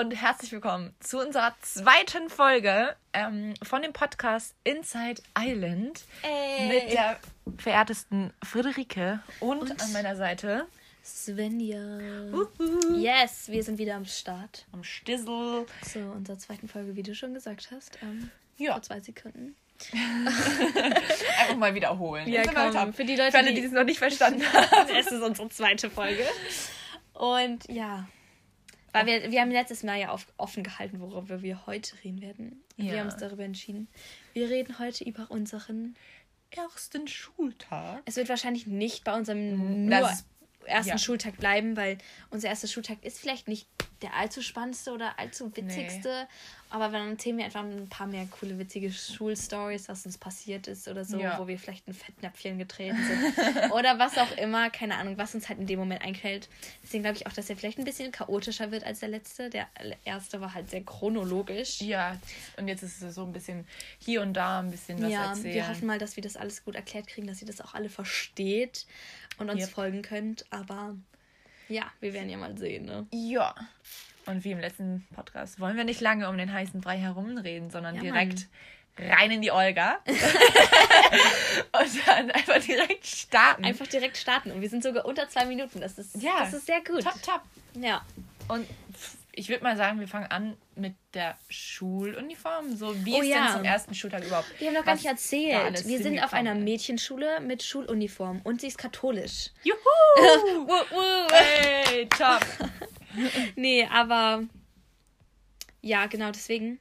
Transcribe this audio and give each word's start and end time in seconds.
und 0.00 0.12
herzlich 0.12 0.50
willkommen 0.52 0.94
zu 1.00 1.18
unserer 1.18 1.54
zweiten 1.60 2.30
Folge 2.30 2.96
ähm, 3.12 3.52
von 3.62 3.82
dem 3.82 3.92
Podcast 3.92 4.54
Inside 4.64 5.20
Island 5.38 6.04
Ey. 6.22 6.68
mit 6.68 6.92
der 6.92 7.18
verehrtesten 7.58 8.32
Friederike 8.42 9.20
und, 9.40 9.62
Und? 9.70 9.82
an 9.82 9.92
meiner 9.92 10.16
Seite 10.16 10.66
Svenja. 11.04 11.78
Uhu. 12.32 12.96
Yes, 12.96 13.48
wir 13.48 13.62
sind 13.62 13.76
wieder 13.78 13.94
am 13.96 14.06
Start. 14.06 14.64
am 14.72 14.84
Stissel. 14.84 15.66
Zu 15.82 15.98
unserer 16.12 16.38
zweiten 16.38 16.68
Folge, 16.68 16.96
wie 16.96 17.02
du 17.02 17.14
schon 17.14 17.34
gesagt 17.34 17.68
hast. 17.70 17.98
Ähm, 18.02 18.30
Ja, 18.56 18.72
Vor 18.72 18.82
zwei 18.82 19.00
Sekunden. 19.00 19.54
einfach 21.40 21.56
mal 21.56 21.74
wiederholen. 21.74 22.26
Heute 22.26 22.78
ab. 22.78 22.94
für 22.94 23.04
die 23.04 23.16
Leute, 23.16 23.32
Für 23.32 23.38
alle, 23.38 23.52
die 23.52 23.60
die 23.60 23.66
es 23.66 23.72
noch 23.72 23.84
nicht 23.84 23.98
verstanden 23.98 24.42
haben. 24.52 24.90
es 24.98 25.08
ist 25.08 25.22
unsere 25.22 25.48
zweite 25.50 25.90
Folge. 25.90 26.24
Und 27.12 27.68
ja, 27.68 28.06
weil 28.92 29.06
wir, 29.06 29.30
wir 29.30 29.40
haben 29.40 29.50
letztes 29.50 29.82
Mal 29.82 29.98
ja 30.00 30.10
auf, 30.10 30.26
offen 30.36 30.62
gehalten, 30.62 31.00
worüber 31.00 31.42
wir 31.42 31.66
heute 31.66 31.94
reden 32.04 32.20
werden. 32.20 32.62
Ja. 32.76 32.92
Wir 32.92 33.00
haben 33.00 33.06
uns 33.06 33.16
darüber 33.16 33.44
entschieden. 33.44 33.88
Wir 34.32 34.48
reden 34.48 34.78
heute 34.78 35.04
über 35.04 35.30
unseren. 35.30 35.96
Ersten 36.52 37.06
Schultag. 37.06 38.02
Es 38.06 38.16
wird 38.16 38.28
wahrscheinlich 38.28 38.66
nicht 38.66 39.04
bei 39.04 39.16
unserem 39.16 39.84
Mm, 39.84 39.88
nur 39.88 40.00
das 40.00 40.24
ersten 40.64 40.90
ja. 40.90 40.98
Schultag 40.98 41.36
bleiben, 41.36 41.76
weil 41.76 41.98
unser 42.30 42.48
erster 42.48 42.66
Schultag 42.66 43.04
ist 43.04 43.20
vielleicht 43.20 43.48
nicht 43.48 43.68
der 44.02 44.14
allzu 44.14 44.42
spannendste 44.42 44.92
oder 44.92 45.18
allzu 45.18 45.54
witzigste. 45.56 46.26
Aber 46.72 46.88
dann 46.88 47.10
erzählen 47.10 47.36
wir 47.36 47.44
einfach 47.44 47.62
ein 47.64 47.88
paar 47.88 48.06
mehr 48.06 48.26
coole, 48.30 48.56
witzige 48.58 48.92
Schulstories, 48.92 49.88
was 49.88 50.06
uns 50.06 50.16
passiert 50.18 50.68
ist 50.68 50.86
oder 50.86 51.04
so, 51.04 51.18
Ja. 51.18 51.38
wo 51.40 51.48
wir 51.48 51.58
vielleicht 51.58 51.88
ein 51.88 51.94
Fettnäpfchen 51.94 52.58
getreten 52.58 52.96
sind. 52.96 53.70
oder 53.72 53.98
was 53.98 54.16
auch 54.18 54.30
immer, 54.36 54.70
keine 54.70 54.94
Ahnung, 54.96 55.18
was 55.18 55.34
uns 55.34 55.48
halt 55.48 55.58
in 55.58 55.66
dem 55.66 55.80
Moment 55.80 56.02
einfällt. 56.02 56.48
Deswegen 56.84 57.02
glaube 57.02 57.16
ich 57.16 57.26
auch, 57.26 57.32
dass 57.32 57.50
er 57.50 57.56
vielleicht 57.56 57.78
ein 57.78 57.84
bisschen 57.84 58.12
chaotischer 58.12 58.70
wird 58.70 58.84
als 58.84 59.00
der 59.00 59.08
letzte. 59.08 59.50
Der 59.50 59.66
erste 60.04 60.40
war 60.40 60.54
halt 60.54 60.70
sehr 60.70 60.82
chronologisch. 60.84 61.80
Ja, 61.80 62.16
und 62.56 62.68
jetzt 62.68 62.82
ist 62.84 63.02
es 63.02 63.14
so 63.16 63.24
ein 63.24 63.32
bisschen 63.32 63.66
hier 63.98 64.22
und 64.22 64.34
da 64.34 64.60
ein 64.60 64.70
bisschen 64.70 65.02
was 65.02 65.10
ja, 65.10 65.30
erzählen. 65.30 65.54
wir 65.54 65.68
hoffen 65.68 65.86
mal, 65.86 65.98
dass 65.98 66.14
wir 66.14 66.22
das 66.22 66.36
alles 66.36 66.64
gut 66.64 66.76
erklärt 66.76 67.08
kriegen, 67.08 67.26
dass 67.26 67.40
ihr 67.40 67.46
das 67.48 67.60
auch 67.60 67.74
alle 67.74 67.88
versteht 67.88 68.86
und 69.38 69.50
uns 69.50 69.62
Yep. 69.62 69.70
folgen 69.70 70.02
könnt. 70.02 70.44
Aber 70.50 70.94
ja, 71.68 71.84
wir 72.00 72.12
werden 72.12 72.30
ja 72.30 72.36
mal 72.36 72.56
sehen, 72.56 72.84
ne? 72.84 73.06
Ja. 73.12 73.54
Und 74.30 74.44
wie 74.44 74.52
im 74.52 74.60
letzten 74.60 75.06
Podcast 75.14 75.60
wollen 75.60 75.76
wir 75.76 75.84
nicht 75.84 76.00
lange 76.00 76.28
um 76.28 76.38
den 76.38 76.52
heißen 76.52 76.80
Brei 76.80 76.98
herumreden, 76.98 77.70
sondern 77.70 77.96
Ja, 77.96 78.02
direkt 78.02 78.46
rein 78.98 79.30
in 79.30 79.42
die 79.42 79.50
Olga. 79.50 79.98
und 80.06 82.06
dann 82.06 82.30
einfach 82.30 82.58
direkt 82.60 83.06
starten. 83.06 83.64
Einfach 83.64 83.86
direkt 83.86 84.16
starten. 84.16 84.50
Und 84.52 84.60
wir 84.60 84.68
sind 84.68 84.82
sogar 84.82 85.04
unter 85.04 85.28
zwei 85.28 85.44
Minuten. 85.46 85.80
Das 85.80 85.98
ist, 85.98 86.22
Ja. 86.22 86.40
das 86.40 86.52
ist 86.54 86.66
sehr 86.66 86.80
gut. 86.84 87.02
top, 87.02 87.20
top. 87.22 87.40
Ja. 87.74 88.02
Und 88.48 88.66
ich 89.32 89.48
würde 89.48 89.62
mal 89.64 89.76
sagen, 89.76 90.00
wir 90.00 90.08
fangen 90.08 90.26
an 90.30 90.56
mit 90.74 90.94
der 91.14 91.36
Schuluniform. 91.48 92.76
So, 92.76 92.94
wie 93.04 93.14
Oh 93.14 93.22
ist 93.22 93.28
ja. 93.28 93.44
denn 93.46 93.52
zum 93.56 93.64
ersten 93.64 93.94
Schultag 93.94 94.24
überhaupt? 94.24 94.48
Wir 94.58 94.68
haben 94.68 94.74
noch 94.74 94.84
gar 94.84 94.94
nicht 94.94 95.06
erzählt. 95.06 95.86
Wir 95.86 96.02
sind 96.02 96.22
auf 96.22 96.32
einer? 96.32 96.54
Mädchenschule 96.54 97.40
mit 97.40 97.62
Schuluniform 97.62 98.40
und 98.44 98.60
sie 98.60 98.66
ist 98.68 98.78
katholisch. 98.78 99.50
Juhu! 99.64 99.76
Hey, 101.32 102.08
top. 102.08 102.40
Nee, 103.56 103.86
aber 103.90 104.44
ja, 105.82 106.06
genau 106.06 106.30
deswegen. 106.30 106.78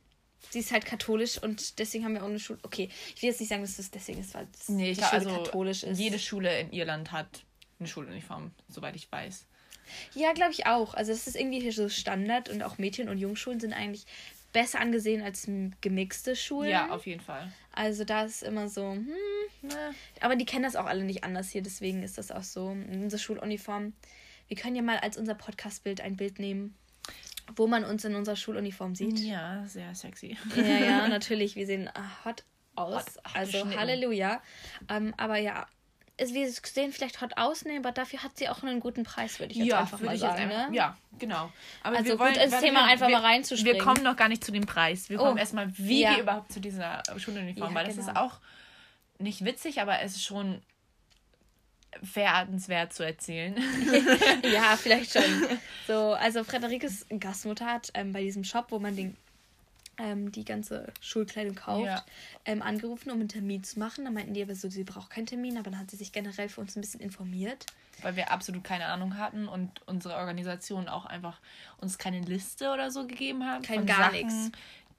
Sie 0.52 0.60
ist 0.60 0.72
halt 0.72 0.86
katholisch 0.86 1.38
und 1.42 1.80
deswegen 1.80 2.06
haben 2.06 2.14
wir 2.14 2.24
auch 2.24 2.28
eine 2.30 2.40
Schule. 2.40 2.60
Okay, 2.64 2.90
ich 3.16 3.22
will 3.22 3.30
jetzt 3.30 3.40
nicht 3.40 3.50
sagen, 3.50 3.62
dass 3.62 3.78
das 3.78 3.92
deswegen 3.92 4.22
ist, 4.22 4.34
weil 4.34 4.48
es 4.58 4.70
Nee, 4.70 4.94
die 4.94 4.96
Schule 4.96 5.12
also 5.12 5.30
katholisch 5.44 5.84
ist. 5.84 6.00
jede 6.00 6.18
Schule 6.18 6.60
in 6.62 6.72
Irland 6.72 7.12
hat 7.12 7.44
eine 7.78 7.88
Schuluniform, 7.88 8.52
soweit 8.68 8.96
ich 8.96 9.12
weiß. 9.12 9.46
Ja, 10.16 10.34
glaube 10.34 10.52
ich 10.52 10.66
auch. 10.66 10.94
Also 10.94 11.12
es 11.12 11.28
ist 11.28 11.36
irgendwie 11.36 11.60
hier 11.60 11.74
so 11.74 11.90
Standard 11.90 12.50
und 12.50 12.64
auch 12.64 12.78
Mädchen- 12.78 13.10
und 13.10 13.18
Jungschulen 13.18 13.60
sind 13.60 13.74
eigentlich 13.74 14.06
besser 14.54 14.80
angesehen 14.80 15.22
als 15.22 15.48
gemixte 15.82 16.36
Schulen. 16.36 16.70
Ja, 16.70 16.90
auf 16.90 17.06
jeden 17.06 17.22
Fall. 17.22 17.52
Also 17.74 18.04
da 18.04 18.24
ist 18.24 18.42
immer 18.42 18.70
so, 18.70 18.94
hm, 18.94 19.08
Na, 19.62 19.94
aber 20.22 20.36
die 20.36 20.46
kennen 20.46 20.64
das 20.64 20.76
auch 20.76 20.86
alle 20.86 21.04
nicht 21.04 21.24
anders 21.24 21.50
hier, 21.50 21.62
deswegen 21.62 22.02
ist 22.02 22.18
das 22.18 22.32
auch 22.32 22.44
so. 22.44 22.72
In 22.72 23.04
unserer 23.04 23.20
Schuluniform. 23.20 23.94
Wir 24.50 24.58
können 24.58 24.76
ja 24.76 24.82
mal 24.82 24.98
als 24.98 25.16
unser 25.18 25.36
Podcastbild 25.36 26.02
ein 26.02 26.18
Bild 26.18 26.40
nehmen, 26.40 26.76
wo 27.56 27.68
man 27.68 27.84
uns 27.86 28.04
in 28.04 28.16
unserer 28.16 28.36
Schuluniform 28.36 28.96
sieht. 28.96 29.20
Ja, 29.20 29.64
sehr 29.68 29.96
sexy. 29.96 30.38
Ja, 30.56 30.64
ja, 30.64 31.08
natürlich. 31.08 31.56
Wir 31.56 31.66
sehen 31.66 31.90
ah, 31.94 32.26
hot 32.26 32.44
aus. 32.76 32.96
Hot, 32.96 33.06
hot 33.18 33.36
also. 33.36 33.78
Halleluja. 33.78 34.42
Ähm, 34.90 35.14
aber 35.18 35.38
ja, 35.38 35.68
es, 36.18 36.34
wir 36.34 36.52
sehen 36.52 36.92
vielleicht 36.92 37.22
hot 37.22 37.38
aus, 37.38 37.64
ne, 37.64 37.78
aber 37.78 37.92
dafür 37.92 38.24
hat 38.24 38.38
sie 38.38 38.50
auch 38.50 38.62
einen 38.64 38.80
guten 38.80 39.04
Preis, 39.04 39.40
würde 39.40 39.54
ich 39.54 39.60
jetzt 39.60 39.74
einfach 39.74 40.00
würde 40.00 40.06
mal 40.08 40.18
sagen. 40.18 40.42
einfach, 40.52 40.70
ne? 40.70 40.76
ja, 40.76 40.98
genau. 41.18 41.52
Aber 41.84 41.98
Also 41.98 42.18
gut, 42.18 42.36
ins 42.36 42.60
Thema 42.60 42.86
einfach 42.86 43.08
wir, 43.08 43.18
mal 43.20 43.26
reinzuspringen. 43.26 43.78
Wir 43.78 43.84
kommen 43.84 44.04
noch 44.04 44.16
gar 44.16 44.28
nicht 44.28 44.44
zu 44.44 44.52
dem 44.52 44.66
Preis. 44.66 45.10
Wir 45.10 45.18
kommen 45.18 45.38
Oh, 45.38 45.40
erstmal, 45.40 45.76
wie 45.78 46.02
ja. 46.02 46.12
wir 46.16 46.24
überhaupt 46.24 46.52
zu 46.52 46.60
dieser 46.60 47.04
Schuluniform, 47.18 47.70
Ja, 47.70 47.76
weil 47.76 47.86
das 47.86 47.96
genau. 47.96 48.10
ist 48.10 48.18
auch 48.18 48.40
nicht 49.20 49.46
witzig, 49.46 49.80
aber 49.82 50.02
es 50.02 50.16
ist 50.16 50.24
schon 50.24 50.62
verehrenswert 52.04 52.94
zu 52.94 53.04
erzählen. 53.06 53.56
Ja, 54.44 54.78
vielleicht 54.78 55.14
schon. 55.14 55.24
So, 55.88 56.14
also 56.14 56.44
Frederikes 56.44 57.06
Gastmutter 57.20 57.66
hat 57.66 57.90
ähm, 57.96 58.14
bei 58.14 58.22
diesem 58.22 58.44
Shop, 58.44 58.68
wo 58.70 58.78
man 58.80 58.96
den, 58.96 59.18
ähm, 59.98 60.32
die 60.32 60.46
ganze 60.46 60.92
Schulkleidung 61.02 61.56
kauft, 61.56 61.86
Ja. 61.88 62.06
ähm, 62.46 62.62
angerufen, 62.62 63.10
um 63.12 63.20
einen 63.20 63.28
Termin 63.30 63.64
zu 63.64 63.80
machen. 63.80 64.06
Da 64.06 64.12
meinten 64.12 64.34
die 64.34 64.44
aber 64.44 64.54
so, 64.56 64.70
sie 64.70 64.84
braucht 64.84 65.10
keinen 65.10 65.26
Termin, 65.26 65.58
aber 65.58 65.72
dann 65.72 65.80
hat 65.80 65.90
sie 65.92 65.98
sich 65.98 66.12
generell 66.12 66.48
für 66.48 66.62
uns 66.62 66.76
ein 66.76 66.82
bisschen 66.82 67.02
informiert. 67.02 67.66
weil 68.02 68.16
wir 68.16 68.32
absolut 68.32 68.64
keine 68.64 68.86
Ahnung 68.86 69.18
hatten 69.18 69.48
und 69.48 69.72
unsere 69.88 70.16
Organisation 70.16 70.88
auch 70.88 71.06
einfach 71.06 71.40
uns 71.80 71.98
keine 71.98 72.22
Liste 72.22 72.72
oder 72.72 72.92
so 72.92 73.06
gegeben 73.08 73.44
hat. 73.46 73.64
Kein 73.64 73.80
von 73.80 73.86
gar 73.88 74.12
nix. 74.12 74.34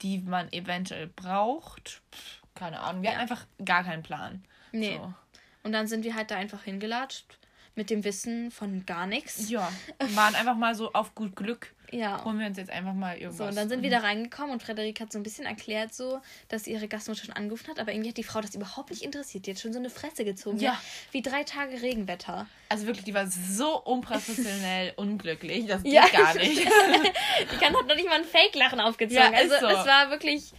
die 0.02 0.18
man 0.18 0.52
eventuell 0.52 1.06
braucht. 1.06 2.02
Keine 2.54 2.80
Ahnung. 2.80 3.02
Wir 3.02 3.10
Ja. 3.10 3.16
hatten 3.16 3.22
einfach 3.22 3.46
gar 3.64 3.84
keinen 3.84 4.02
Plan. 4.02 4.42
Nee. 4.72 4.96
So. 4.98 5.14
Und 5.62 5.72
dann 5.72 5.86
sind 5.86 6.04
wir 6.04 6.14
halt 6.14 6.30
da 6.30 6.36
einfach 6.36 6.64
hingelatscht 6.64 7.38
mit 7.76 7.88
dem 7.88 8.04
Wissen 8.04 8.50
von 8.50 8.84
gar 8.84 9.06
nichts. 9.06 9.48
Ja, 9.48 9.70
waren 10.14 10.34
einfach 10.34 10.56
mal 10.56 10.74
so 10.74 10.92
auf 10.92 11.14
gut 11.14 11.36
Glück. 11.36 11.72
Ja. 11.92 12.24
Holen 12.24 12.38
wir 12.38 12.46
uns 12.46 12.56
jetzt 12.56 12.70
einfach 12.70 12.94
mal 12.94 13.16
irgendwas. 13.16 13.38
So, 13.38 13.44
und 13.44 13.56
dann 13.56 13.68
sind 13.68 13.82
wir 13.82 13.90
da 13.90 13.98
reingekommen 13.98 14.52
und 14.52 14.62
Frederik 14.62 15.00
hat 15.00 15.10
so 15.12 15.18
ein 15.18 15.22
bisschen 15.24 15.44
erklärt, 15.44 15.92
so, 15.92 16.20
dass 16.48 16.66
ihre 16.68 16.86
Gastmutter 16.86 17.24
schon 17.24 17.34
angerufen 17.34 17.68
hat, 17.68 17.80
aber 17.80 17.92
irgendwie 17.92 18.10
hat 18.10 18.16
die 18.16 18.22
Frau 18.22 18.40
das 18.40 18.54
überhaupt 18.54 18.90
nicht 18.90 19.02
interessiert. 19.02 19.46
Die 19.46 19.52
hat 19.52 19.58
schon 19.58 19.72
so 19.72 19.78
eine 19.80 19.90
Fresse 19.90 20.24
gezogen. 20.24 20.58
Ja. 20.58 20.80
Wie 21.10 21.20
drei 21.22 21.42
Tage 21.42 21.82
Regenwetter. 21.82 22.46
Also 22.68 22.86
wirklich, 22.86 23.04
die 23.04 23.14
war 23.14 23.26
so 23.26 23.80
unprofessionell 23.82 24.92
unglücklich. 24.96 25.66
Das 25.66 25.82
geht 25.82 25.92
Ja. 25.94 26.06
gar 26.08 26.34
nicht. 26.34 26.58
Die 26.64 27.56
kann 27.56 27.74
hat 27.74 27.86
noch 27.88 27.96
nicht 27.96 28.08
mal 28.08 28.18
ein 28.18 28.24
Fake-Lachen 28.24 28.80
aufgezogen. 28.80 29.32
Ja, 29.32 29.38
also 29.38 29.54
so. 29.58 29.66
es 29.66 29.86
war 29.86 30.10
wirklich, 30.10 30.52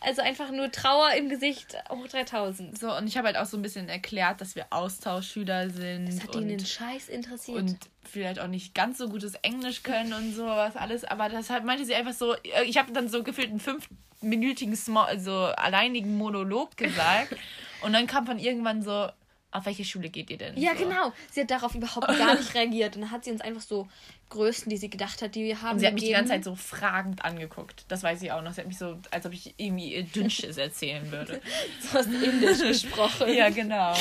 also 0.00 0.22
einfach 0.22 0.50
nur 0.50 0.70
Trauer 0.70 1.12
im 1.16 1.28
Gesicht 1.28 1.76
hoch 1.90 2.06
3000. 2.06 2.78
So, 2.78 2.96
und 2.96 3.06
ich 3.06 3.16
habe 3.16 3.26
halt 3.26 3.36
auch 3.36 3.46
so 3.46 3.56
ein 3.56 3.62
bisschen 3.62 3.88
erklärt, 3.88 4.40
dass 4.40 4.54
wir 4.54 4.66
Austauschschüler 4.70 5.70
sind. 5.70 6.06
Das 6.06 6.22
hat 6.22 6.36
ihn 6.36 6.48
den 6.48 6.64
Scheiß 6.64 7.08
interessiert. 7.08 7.58
und 7.58 7.78
vielleicht 8.04 8.38
auch 8.40 8.46
nicht 8.46 8.74
ganz 8.74 8.98
so 8.98 9.08
gutes 9.08 9.34
Englisch 9.42 9.82
können 9.82 10.12
und 10.12 10.34
sowas 10.34 10.76
alles. 10.76 11.04
Aber 11.04 11.28
deshalb 11.28 11.64
meinte 11.64 11.84
sie 11.84 11.94
einfach 11.94 12.14
so, 12.14 12.34
ich 12.64 12.78
habe 12.78 12.92
dann 12.92 13.08
so 13.08 13.22
gefühlt 13.22 13.50
einen 13.50 13.60
fünfminütigen, 13.60 14.76
Small, 14.76 15.18
so 15.18 15.32
alleinigen 15.32 16.16
Monolog 16.16 16.76
gesagt. 16.76 17.36
und 17.82 17.92
dann 17.92 18.06
kam 18.06 18.26
von 18.26 18.38
irgendwann 18.38 18.82
so, 18.82 19.08
auf 19.50 19.64
welche 19.66 19.84
Schule 19.84 20.08
geht 20.10 20.28
ihr 20.30 20.36
denn? 20.38 20.56
ja, 20.58 20.76
so. 20.76 20.84
genau. 20.84 21.12
Sie 21.30 21.40
hat 21.40 21.50
darauf 21.50 21.74
überhaupt 21.74 22.06
gar 22.06 22.36
nicht 22.36 22.54
reagiert. 22.54 22.96
Und 22.96 23.02
dann 23.02 23.10
hat 23.10 23.24
sie 23.24 23.30
uns 23.32 23.40
einfach 23.40 23.62
so 23.62 23.88
Größen, 24.28 24.68
die 24.68 24.76
sie 24.76 24.90
gedacht 24.90 25.22
hat, 25.22 25.34
die 25.34 25.44
wir 25.44 25.62
haben. 25.62 25.74
Und 25.74 25.78
sie 25.80 25.86
hat 25.86 25.94
mich 25.94 26.02
die 26.02 26.08
gegeben. 26.10 26.28
ganze 26.28 26.34
Zeit 26.34 26.44
so 26.44 26.54
fragend 26.54 27.24
angeguckt. 27.24 27.84
Das 27.88 28.02
weiß 28.02 28.20
ich 28.22 28.30
auch 28.32 28.42
noch. 28.42 28.52
Sie 28.52 28.60
hat 28.60 28.68
mich 28.68 28.76
so, 28.78 28.98
als 29.10 29.24
ob 29.24 29.32
ich 29.32 29.54
irgendwie 29.56 29.94
ihr 29.94 30.02
Dünnsches 30.02 30.58
erzählen 30.58 31.10
würde. 31.10 31.40
Du 31.82 31.92
hast 31.98 32.08
Indisch 32.12 32.58
gesprochen. 32.58 33.32
ja, 33.32 33.48
genau. 33.50 33.94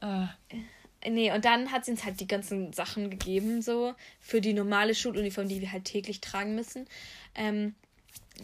Äh, 0.00 0.26
Nee, 1.08 1.30
und 1.32 1.44
dann 1.44 1.70
hat 1.70 1.84
sie 1.84 1.92
uns 1.92 2.04
halt 2.04 2.18
die 2.18 2.26
ganzen 2.26 2.72
Sachen 2.72 3.10
gegeben, 3.10 3.62
so 3.62 3.94
für 4.18 4.40
die 4.40 4.52
normale 4.54 4.92
Schuluniform, 4.94 5.46
die 5.46 5.60
wir 5.60 5.70
halt 5.70 5.84
täglich 5.84 6.20
tragen 6.20 6.56
müssen. 6.56 6.86
Ähm, 7.36 7.76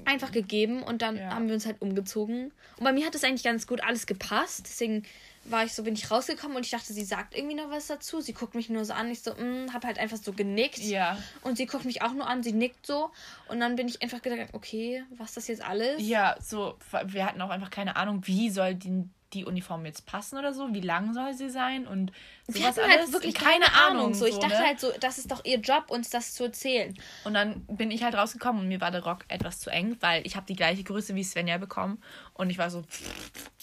einfach 0.05 0.31
gegeben 0.31 0.83
und 0.85 1.03
dann 1.03 1.17
Ja. 1.17 1.31
haben 1.35 1.49
wir 1.49 1.55
uns 1.55 1.67
halt 1.67 1.83
umgezogen. 1.83 2.53
Und 2.77 2.85
bei 2.85 2.93
mir 2.93 3.05
hat 3.05 3.17
es 3.17 3.25
eigentlich 3.25 3.43
ganz 3.43 3.67
gut 3.67 3.83
alles 3.83 4.06
gepasst. 4.06 4.67
Deswegen 4.67 5.03
war 5.44 5.65
ich 5.65 5.75
so, 5.75 5.83
bin 5.83 5.94
ich 5.94 6.11
rausgekommen 6.11 6.56
und 6.56 6.65
ich 6.65 6.71
dachte, 6.71 6.93
sie 6.93 7.05
sagt 7.05 7.37
irgendwie 7.37 7.55
noch 7.55 7.71
was 7.71 7.87
dazu. 7.87 8.21
Sie 8.21 8.33
guckt 8.33 8.55
mich 8.55 8.69
nur 8.71 8.85
so 8.85 8.93
an. 8.93 9.11
Ich 9.11 9.23
so, 9.23 9.33
mm, 9.33 9.73
hab 9.73 9.85
halt 9.85 9.99
einfach 9.99 10.17
so 10.17 10.33
genickt. 10.33 10.79
ja. 10.79 11.19
Und 11.43 11.56
sie 11.56 11.67
guckt 11.67 11.85
mich 11.85 12.03
auch 12.03 12.12
nur 12.12 12.27
an, 12.27 12.43
sie 12.43 12.53
nickt 12.53 12.87
so. 12.87 13.11
Und 13.49 13.61
dann 13.61 13.77
bin 13.77 13.89
ich 13.89 14.03
einfach 14.03 14.23
gedacht, 14.23 14.50
okay, 14.53 15.05
was 15.17 15.35
das 15.35 15.49
jetzt 15.49 15.62
alles? 15.62 16.00
Ja, 16.00 16.37
so, 16.41 16.77
wir 17.05 17.27
hatten 17.27 17.41
auch 17.41 17.50
einfach 17.50 17.71
keine 17.71 17.97
Ahnung, 17.97 18.27
wie 18.27 18.50
soll 18.50 18.75
die, 18.75 19.09
die 19.32 19.44
Uniform 19.44 19.87
jetzt 19.87 20.06
passen 20.06 20.38
oder 20.38 20.52
so, 20.52 20.73
wie 20.75 20.81
lang 20.81 21.14
soll 21.14 21.34
sie 21.34 21.50
sein 21.50 21.87
und 21.87 22.12
Wir 22.46 22.62
sowas 22.62 22.79
hatten 22.79 22.90
halt 22.90 23.12
wirklich 23.12 23.34
keine, 23.34 23.73
Ahnung. 23.73 24.14
So, 24.14 24.26
ich 24.26 24.38
dachte 24.38 24.55
ne? 24.55 24.67
halt 24.67 24.81
so, 24.81 24.93
das 25.00 25.19
ist 25.19 25.31
doch 25.31 25.44
ihr 25.44 25.58
Job, 25.58 25.84
uns 25.88 26.11
das 26.11 26.34
zu 26.34 26.44
erzählen. 26.44 26.94
Und 27.25 27.34
dann 27.34 27.64
bin 27.67 27.90
ich 27.90 28.02
halt 28.02 28.14
rausgekommen 28.14 28.62
und 28.62 28.69
mir 28.69 28.81
war 28.81 28.90
der 28.90 29.05
Rock 29.05 29.25
etwas 29.29 29.61
zu 29.61 29.70
eng, 29.70 29.96
weil 30.00 30.26
ich 30.26 30.37
habe 30.37 30.46
die 30.46 30.56
gleiche 30.56 30.84
Größe 30.84 31.14
wie 31.14 31.25
Svenja 31.25 31.58
bekommen 31.58 32.02
und 32.34 32.50
ich 32.50 32.58
war 32.58 32.70
so, 32.70 32.84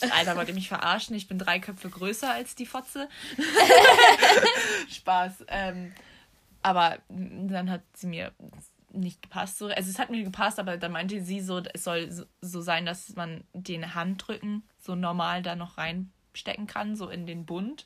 Alter, 0.01 0.36
wollt 0.36 0.48
ihr 0.48 0.56
mich 0.56 0.68
verarschen? 0.68 1.16
Ich 1.16 1.27
bin 1.27 1.38
drei 1.38 1.60
Köpfe 1.60 1.89
größer 1.89 2.31
als 2.31 2.56
die 2.56 2.65
Fotze. 2.65 3.07
Spaß. 4.89 5.45
Ähm, 5.48 5.94
aber 6.62 6.98
dann 7.10 7.69
hat 7.69 7.81
sie 7.94 8.07
mir 8.07 8.31
nicht 8.92 9.22
gepasst. 9.22 9.57
So. 9.57 9.68
Also 9.68 9.89
es 9.89 10.00
hat 10.00 10.10
mir 10.10 10.24
gepasst, 10.24 10.60
aber 10.60 10.77
dann 10.77 10.92
meinte 10.92 11.22
sie 11.22 11.42
so, 11.42 11.62
es 11.74 11.83
soll 11.83 12.12
so, 12.12 12.24
so 12.42 12.62
sein, 12.62 12.86
dass 12.86 13.15
man 13.15 13.44
den 13.54 13.95
Handrücken 13.95 14.63
so 14.89 14.95
normal 14.95 15.44
da 15.44 15.56
noch 15.56 15.77
reinstecken 15.77 16.65
kann, 16.65 16.95
so 16.95 17.09
in 17.09 17.27
den 17.27 17.45
Bund. 17.45 17.86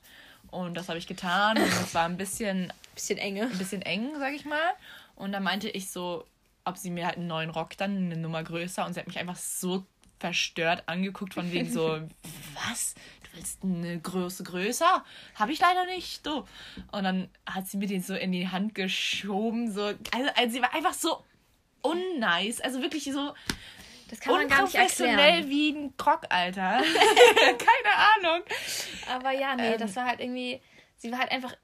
Und 0.51 0.75
das 0.75 0.87
habe 0.87 0.97
ich 0.97 1.07
getan 1.07 1.57
und 1.57 1.65
es 1.65 1.93
war 1.93 2.05
ein 2.05 2.15
bisschen, 2.15 2.71
bisschen 2.95 3.17
enge. 3.17 3.43
Ein 3.43 3.57
bisschen 3.57 3.81
eng, 3.81 4.11
sag 4.19 4.33
ich 4.33 4.45
mal. 4.45 4.71
Und 5.15 5.33
dann 5.33 5.43
meinte 5.43 5.69
ich 5.69 5.91
so, 5.91 6.25
ob 6.63 6.77
sie 6.77 6.91
mir 6.91 7.05
halt 7.05 7.17
einen 7.17 7.27
neuen 7.27 7.49
Rock 7.49 7.75
dann 7.75 7.97
eine 7.97 8.15
Nummer 8.15 8.41
größer 8.41 8.85
und 8.85 8.93
sie 8.93 9.01
hat 9.01 9.07
mich 9.07 9.19
einfach 9.19 9.35
so 9.35 9.85
verstört 10.19 10.83
angeguckt 10.85 11.33
von 11.33 11.51
wegen 11.51 11.69
so, 11.69 11.99
was? 12.69 12.95
Du 13.23 13.37
willst 13.37 13.63
eine 13.63 13.99
Größe 13.99 14.45
größer? 14.45 15.03
Habe 15.35 15.51
ich 15.51 15.59
leider 15.59 15.85
nicht. 15.87 16.23
So. 16.23 16.47
Und 16.93 17.03
dann 17.03 17.27
hat 17.45 17.67
sie 17.67 17.75
mir 17.75 17.87
den 17.87 18.01
so 18.01 18.15
in 18.15 18.31
die 18.31 18.47
Hand 18.47 18.75
geschoben. 18.75 19.69
So. 19.73 19.87
Also, 19.87 20.29
also 20.35 20.53
sie 20.53 20.61
war 20.61 20.73
einfach 20.73 20.93
so 20.93 21.21
unnice. 21.81 22.61
Also 22.61 22.81
wirklich 22.81 23.03
so 23.11 23.33
das 24.13 24.19
kann 24.19 24.33
man 24.35 24.47
gar 24.47 24.61
nicht 24.61 24.75
erklären. 24.75 25.49
wie 25.49 25.69
ein 25.71 25.97
Krog, 25.97 26.21
Alter. 26.29 26.83
Keine 26.83 28.27
Ahnung. 28.31 28.43
Aber 29.11 29.31
ja, 29.31 29.55
nee, 29.55 29.73
ähm, 29.73 29.79
das 29.79 29.95
war 29.95 30.05
halt 30.05 30.19
irgendwie, 30.19 30.61
sie 30.97 31.11
war 31.11 31.17
halt 31.17 31.31
einfach 31.31 31.55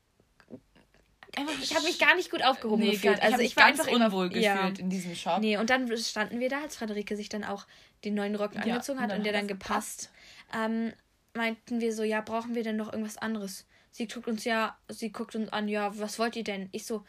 ich 1.62 1.76
habe 1.76 1.86
mich 1.86 2.00
gar 2.00 2.16
nicht 2.16 2.32
gut 2.32 2.44
aufgehoben 2.44 2.82
nee, 2.82 2.92
gefühlt. 2.92 3.22
Also 3.22 3.38
ich, 3.38 3.52
ich 3.52 3.56
war 3.56 3.66
einfach 3.66 3.88
unwohl 3.88 4.30
gefühlt 4.30 4.44
ja. 4.44 4.68
in 4.80 4.90
diesem 4.90 5.14
Shop. 5.14 5.40
Nee, 5.40 5.58
und 5.58 5.70
dann 5.70 5.96
standen 5.96 6.40
wir 6.40 6.50
da, 6.50 6.62
als 6.62 6.76
Friederike 6.76 7.16
sich 7.16 7.30
dann 7.30 7.44
auch 7.44 7.68
den 8.04 8.16
neuen 8.16 8.36
Rock 8.36 8.56
ja, 8.56 8.62
angezogen 8.62 9.00
hat 9.00 9.12
und, 9.12 9.20
und 9.20 9.24
der 9.26 9.34
dann 9.34 9.48
gepasst. 9.48 10.10
Ähm, 10.54 10.92
meinten 11.36 11.82
wir 11.82 11.94
so, 11.94 12.02
ja, 12.02 12.22
brauchen 12.22 12.56
wir 12.56 12.64
denn 12.64 12.78
noch 12.78 12.92
irgendwas 12.92 13.18
anderes? 13.18 13.68
Sie 13.92 14.08
guckt 14.08 14.28
uns 14.28 14.44
ja, 14.44 14.76
sie 14.88 15.12
guckt 15.12 15.36
uns 15.36 15.54
an, 15.54 15.68
ja, 15.68 15.98
was 16.00 16.18
wollt 16.18 16.36
ihr 16.36 16.44
denn? 16.44 16.68
Ich 16.72 16.88
so, 16.88 17.06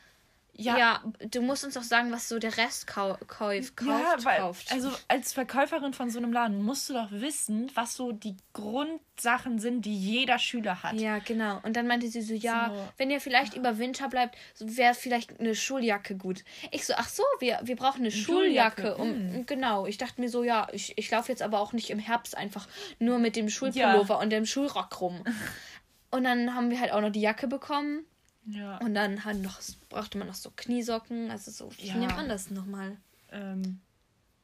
ja. 0.60 0.78
ja, 0.78 1.02
du 1.30 1.40
musst 1.40 1.64
uns 1.64 1.74
doch 1.74 1.82
sagen, 1.82 2.12
was 2.12 2.28
so 2.28 2.38
der 2.38 2.56
Rest 2.56 2.86
kau 2.86 3.16
kauf, 3.26 3.74
kauft, 3.76 3.80
ja, 3.80 4.16
weil, 4.24 4.38
kauft. 4.40 4.72
Also 4.72 4.90
als 5.08 5.32
Verkäuferin 5.32 5.94
von 5.94 6.10
so 6.10 6.18
einem 6.18 6.32
Laden 6.32 6.62
musst 6.62 6.88
du 6.88 6.94
doch 6.94 7.10
wissen, 7.10 7.70
was 7.74 7.94
so 7.94 8.12
die 8.12 8.36
Grundsachen 8.52 9.58
sind, 9.58 9.84
die 9.84 9.96
jeder 9.96 10.38
Schüler 10.38 10.82
hat. 10.82 10.94
Ja, 10.94 11.18
genau. 11.18 11.60
Und 11.62 11.76
dann 11.76 11.86
meinte 11.86 12.08
sie 12.08 12.22
so, 12.22 12.34
ja, 12.34 12.70
so. 12.74 12.88
wenn 12.98 13.10
ihr 13.10 13.20
vielleicht 13.20 13.54
über 13.54 13.78
Winter 13.78 14.08
bleibt, 14.08 14.36
wäre 14.58 14.94
vielleicht 14.94 15.40
eine 15.40 15.54
Schuljacke 15.54 16.16
gut. 16.16 16.44
Ich 16.70 16.86
so, 16.86 16.94
ach 16.96 17.08
so, 17.08 17.22
wir, 17.38 17.60
wir 17.62 17.76
brauchen 17.76 18.00
eine 18.00 18.10
Schuljacke. 18.10 18.82
Schuljacke. 18.82 19.02
Um, 19.02 19.08
hm. 19.08 19.46
Genau. 19.46 19.86
Ich 19.86 19.98
dachte 19.98 20.20
mir 20.20 20.28
so, 20.28 20.44
ja, 20.44 20.68
ich, 20.72 20.96
ich 20.98 21.10
laufe 21.10 21.32
jetzt 21.32 21.42
aber 21.42 21.60
auch 21.60 21.72
nicht 21.72 21.90
im 21.90 21.98
Herbst 21.98 22.36
einfach 22.36 22.68
nur 22.98 23.18
mit 23.18 23.36
dem 23.36 23.48
Schulpullover 23.48 24.14
ja. 24.14 24.20
und 24.20 24.30
dem 24.30 24.46
Schulrock 24.46 25.00
rum. 25.00 25.24
und 26.10 26.24
dann 26.24 26.54
haben 26.54 26.70
wir 26.70 26.80
halt 26.80 26.92
auch 26.92 27.00
noch 27.00 27.10
die 27.10 27.20
Jacke 27.20 27.48
bekommen. 27.48 28.04
Ja. 28.52 28.78
Und 28.78 28.94
dann 28.94 29.24
hat 29.24 29.36
noch, 29.36 29.60
brauchte 29.88 30.18
man 30.18 30.26
noch 30.26 30.34
so 30.34 30.50
Kniesocken, 30.54 31.30
also 31.30 31.50
so, 31.50 31.70
wie 31.78 31.88
ja. 31.88 31.94
nennt 31.94 32.16
man 32.16 32.28
das 32.28 32.50
nochmal? 32.50 32.96
Ähm, 33.30 33.80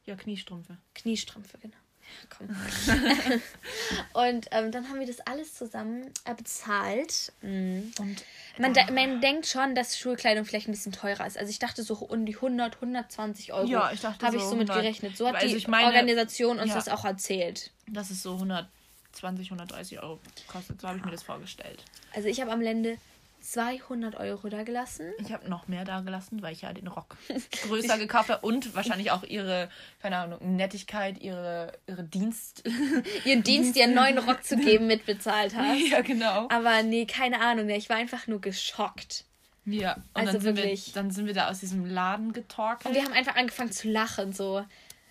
ja, 0.05 0.15
Kniestrümpfe. 0.15 0.77
Kniestrümpfe, 0.93 1.57
genau. 1.57 1.77
Komm. 2.29 2.47
und 4.13 4.47
ähm, 4.51 4.71
dann 4.71 4.89
haben 4.89 4.99
wir 4.99 5.07
das 5.07 5.19
alles 5.21 5.53
zusammen 5.53 6.09
äh, 6.25 6.33
bezahlt. 6.33 7.33
Mhm. 7.41 7.91
Und 7.99 8.23
man, 8.57 8.73
de 8.73 8.89
man 8.91 9.21
denkt 9.21 9.47
schon, 9.47 9.75
dass 9.75 9.97
Schulkleidung 9.97 10.45
vielleicht 10.45 10.67
ein 10.67 10.71
bisschen 10.71 10.91
teurer 10.91 11.27
ist. 11.27 11.37
Also 11.37 11.49
ich 11.49 11.59
dachte 11.59 11.83
so 11.83 11.95
um 11.95 12.25
die 12.25 12.35
100, 12.35 12.75
120 12.75 13.53
Euro. 13.53 13.67
Ja, 13.67 13.91
ich 13.91 14.01
dachte 14.01 14.25
Habe 14.25 14.39
so 14.39 14.43
ich 14.43 14.49
so 14.49 14.55
mit 14.55 14.69
gerechnet. 14.69 15.17
So 15.17 15.27
hat 15.27 15.35
also 15.35 15.57
die 15.57 15.67
meine, 15.69 15.87
Organisation 15.87 16.59
uns 16.59 16.69
ja, 16.69 16.75
das 16.75 16.87
auch 16.87 17.05
erzählt. 17.05 17.71
Dass 17.87 18.09
es 18.09 18.23
so 18.23 18.33
120, 18.33 19.51
130 19.51 20.01
Euro 20.01 20.19
kostet. 20.47 20.81
So 20.81 20.87
habe 20.87 20.97
ich 20.97 21.05
mir 21.05 21.11
das 21.11 21.23
vorgestellt. 21.23 21.83
Also 22.13 22.29
ich 22.29 22.39
habe 22.41 22.51
am 22.51 22.61
Ende 22.61 22.97
200 23.39 24.15
Euro 24.15 24.49
da 24.49 24.63
gelassen. 24.63 25.13
Ich 25.19 25.31
habe 25.31 25.49
noch 25.49 25.67
mehr 25.67 25.85
da 25.85 26.01
gelassen, 26.01 26.41
weil 26.41 26.53
ich 26.53 26.63
ja 26.63 26.73
den 26.73 26.87
Rock 26.87 27.15
größer 27.67 27.97
gekauft 27.97 28.29
habe 28.29 28.45
und 28.45 28.75
wahrscheinlich 28.75 29.11
auch 29.11 29.23
ihre, 29.23 29.69
keine 30.01 30.17
Ahnung, 30.17 30.55
Nettigkeit, 30.55 31.19
ihre, 31.19 31.73
ihre 31.87 32.03
Dienst. 32.03 32.63
Ihren 33.25 33.43
Dienst, 33.43 33.79
einen 33.79 33.93
neuen 33.93 34.17
Rock 34.17 34.43
zu 34.43 34.57
geben, 34.57 34.87
mitbezahlt 34.87 35.55
hast. 35.55 35.79
Ja, 35.89 36.01
genau. 36.01 36.47
Aber 36.49 36.83
nee, 36.83 37.05
keine 37.05 37.41
Ahnung, 37.41 37.69
ich 37.69 37.89
war 37.89 37.97
einfach 37.97 38.27
nur 38.27 38.41
geschockt. 38.41 39.25
Ja, 39.65 39.95
und 39.95 40.03
also 40.15 40.33
dann, 40.33 40.41
sind 40.41 40.55
wirklich. 40.57 40.87
Wir, 40.87 40.93
dann 40.93 41.11
sind 41.11 41.27
wir 41.27 41.33
da 41.33 41.49
aus 41.49 41.59
diesem 41.59 41.85
Laden 41.85 42.33
getorkelt. 42.33 42.85
Und 42.85 42.95
wir 42.95 43.03
haben 43.03 43.13
einfach 43.13 43.35
angefangen 43.35 43.71
zu 43.71 43.89
lachen, 43.89 44.31
so. 44.31 44.63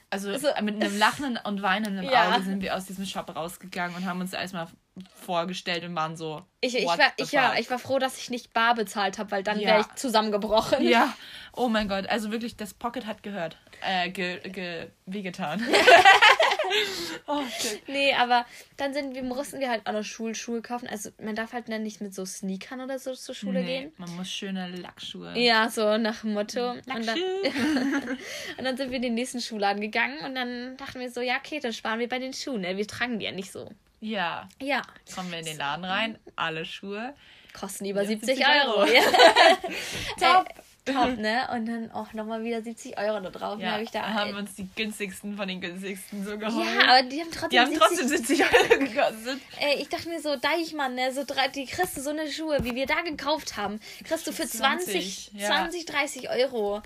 Also, 0.09 0.31
also 0.31 0.49
mit 0.63 0.83
einem 0.83 0.99
lachenden 0.99 1.39
und 1.45 1.63
weinenden 1.63 2.05
ja. 2.05 2.33
Auge 2.33 2.45
sind 2.45 2.63
wir 2.63 2.77
aus 2.77 2.87
diesem 2.87 3.05
Shop 3.05 3.35
rausgegangen 3.35 3.97
und 3.97 4.07
haben 4.07 4.21
uns 4.21 4.33
erstmal 4.33 4.69
vorgestellt 5.15 5.85
und 5.85 5.95
waren 5.95 6.17
so. 6.17 6.43
Ich, 6.61 6.77
ich, 6.77 6.87
war, 6.87 6.99
ich, 7.17 7.33
ja, 7.33 7.55
ich 7.59 7.71
war 7.71 7.79
froh, 7.79 7.99
dass 7.99 8.19
ich 8.19 8.31
nicht 8.31 8.53
bar 8.53 8.75
bezahlt 8.75 9.19
habe, 9.19 9.31
weil 9.31 9.43
dann 9.43 9.61
ja. 9.61 9.69
wäre 9.69 9.81
ich 9.81 9.95
zusammengebrochen. 9.95 10.87
Ja, 10.87 11.15
oh 11.53 11.69
mein 11.69 11.89
Gott. 11.89 12.09
Also 12.09 12.33
wirklich, 12.33 12.57
das 12.57 12.73
Pocket 12.73 13.07
hat 13.07 13.23
gehört. 13.23 13.59
Äh, 13.83 14.11
ge, 14.11 14.41
ge, 14.49 14.89
wehgetan. 15.05 15.63
oh, 17.27 17.43
shit. 17.61 17.83
Nee, 17.89 18.15
aber 18.15 18.47
dann 18.79 18.95
sind 18.95 19.15
wir, 19.15 19.23
mussten 19.23 19.61
wir 19.61 19.69
halt 19.69 19.87
auch 19.87 19.93
noch 19.93 20.03
Schulschuhe 20.03 20.63
kaufen. 20.63 20.89
Also 20.89 21.11
man 21.21 21.35
darf 21.35 21.53
halt 21.53 21.69
dann 21.69 21.83
nicht 21.83 22.01
mit 22.01 22.15
so 22.15 22.25
Sneakern 22.25 22.81
oder 22.81 22.99
so 22.99 23.15
zur 23.15 23.35
Schule 23.35 23.61
nee, 23.61 23.81
gehen. 23.81 23.93
Man 23.99 24.17
muss 24.17 24.31
schöne 24.31 24.69
Lackschuhe. 24.69 25.39
Ja, 25.39 25.69
so 25.69 25.99
nach 25.99 26.23
dem 26.23 26.33
Motto. 26.33 26.71
Und 26.71 26.87
dann, 26.87 27.01
und 28.59 28.65
dann 28.65 28.77
sind 28.79 28.91
wir 28.91 28.97
in 28.97 29.03
den 29.03 29.15
nächsten 29.15 29.41
Schuhladen 29.41 29.83
gegangen 29.83 30.19
und 30.25 30.35
dann 30.35 30.77
dachten 30.79 31.01
wir 31.01 31.11
so, 31.11 31.21
ja, 31.21 31.37
okay, 31.37 31.61
dann 31.61 31.75
sparen 31.75 31.99
wir 32.01 32.09
bei 32.09 32.19
den 32.19 32.33
Schuhen. 32.33 32.63
Ne? 32.63 32.79
Wir 32.79 32.87
tragen 32.87 33.19
die 33.19 33.27
ja 33.27 33.33
nicht 33.33 33.53
so. 33.53 33.71
Ja. 34.01 34.49
Ja. 34.61 34.83
Kommen 35.15 35.31
wir 35.31 35.39
in 35.39 35.47
den 35.47 35.59
Laden 35.59 35.85
rein, 35.85 36.19
alle 36.37 36.65
Schuhe. 36.65 37.15
Kosten 37.53 37.87
über 37.87 38.05
70, 38.05 38.37
70 38.37 38.47
Euro. 38.47 38.81
Euro. 38.81 38.89
Top. 40.21 40.47
Top, 40.87 41.19
ne? 41.19 41.49
Und 41.53 41.67
dann 41.67 41.91
auch 41.91 42.13
nochmal 42.13 42.45
wieder 42.45 42.63
70 42.63 42.97
Euro 42.97 43.19
da 43.19 43.31
drauf. 43.31 43.59
Ja, 43.59 43.73
hab 43.73 43.81
ich 43.81 43.91
da 43.91 44.03
haben 44.03 44.31
wir 44.31 44.39
uns 44.39 44.55
die 44.55 44.69
günstigsten 44.77 45.37
von 45.37 45.49
den 45.49 45.61
günstigsten 45.61 46.25
so 46.25 46.39
geholt. 46.39 46.65
Ja, 46.65 46.95
aber 46.95 47.03
die 47.09 47.21
haben 47.21 47.31
trotzdem, 47.33 47.51
die 47.51 47.59
haben 47.59 47.71
70, 47.71 47.79
trotzdem 47.81 48.09
70 48.09 48.41
Euro 48.45 48.79
gekostet. 48.79 49.41
Ey, 49.59 49.81
ich 49.81 49.89
dachte 49.89 50.09
mir 50.09 50.21
so, 50.21 50.37
Deichmann, 50.37 50.95
ne? 50.95 51.13
So 51.13 51.25
drei, 51.27 51.49
die 51.49 51.67
kriegst 51.67 51.97
du 51.97 52.03
so 52.03 52.11
eine 52.11 52.31
Schuhe, 52.31 52.63
wie 52.63 52.77
wir 52.77 52.87
da 52.87 53.03
gekauft 53.03 53.57
haben, 53.57 53.81
kriegst 54.05 54.29
du 54.29 54.33
für 54.33 54.47
20, 54.47 55.31
20, 55.31 55.33
ja. 55.35 55.49
20 55.49 55.87
30 55.87 56.31
Euro. 56.31 56.83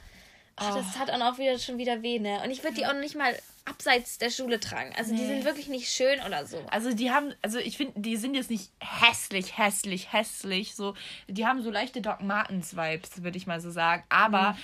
Ach, 0.57 0.77
oh. 0.77 0.79
das 0.79 0.99
hat 0.99 1.11
auch 1.11 1.39
wieder 1.39 1.59
schon 1.59 1.77
wieder 1.77 2.03
weh, 2.03 2.19
ne? 2.19 2.41
Und 2.43 2.51
ich 2.51 2.62
würde 2.62 2.77
die 2.77 2.87
auch 2.87 2.95
nicht 2.95 3.17
mal 3.17 3.37
abseits 3.65 4.19
der 4.19 4.31
Schule 4.31 4.61
tragen. 4.61 4.93
Also 4.97 5.12
nee. 5.12 5.21
die 5.21 5.27
sind 5.27 5.45
wirklich 5.45 5.69
nicht 5.69 5.91
schön 5.91 6.21
oder 6.27 6.47
so. 6.47 6.59
Also 6.71 6.95
die 6.95 7.11
haben, 7.11 7.35
also 7.43 7.59
ich 7.59 7.77
finde, 7.77 8.01
die 8.01 8.17
sind 8.17 8.35
jetzt 8.35 8.51
nicht 8.51 8.71
hässlich, 8.81 9.59
hässlich, 9.59 10.12
hässlich. 10.12 10.75
So, 10.75 10.95
die 11.29 11.47
haben 11.47 11.62
so 11.62 11.71
leichte 11.71 12.00
Doc 12.00 12.23
Martens 12.23 12.76
Vibes, 12.76 13.23
würde 13.23 13.38
ich 13.38 13.47
mal 13.47 13.61
so 13.61 13.71
sagen. 13.71 14.05
Aber 14.09 14.52
mhm. 14.52 14.59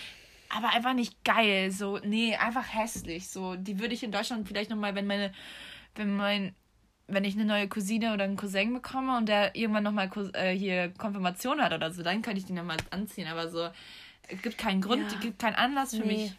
aber 0.56 0.68
einfach 0.70 0.94
nicht 0.94 1.24
geil. 1.24 1.70
So, 1.70 1.98
nee, 1.98 2.36
einfach 2.36 2.74
hässlich. 2.74 3.28
So, 3.28 3.56
die 3.56 3.78
würde 3.78 3.94
ich 3.94 4.02
in 4.02 4.12
Deutschland 4.12 4.48
vielleicht 4.48 4.70
nochmal, 4.70 4.94
wenn 4.94 5.06
meine, 5.06 5.32
wenn 5.94 6.16
mein, 6.16 6.54
wenn 7.06 7.24
ich 7.24 7.34
eine 7.34 7.44
neue 7.44 7.68
Cousine 7.68 8.14
oder 8.14 8.24
einen 8.24 8.36
Cousin 8.36 8.72
bekomme 8.72 9.16
und 9.16 9.28
der 9.28 9.54
irgendwann 9.54 9.84
nochmal 9.84 10.10
äh, 10.34 10.52
hier 10.52 10.92
Konfirmation 10.98 11.60
hat 11.60 11.72
oder 11.72 11.92
so, 11.92 12.02
dann 12.02 12.22
könnte 12.22 12.40
ich 12.40 12.46
die 12.46 12.52
nochmal 12.52 12.78
anziehen. 12.90 13.28
Aber 13.28 13.48
so, 13.48 13.68
es 14.28 14.42
gibt 14.42 14.58
keinen 14.58 14.80
Grund, 14.80 15.12
ja. 15.12 15.18
gibt 15.20 15.38
keinen 15.38 15.54
Anlass 15.54 15.90
für 15.90 16.04
nee. 16.04 16.24
mich. 16.24 16.32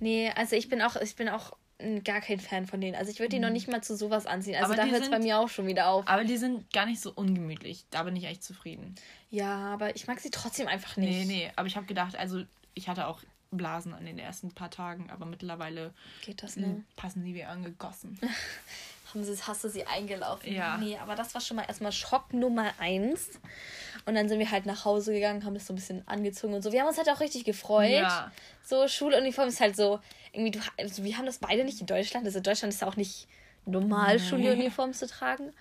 Nee, 0.00 0.30
also 0.34 0.56
ich 0.56 0.68
bin 0.68 0.82
auch, 0.82 0.96
ich 0.96 1.16
bin 1.16 1.28
auch 1.28 1.56
gar 2.04 2.20
kein 2.20 2.40
Fan 2.40 2.66
von 2.66 2.80
denen. 2.80 2.96
Also 2.96 3.10
ich 3.10 3.20
würde 3.20 3.30
die 3.30 3.38
noch 3.38 3.48
mhm. 3.48 3.54
nicht 3.54 3.68
mal 3.68 3.82
zu 3.82 3.96
sowas 3.96 4.26
anziehen. 4.26 4.56
Also 4.56 4.72
aber 4.72 4.76
da 4.76 4.88
hört 4.88 5.02
es 5.02 5.10
bei 5.10 5.18
mir 5.20 5.38
auch 5.38 5.48
schon 5.48 5.66
wieder 5.66 5.88
auf. 5.88 6.06
Aber 6.08 6.24
die 6.24 6.36
sind 6.36 6.72
gar 6.72 6.86
nicht 6.86 7.00
so 7.00 7.12
ungemütlich. 7.12 7.84
Da 7.90 8.02
bin 8.02 8.16
ich 8.16 8.24
echt 8.24 8.42
zufrieden. 8.42 8.96
Ja, 9.30 9.72
aber 9.72 9.94
ich 9.94 10.06
mag 10.06 10.18
sie 10.20 10.30
trotzdem 10.30 10.66
einfach 10.66 10.96
nicht. 10.96 11.10
Nee, 11.10 11.24
nee. 11.24 11.52
Aber 11.56 11.68
ich 11.68 11.76
habe 11.76 11.86
gedacht, 11.86 12.16
also 12.16 12.42
ich 12.74 12.88
hatte 12.88 13.06
auch 13.06 13.22
Blasen 13.50 13.94
an 13.94 14.04
den 14.04 14.18
ersten 14.18 14.52
paar 14.52 14.70
Tagen, 14.70 15.10
aber 15.10 15.24
mittlerweile 15.24 15.94
Geht 16.22 16.42
das, 16.42 16.56
ne? 16.56 16.84
passen 16.96 17.22
sie 17.22 17.34
wie 17.34 17.44
angegossen. 17.44 18.18
Haben 19.12 19.24
sie, 19.24 19.34
hast 19.42 19.64
du 19.64 19.68
sie 19.68 19.86
eingelaufen? 19.86 20.52
Ja. 20.52 20.76
Nee, 20.76 20.98
aber 20.98 21.14
das 21.14 21.34
war 21.34 21.40
schon 21.40 21.56
mal 21.56 21.64
erstmal 21.66 21.92
Schock 21.92 22.32
Nummer 22.32 22.72
eins. 22.78 23.40
Und 24.04 24.14
dann 24.14 24.28
sind 24.28 24.38
wir 24.38 24.50
halt 24.50 24.66
nach 24.66 24.84
Hause 24.84 25.12
gegangen, 25.12 25.44
haben 25.44 25.54
das 25.54 25.66
so 25.66 25.72
ein 25.72 25.76
bisschen 25.76 26.06
angezogen 26.06 26.54
und 26.54 26.62
so. 26.62 26.72
Wir 26.72 26.80
haben 26.80 26.88
uns 26.88 26.98
halt 26.98 27.08
auch 27.08 27.20
richtig 27.20 27.44
gefreut. 27.44 27.90
Ja. 27.90 28.30
So, 28.62 28.86
Schuluniform 28.86 29.48
ist 29.48 29.60
halt 29.60 29.76
so, 29.76 30.00
irgendwie, 30.32 30.52
du, 30.52 30.60
also 30.78 31.04
wir 31.04 31.16
haben 31.16 31.26
das 31.26 31.38
beide 31.38 31.64
nicht 31.64 31.80
in 31.80 31.86
Deutschland. 31.86 32.26
Also 32.26 32.38
in 32.38 32.44
Deutschland 32.44 32.72
ist 32.72 32.84
auch 32.84 32.96
nicht 32.96 33.28
normal, 33.64 34.16
nee. 34.16 34.22
Schuluniform 34.22 34.92
zu 34.92 35.06
tragen. 35.06 35.52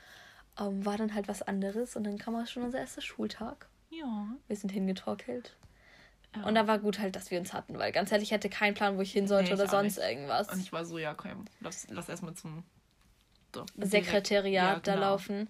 Ähm, 0.59 0.85
war 0.85 0.97
dann 0.97 1.13
halt 1.13 1.27
was 1.27 1.41
anderes 1.41 1.95
und 1.95 2.03
dann 2.03 2.17
kam 2.17 2.35
auch 2.35 2.47
schon 2.47 2.63
unser 2.63 2.79
erster 2.79 3.01
Schultag. 3.01 3.67
Ja. 3.89 4.27
Wir 4.47 4.55
sind 4.55 4.71
hingetorkelt. 4.71 5.55
Ja. 6.35 6.43
Und 6.43 6.55
da 6.55 6.67
war 6.67 6.79
gut 6.79 6.99
halt, 6.99 7.15
dass 7.15 7.31
wir 7.31 7.39
uns 7.39 7.53
hatten, 7.53 7.77
weil 7.79 7.91
ganz 7.91 8.11
ehrlich, 8.11 8.29
ich 8.29 8.33
hatte 8.33 8.49
keinen 8.49 8.73
Plan, 8.73 8.97
wo 8.97 9.01
ich 9.01 9.11
hin 9.11 9.27
sollte 9.27 9.49
nee, 9.49 9.53
oder 9.53 9.67
sonst 9.67 9.97
nicht. 9.97 10.07
irgendwas. 10.07 10.49
Und 10.49 10.59
ich 10.59 10.73
war 10.73 10.85
so, 10.85 10.97
ja, 10.97 11.13
komm, 11.13 11.45
lass, 11.61 11.87
lass 11.89 12.09
erstmal 12.09 12.33
zum 12.33 12.63
so, 13.57 13.87
Sekretariat 13.87 14.53
ja, 14.53 14.73
genau. 14.73 14.81
da 14.83 14.95
laufen. 14.95 15.49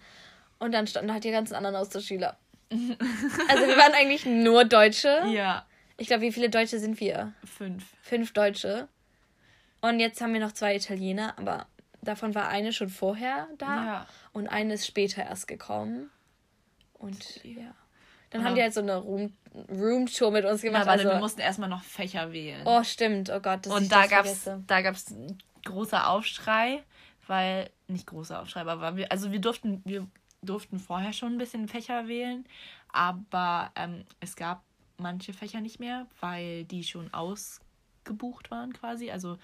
Und 0.60 0.72
dann 0.72 0.88
standen 0.88 1.14
halt 1.14 1.24
die 1.24 1.32
ganzen 1.32 1.56
anderen 1.56 1.76
Austauschschüler. 1.76 2.38
also 2.72 3.68
wir 3.68 3.78
waren 3.78 3.94
eigentlich 3.94 4.26
nur 4.26 4.66
Deutsche. 4.66 5.24
Ja. 5.28 5.66
Ich 5.98 6.08
glaube, 6.08 6.22
wie 6.22 6.32
viele 6.32 6.50
Deutsche 6.50 6.80
sind 6.80 7.00
wir? 7.00 7.34
Fünf. 7.44 7.86
Fünf 8.02 8.34
Deutsche. 8.34 8.88
Und 9.82 10.00
jetzt 10.00 10.22
haben 10.22 10.34
wir 10.34 10.40
noch 10.40 10.52
zwei 10.52 10.76
Italiener, 10.76 11.38
aber 11.38 11.68
davon 12.02 12.36
war 12.36 12.48
eine 12.50 12.74
schon 12.74 12.90
vorher 12.90 13.48
da 13.58 13.86
ja. 13.86 14.08
und 14.34 14.48
eine 14.48 14.74
ist 14.74 14.88
später 14.88 15.24
erst 15.24 15.48
gekommen. 15.48 16.10
Und 16.94 17.44
ja. 17.44 17.74
Dann 18.30 18.44
haben 18.44 18.56
die 18.56 18.62
halt 18.62 18.74
so 18.74 18.82
eine 18.82 18.98
Room, 18.98 19.34
Roomtour 19.70 20.32
mit 20.32 20.46
uns 20.46 20.62
gemacht. 20.62 20.86
Ja, 20.86 20.92
also, 20.92 21.10
wir 21.10 21.20
mussten 21.20 21.40
erstmal 21.40 21.70
noch 21.70 21.84
Fächer 21.84 22.34
wählen. 22.34 22.62
Oh, 22.66 22.84
stimmt. 22.84 23.30
Oh 23.30 23.40
Gott, 23.40 23.66
das 23.66 23.74
Und 23.74 23.92
da 23.92 24.06
gab 24.08 24.26
es 24.26 24.50
da 24.68 24.82
gab's 24.82 25.14
großer 25.64 26.10
Aufschrei, 26.10 26.84
weil 27.28 27.70
nicht 27.88 28.08
großer 28.08 28.42
Aufschrei, 28.42 28.62
aber 28.62 28.96
wir 28.96 29.12
also 29.12 29.32
wir 29.32 29.40
durften 29.40 29.82
wir 29.86 30.08
durften 30.42 30.80
vorher 30.80 31.14
schon 31.14 31.34
ein 31.34 31.38
bisschen 31.38 31.68
Fächer 31.68 32.08
wählen, 32.08 32.46
aber 32.90 33.72
ähm, 33.76 34.06
es 34.20 34.36
gab 34.36 34.64
manche 34.98 35.34
Fächer 35.34 35.62
nicht 35.62 35.80
mehr, 35.80 36.08
weil 36.20 36.66
die 36.66 36.84
schon 36.84 37.14
ausgebucht 37.14 38.52
waren 38.52 38.74
quasi. 38.74 39.12
Also 39.12 39.38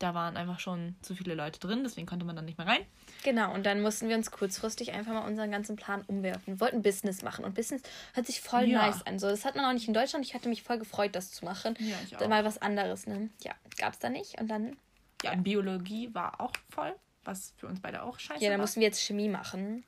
da 0.00 0.14
waren 0.14 0.36
einfach 0.36 0.58
schon 0.58 0.96
zu 1.02 1.14
viele 1.14 1.34
Leute 1.34 1.60
drin, 1.60 1.82
deswegen 1.84 2.06
konnte 2.06 2.24
man 2.24 2.34
dann 2.34 2.46
nicht 2.46 2.56
mehr 2.56 2.66
rein. 2.66 2.80
Genau, 3.22 3.52
und 3.52 3.66
dann 3.66 3.82
mussten 3.82 4.08
wir 4.08 4.16
uns 4.16 4.30
kurzfristig 4.30 4.92
einfach 4.92 5.12
mal 5.12 5.26
unseren 5.26 5.50
ganzen 5.50 5.76
Plan 5.76 6.02
umwerfen. 6.06 6.54
Wir 6.54 6.60
wollten 6.60 6.82
Business 6.82 7.22
machen 7.22 7.44
und 7.44 7.54
Business 7.54 7.82
hört 8.14 8.26
sich 8.26 8.40
voll 8.40 8.64
ja. 8.64 8.86
nice 8.86 9.06
an. 9.06 9.18
So, 9.18 9.28
das 9.28 9.44
hat 9.44 9.56
man 9.56 9.66
auch 9.66 9.74
nicht 9.74 9.88
in 9.88 9.94
Deutschland. 9.94 10.24
Ich 10.24 10.34
hatte 10.34 10.48
mich 10.48 10.62
voll 10.62 10.78
gefreut, 10.78 11.14
das 11.14 11.30
zu 11.30 11.44
machen. 11.44 11.74
Ja, 11.78 11.96
ich 12.04 12.16
auch. 12.16 12.28
Mal 12.28 12.44
was 12.44 12.62
anderes, 12.62 13.06
ne? 13.06 13.28
Ja, 13.42 13.52
gab 13.76 13.92
es 13.92 13.98
da 13.98 14.08
nicht 14.08 14.40
und 14.40 14.48
dann. 14.48 14.76
Ja, 15.22 15.32
in 15.32 15.42
Biologie 15.42 16.14
war 16.14 16.40
auch 16.40 16.52
voll, 16.70 16.94
was 17.30 17.54
für 17.56 17.66
uns 17.66 17.80
beide 17.80 18.02
auch 18.02 18.18
scheiße 18.18 18.42
Ja, 18.42 18.50
dann 18.50 18.60
mussten 18.60 18.80
wir 18.80 18.88
jetzt 18.88 19.00
Chemie 19.00 19.28
machen. 19.28 19.84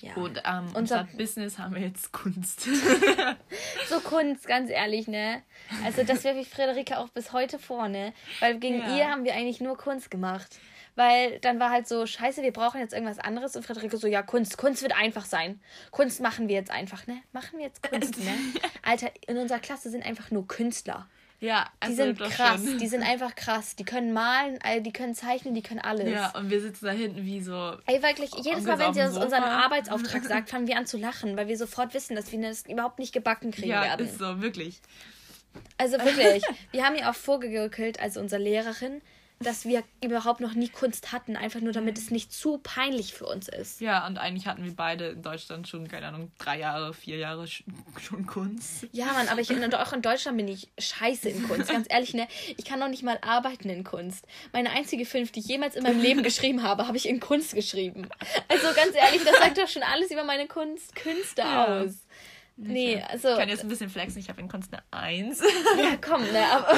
Ja. 0.00 0.14
Und 0.14 0.40
ähm, 0.44 0.68
unser 0.74 1.08
Business 1.16 1.58
haben 1.58 1.74
wir 1.74 1.82
jetzt 1.82 2.12
Kunst. 2.12 2.60
so 3.88 3.98
Kunst, 4.00 4.46
ganz 4.46 4.70
ehrlich, 4.70 5.08
ne? 5.08 5.42
Also 5.84 6.04
das 6.04 6.22
wäre 6.22 6.36
wie 6.36 6.44
Frederike 6.44 6.98
auch 6.98 7.08
bis 7.08 7.32
heute 7.32 7.58
vorne. 7.58 8.12
Weil 8.38 8.58
gegen 8.58 8.78
ja. 8.78 8.96
ihr 8.96 9.08
haben 9.08 9.24
wir 9.24 9.34
eigentlich 9.34 9.60
nur 9.60 9.76
Kunst 9.76 10.08
gemacht. 10.10 10.60
Weil 10.94 11.40
dann 11.40 11.58
war 11.58 11.70
halt 11.70 11.88
so, 11.88 12.06
scheiße, 12.06 12.42
wir 12.42 12.52
brauchen 12.52 12.80
jetzt 12.80 12.92
irgendwas 12.92 13.18
anderes. 13.18 13.56
Und 13.56 13.64
Frederike 13.64 13.96
so, 13.96 14.06
ja, 14.06 14.22
Kunst, 14.22 14.56
Kunst 14.56 14.82
wird 14.82 14.96
einfach 14.96 15.24
sein. 15.24 15.60
Kunst 15.90 16.20
machen 16.20 16.48
wir 16.48 16.54
jetzt 16.54 16.70
einfach, 16.70 17.06
ne? 17.08 17.20
Machen 17.32 17.58
wir 17.58 17.66
jetzt 17.66 17.82
Kunst, 17.82 18.18
ne? 18.24 18.34
Alter, 18.82 19.10
in 19.26 19.36
unserer 19.36 19.58
Klasse 19.58 19.90
sind 19.90 20.06
einfach 20.06 20.30
nur 20.30 20.46
Künstler. 20.46 21.08
Ja, 21.40 21.68
also 21.78 21.92
die 21.92 22.02
sind 22.02 22.18
krass, 22.18 22.64
schon. 22.64 22.78
die 22.78 22.88
sind 22.88 23.02
einfach 23.08 23.34
krass. 23.34 23.76
Die 23.76 23.84
können 23.84 24.12
malen, 24.12 24.58
die 24.80 24.92
können 24.92 25.14
zeichnen, 25.14 25.54
die 25.54 25.62
können 25.62 25.80
alles. 25.80 26.10
Ja, 26.10 26.30
und 26.36 26.50
wir 26.50 26.60
sitzen 26.60 26.86
da 26.86 26.90
hinten 26.90 27.24
wie 27.24 27.40
so. 27.40 27.76
Ey, 27.86 28.02
wirklich, 28.02 28.30
jedes 28.42 28.64
Mal, 28.64 28.78
wenn 28.78 28.92
sie 28.92 29.02
uns 29.02 29.16
unseren 29.16 29.44
Arbeitsauftrag 29.44 30.24
sagt, 30.28 30.50
fangen 30.50 30.66
wir 30.66 30.76
an 30.76 30.86
zu 30.86 30.98
lachen, 30.98 31.36
weil 31.36 31.46
wir 31.46 31.56
sofort 31.56 31.94
wissen, 31.94 32.16
dass 32.16 32.32
wir 32.32 32.40
das 32.40 32.66
überhaupt 32.66 32.98
nicht 32.98 33.12
gebacken 33.12 33.52
kriegen 33.52 33.68
ja, 33.68 33.82
werden. 33.82 34.06
Ja, 34.06 34.12
ist 34.12 34.18
so, 34.18 34.40
wirklich. 34.42 34.80
Also 35.76 35.98
wirklich, 35.98 36.42
wir 36.72 36.84
haben 36.84 36.96
ihr 36.96 37.08
auch 37.08 37.14
vorgegaukelt, 37.14 38.00
also 38.00 38.20
unsere 38.20 38.42
Lehrerin, 38.42 39.00
dass 39.40 39.64
wir 39.64 39.84
überhaupt 40.02 40.40
noch 40.40 40.54
nie 40.54 40.68
Kunst 40.68 41.12
hatten, 41.12 41.36
einfach 41.36 41.60
nur 41.60 41.72
damit 41.72 41.96
es 41.96 42.10
nicht 42.10 42.32
zu 42.32 42.58
peinlich 42.58 43.14
für 43.14 43.26
uns 43.26 43.48
ist. 43.48 43.80
Ja, 43.80 44.06
und 44.06 44.18
eigentlich 44.18 44.46
hatten 44.46 44.64
wir 44.64 44.74
beide 44.74 45.10
in 45.10 45.22
Deutschland 45.22 45.68
schon, 45.68 45.86
keine 45.86 46.08
Ahnung, 46.08 46.32
drei 46.38 46.58
Jahre, 46.58 46.92
vier 46.92 47.18
Jahre 47.18 47.46
schon 47.46 48.26
Kunst. 48.26 48.86
Ja, 48.92 49.06
Mann, 49.06 49.28
aber 49.28 49.40
ich, 49.40 49.50
auch 49.50 49.92
in 49.92 50.02
Deutschland 50.02 50.36
bin 50.36 50.48
ich 50.48 50.68
scheiße 50.78 51.28
in 51.28 51.46
Kunst. 51.46 51.70
Ganz 51.70 51.86
ehrlich, 51.88 52.14
ne? 52.14 52.26
Ich 52.56 52.64
kann 52.64 52.80
noch 52.80 52.88
nicht 52.88 53.02
mal 53.02 53.18
arbeiten 53.22 53.70
in 53.70 53.84
Kunst. 53.84 54.26
Meine 54.52 54.70
einzige 54.70 55.06
Film, 55.06 55.30
die 55.30 55.40
ich 55.40 55.46
jemals 55.46 55.76
in 55.76 55.84
meinem 55.84 56.00
Leben 56.00 56.22
geschrieben 56.22 56.62
habe, 56.62 56.86
habe 56.88 56.96
ich 56.96 57.08
in 57.08 57.20
Kunst 57.20 57.54
geschrieben. 57.54 58.08
Also 58.48 58.66
ganz 58.74 58.94
ehrlich, 58.94 59.22
das 59.24 59.38
sagt 59.38 59.58
doch 59.58 59.68
schon 59.68 59.82
alles 59.82 60.10
über 60.10 60.24
meine 60.24 60.48
Kunst, 60.48 60.94
Künste 60.96 61.42
ja. 61.42 61.82
aus. 61.82 62.07
Nee, 62.60 63.00
also. 63.08 63.30
Ich 63.30 63.38
kann 63.38 63.48
jetzt 63.48 63.62
ein 63.62 63.68
bisschen 63.68 63.88
flexen, 63.88 64.18
ich 64.18 64.28
habe 64.28 64.40
in 64.40 64.48
Kunst 64.48 64.72
eine 64.72 64.82
1. 64.90 65.40
Ja, 65.40 65.96
komm, 66.00 66.22
ne, 66.22 66.44
aber. 66.50 66.76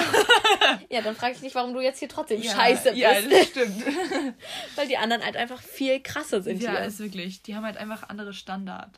ja, 0.91 1.01
dann 1.01 1.17
frage 1.17 1.33
ich 1.33 1.41
dich, 1.41 1.55
warum 1.55 1.73
du 1.73 1.81
jetzt 1.81 1.99
hier 1.99 2.09
trotzdem 2.09 2.43
ja, 2.43 2.53
scheiße 2.53 2.91
bist. 2.91 2.97
Ja, 2.97 3.19
das 3.19 3.47
stimmt. 3.47 3.83
Weil 4.77 4.89
die 4.89 4.99
anderen 4.99 5.25
halt 5.25 5.39
einfach 5.39 5.61
viel 5.63 6.01
krasser 6.01 6.43
sind 6.43 6.63
ja, 6.63 6.73
hier. 6.73 6.81
Ja, 6.81 6.85
ist 6.85 6.99
wirklich. 6.99 7.43
Die 7.43 7.57
haben 7.57 7.65
halt 7.65 7.79
einfach 7.79 8.11
andere 8.11 8.35
Standard. 8.35 8.91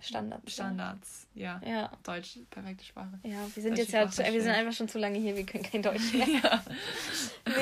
Standards. 0.00 0.52
Standards, 0.52 1.26
ja. 1.34 1.60
ja. 1.66 1.90
Deutsch, 2.02 2.38
perfekte 2.50 2.84
Sprache. 2.84 3.18
Ja, 3.22 3.38
wir 3.54 3.62
sind 3.62 3.72
Deutsch 3.72 3.90
jetzt 3.90 4.18
ja, 4.18 4.32
wir 4.32 4.42
sind 4.42 4.52
einfach 4.52 4.72
schon 4.72 4.88
zu 4.88 4.98
lange 4.98 5.18
hier, 5.18 5.36
wir 5.36 5.44
können 5.44 5.64
kein 5.64 5.82
Deutsch 5.82 6.12
mehr. 6.12 6.26
ja. 6.42 6.62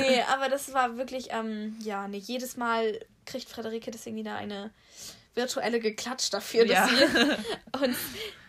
Nee, 0.00 0.23
aber 0.32 0.49
das 0.49 0.73
war 0.73 0.96
wirklich, 0.96 1.28
ähm, 1.30 1.76
ja, 1.80 2.06
nee, 2.06 2.18
jedes 2.18 2.56
Mal 2.56 3.00
kriegt 3.25 3.49
Frederike 3.49 3.90
deswegen 3.90 4.16
wieder 4.16 4.37
eine 4.37 4.70
virtuelle 5.35 5.81
Geklatsch 5.81 6.31
dafür, 6.31 6.67
dass 6.67 6.91
ja. 6.91 6.99
wir 6.99 7.38
uns 7.83 7.99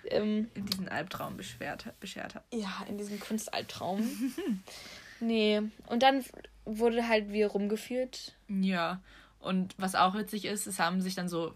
ähm, 0.06 0.50
in 0.54 0.66
diesen 0.66 0.90
Albtraum 0.90 1.38
beschwert, 1.38 1.86
beschert 2.00 2.36
hat. 2.36 2.44
Ja, 2.54 2.86
in 2.88 2.98
diesem 2.98 3.20
Kunstalbtraum. 3.20 4.34
nee, 5.20 5.62
und 5.88 6.04
dann 6.04 6.24
wurde 6.66 7.08
halt 7.08 7.32
wir 7.32 7.48
rumgeführt. 7.48 8.36
Ja, 8.48 9.02
und 9.40 9.76
was 9.78 9.96
auch 9.96 10.16
witzig 10.16 10.46
ist, 10.46 10.68
es 10.68 10.80
haben 10.80 11.02
sich 11.02 11.16
dann 11.16 11.30
so 11.30 11.54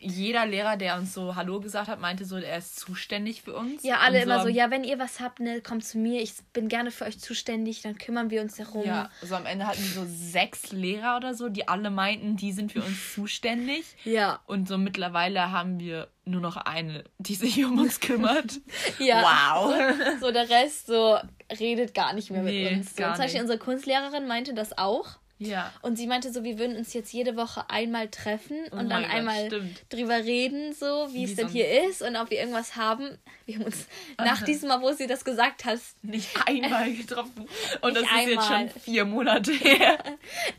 jeder 0.00 0.46
Lehrer, 0.46 0.76
der 0.76 0.96
uns 0.96 1.14
so 1.14 1.36
Hallo 1.36 1.60
gesagt 1.60 1.88
hat, 1.88 2.00
meinte 2.00 2.24
so, 2.24 2.36
er 2.36 2.58
ist 2.58 2.78
zuständig 2.78 3.42
für 3.42 3.54
uns. 3.54 3.82
Ja, 3.82 3.98
alle 3.98 4.22
immer 4.22 4.42
so, 4.42 4.48
ja, 4.48 4.70
wenn 4.70 4.84
ihr 4.84 4.98
was 4.98 5.20
habt, 5.20 5.40
ne, 5.40 5.60
kommt 5.60 5.84
zu 5.84 5.98
mir, 5.98 6.22
ich 6.22 6.34
bin 6.52 6.68
gerne 6.68 6.90
für 6.90 7.04
euch 7.04 7.18
zuständig, 7.18 7.82
dann 7.82 7.98
kümmern 7.98 8.30
wir 8.30 8.42
uns 8.42 8.56
darum. 8.56 8.84
Ja, 8.84 9.10
also 9.20 9.34
am 9.34 9.46
Ende 9.46 9.66
hatten 9.66 9.82
wir 9.82 10.02
so 10.02 10.06
sechs 10.06 10.72
Lehrer 10.72 11.16
oder 11.16 11.34
so, 11.34 11.48
die 11.48 11.68
alle 11.68 11.90
meinten, 11.90 12.36
die 12.36 12.52
sind 12.52 12.72
für 12.72 12.82
uns 12.82 13.14
zuständig. 13.14 13.84
Ja. 14.04 14.40
Und 14.46 14.68
so 14.68 14.78
mittlerweile 14.78 15.50
haben 15.50 15.80
wir 15.80 16.08
nur 16.24 16.40
noch 16.40 16.56
eine, 16.56 17.04
die 17.18 17.34
sich 17.34 17.64
um 17.64 17.78
uns 17.78 18.00
kümmert. 18.00 18.60
ja. 18.98 19.22
Wow. 19.22 20.20
So 20.20 20.30
der 20.30 20.48
Rest 20.48 20.86
so 20.86 21.18
redet 21.58 21.92
gar 21.92 22.12
nicht 22.12 22.30
mehr 22.30 22.42
nee, 22.42 22.64
mit 22.64 22.78
uns. 22.78 22.96
So, 22.96 23.02
zum 23.02 23.16
Beispiel 23.16 23.40
unsere 23.40 23.58
Kunstlehrerin 23.58 24.26
meinte 24.26 24.54
das 24.54 24.76
auch. 24.78 25.18
Ja. 25.38 25.72
Und 25.82 25.96
sie 25.96 26.06
meinte 26.06 26.32
so, 26.32 26.44
wir 26.44 26.58
würden 26.58 26.76
uns 26.76 26.94
jetzt 26.94 27.12
jede 27.12 27.36
Woche 27.36 27.68
einmal 27.68 28.08
treffen 28.08 28.56
oh 28.72 28.76
und 28.76 28.88
dann 28.88 29.02
Gott, 29.02 29.12
einmal 29.12 29.46
stimmt. 29.46 29.82
drüber 29.90 30.16
reden, 30.16 30.72
so 30.72 31.08
wie, 31.10 31.14
wie 31.14 31.24
es 31.24 31.34
denn 31.34 31.48
hier 31.48 31.84
ist 31.88 32.00
und 32.00 32.16
ob 32.16 32.30
wir 32.30 32.38
irgendwas 32.38 32.76
haben. 32.76 33.18
Wir 33.44 33.56
haben 33.56 33.64
uns 33.66 33.86
Aha. 34.16 34.26
nach 34.26 34.42
diesem 34.42 34.68
Mal, 34.70 34.80
wo 34.80 34.92
sie 34.92 35.06
das 35.06 35.24
gesagt 35.24 35.64
hat, 35.66 35.78
nicht 36.02 36.30
einmal 36.46 36.92
getroffen. 36.92 37.46
Und 37.80 37.94
das 37.94 38.02
ist 38.02 38.12
einmal. 38.12 38.30
jetzt 38.30 38.46
schon 38.46 38.80
vier 38.80 39.04
Monate 39.04 39.52
her. 39.52 39.98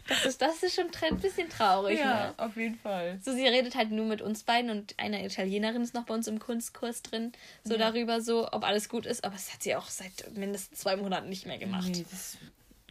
das, 0.08 0.26
ist, 0.26 0.42
das 0.42 0.64
ist 0.64 0.76
schon 0.76 0.86
ein 1.02 1.18
bisschen 1.18 1.50
traurig. 1.50 2.00
Ja, 2.00 2.28
ne? 2.28 2.34
auf 2.38 2.56
jeden 2.56 2.78
Fall. 2.80 3.20
So, 3.22 3.34
sie 3.34 3.46
redet 3.46 3.76
halt 3.76 3.92
nur 3.92 4.06
mit 4.06 4.22
uns 4.22 4.44
beiden 4.44 4.72
und 4.72 4.94
eine 4.98 5.26
Italienerin 5.26 5.82
ist 5.82 5.96
noch 5.96 6.06
bei 6.06 6.14
uns 6.14 6.28
im 6.28 6.40
Kunstkurs 6.40 7.02
drin, 7.02 7.34
so 7.64 7.74
ja. 7.74 7.80
darüber, 7.80 8.22
so, 8.22 8.48
ob 8.52 8.64
alles 8.64 8.88
gut 8.88 9.06
ist. 9.06 9.26
Aber 9.26 9.34
das 9.34 9.52
hat 9.52 9.64
sie 9.64 9.76
auch 9.76 9.90
seit 9.90 10.32
mindestens 10.38 10.80
zwei 10.80 10.96
Monaten 10.96 11.28
nicht 11.28 11.46
mehr 11.46 11.58
gemacht. 11.58 11.90
Nee, 11.90 12.06
das 12.10 12.38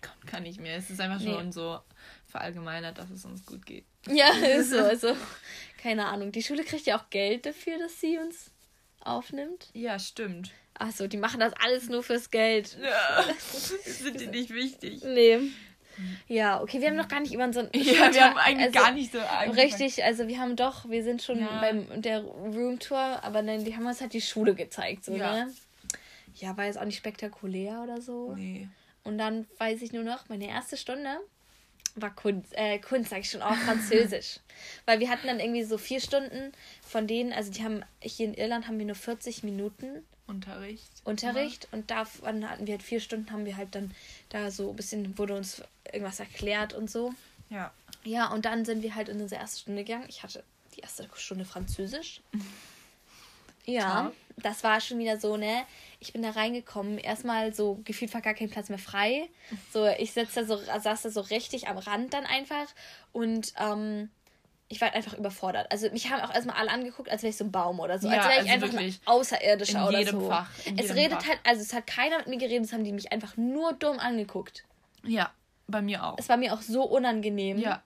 kommt 0.06 0.30
gar 0.30 0.40
nicht 0.40 0.60
mehr. 0.60 0.76
Es 0.76 0.90
ist 0.90 1.00
einfach 1.00 1.20
nee. 1.20 1.32
schon 1.32 1.52
so 1.52 1.80
verallgemeinert, 2.26 2.98
dass 2.98 3.10
es 3.10 3.24
uns 3.24 3.44
gut 3.44 3.64
geht. 3.64 3.84
Ja, 4.08 4.30
ist 4.58 4.70
so. 4.70 4.78
Also, 4.78 5.16
keine 5.82 6.06
Ahnung. 6.06 6.32
Die 6.32 6.42
Schule 6.42 6.64
kriegt 6.64 6.86
ja 6.86 6.98
auch 6.98 7.10
Geld 7.10 7.46
dafür, 7.46 7.78
dass 7.78 8.00
sie 8.00 8.18
uns 8.18 8.50
aufnimmt. 9.00 9.68
Ja, 9.72 9.98
stimmt. 9.98 10.52
Achso, 10.74 11.06
die 11.06 11.16
machen 11.16 11.40
das 11.40 11.52
alles 11.54 11.88
nur 11.88 12.02
fürs 12.02 12.30
Geld. 12.30 12.76
Ja. 12.82 13.24
Sind 13.84 14.20
die 14.20 14.26
nicht 14.26 14.50
wichtig? 14.50 15.02
Nee. 15.04 15.50
Ja, 16.28 16.60
okay, 16.60 16.80
wir 16.80 16.88
haben 16.88 16.96
noch 16.96 17.08
gar 17.08 17.20
nicht 17.20 17.32
über 17.32 17.44
unseren. 17.44 17.70
Ja, 17.74 18.12
wir 18.12 18.24
haben 18.24 18.36
eigentlich 18.36 18.66
also, 18.66 18.78
gar 18.78 18.92
nicht 18.92 19.12
so 19.12 19.18
angefangen. 19.18 19.58
Richtig, 19.58 20.04
also 20.04 20.28
wir 20.28 20.38
haben 20.38 20.56
doch, 20.56 20.88
wir 20.88 21.02
sind 21.02 21.22
schon 21.22 21.40
ja. 21.40 21.60
beim 21.60 22.02
der 22.02 22.20
Roomtour, 22.20 22.98
aber 23.22 23.42
nein, 23.42 23.64
die 23.64 23.74
haben 23.74 23.86
uns 23.86 24.00
halt 24.00 24.12
die 24.12 24.20
Schule 24.20 24.54
gezeigt, 24.54 25.06
so, 25.06 25.14
ja. 25.14 25.46
ne? 25.46 25.54
Ja, 26.34 26.54
war 26.56 26.66
jetzt 26.66 26.78
auch 26.78 26.84
nicht 26.84 26.98
spektakulär 26.98 27.80
oder 27.82 28.02
so. 28.02 28.34
Nee. 28.34 28.68
Und 29.06 29.18
dann 29.18 29.46
weiß 29.58 29.82
ich 29.82 29.92
nur 29.92 30.02
noch, 30.02 30.28
meine 30.28 30.48
erste 30.48 30.76
Stunde 30.76 31.18
war 31.94 32.14
Kunst, 32.14 32.52
äh, 32.56 32.78
Kunst 32.78 33.10
sag 33.10 33.20
ich 33.20 33.30
schon, 33.30 33.40
auch 33.40 33.54
Französisch. 33.54 34.40
Weil 34.84 35.00
wir 35.00 35.08
hatten 35.08 35.26
dann 35.28 35.40
irgendwie 35.40 35.64
so 35.64 35.78
vier 35.78 36.00
Stunden 36.00 36.52
von 36.82 37.06
denen, 37.06 37.32
also 37.32 37.50
die 37.50 37.62
haben, 37.62 37.84
hier 38.00 38.26
in 38.26 38.34
Irland 38.34 38.66
haben 38.66 38.78
wir 38.78 38.84
nur 38.84 38.96
40 38.96 39.44
Minuten 39.44 40.04
Unterricht. 40.26 40.90
Unterricht 41.04 41.64
ja. 41.64 41.78
und 41.78 41.90
davon 41.90 42.50
hatten 42.50 42.66
wir 42.66 42.74
halt 42.74 42.82
vier 42.82 42.98
Stunden, 42.98 43.30
haben 43.30 43.46
wir 43.46 43.56
halt 43.56 43.74
dann 43.76 43.94
da 44.28 44.50
so 44.50 44.70
ein 44.70 44.76
bisschen, 44.76 45.16
wurde 45.18 45.36
uns 45.36 45.62
irgendwas 45.92 46.18
erklärt 46.18 46.74
und 46.74 46.90
so. 46.90 47.14
Ja. 47.48 47.72
Ja, 48.02 48.32
und 48.32 48.44
dann 48.44 48.64
sind 48.64 48.82
wir 48.82 48.96
halt 48.96 49.08
in 49.08 49.20
unsere 49.20 49.40
erste 49.40 49.60
Stunde 49.60 49.84
gegangen. 49.84 50.06
Ich 50.08 50.24
hatte 50.24 50.42
die 50.74 50.80
erste 50.80 51.08
Stunde 51.14 51.44
Französisch. 51.44 52.20
Ja, 53.68 54.04
Toll. 54.04 54.12
Das 54.36 54.62
war 54.64 54.80
schon 54.80 54.98
wieder 54.98 55.18
so, 55.18 55.36
ne? 55.36 55.64
Ich 55.98 56.12
bin 56.12 56.22
da 56.22 56.30
reingekommen, 56.30 56.98
erstmal 56.98 57.54
so 57.54 57.80
gefühlt 57.84 58.12
war 58.12 58.20
gar 58.20 58.34
kein 58.34 58.50
Platz 58.50 58.68
mehr 58.68 58.78
frei. 58.78 59.28
So, 59.72 59.86
ich 59.86 60.12
sitz 60.12 60.34
da 60.34 60.44
so, 60.44 60.56
saß 60.56 61.02
da 61.02 61.10
so 61.10 61.20
richtig 61.22 61.68
am 61.68 61.78
Rand 61.78 62.12
dann 62.12 62.26
einfach 62.26 62.66
und 63.12 63.54
ähm, 63.58 64.10
ich 64.68 64.80
war 64.80 64.92
einfach 64.92 65.14
überfordert. 65.14 65.70
Also 65.70 65.88
mich 65.90 66.10
haben 66.10 66.20
auch 66.20 66.34
erstmal 66.34 66.56
alle 66.56 66.70
angeguckt, 66.70 67.08
als 67.08 67.22
wäre 67.22 67.30
ich 67.30 67.36
so 67.36 67.44
ein 67.44 67.52
Baum 67.52 67.80
oder 67.80 67.98
so. 67.98 68.08
Ja, 68.08 68.18
als 68.18 68.26
wäre 68.26 68.44
ich 68.44 68.50
also 68.50 68.66
einfach 68.66 68.78
ein 68.78 68.96
Außerirdischer 69.04 69.88
oder 69.88 70.06
so. 70.06 70.28
Fach, 70.28 70.50
es 70.76 70.94
redet 70.94 71.22
Fach. 71.22 71.28
halt, 71.28 71.40
also 71.44 71.62
es 71.62 71.72
hat 71.72 71.86
keiner 71.86 72.18
mit 72.18 72.26
mir 72.26 72.38
geredet, 72.38 72.66
es 72.66 72.72
haben 72.72 72.84
die 72.84 72.92
mich 72.92 73.12
einfach 73.12 73.36
nur 73.36 73.72
dumm 73.74 73.98
angeguckt. 73.98 74.64
Ja, 75.04 75.30
bei 75.68 75.80
mir 75.82 76.04
auch. 76.04 76.16
Es 76.18 76.28
war 76.28 76.36
mir 76.36 76.52
auch 76.52 76.62
so 76.62 76.82
unangenehm. 76.82 77.58
Ja. 77.58 77.82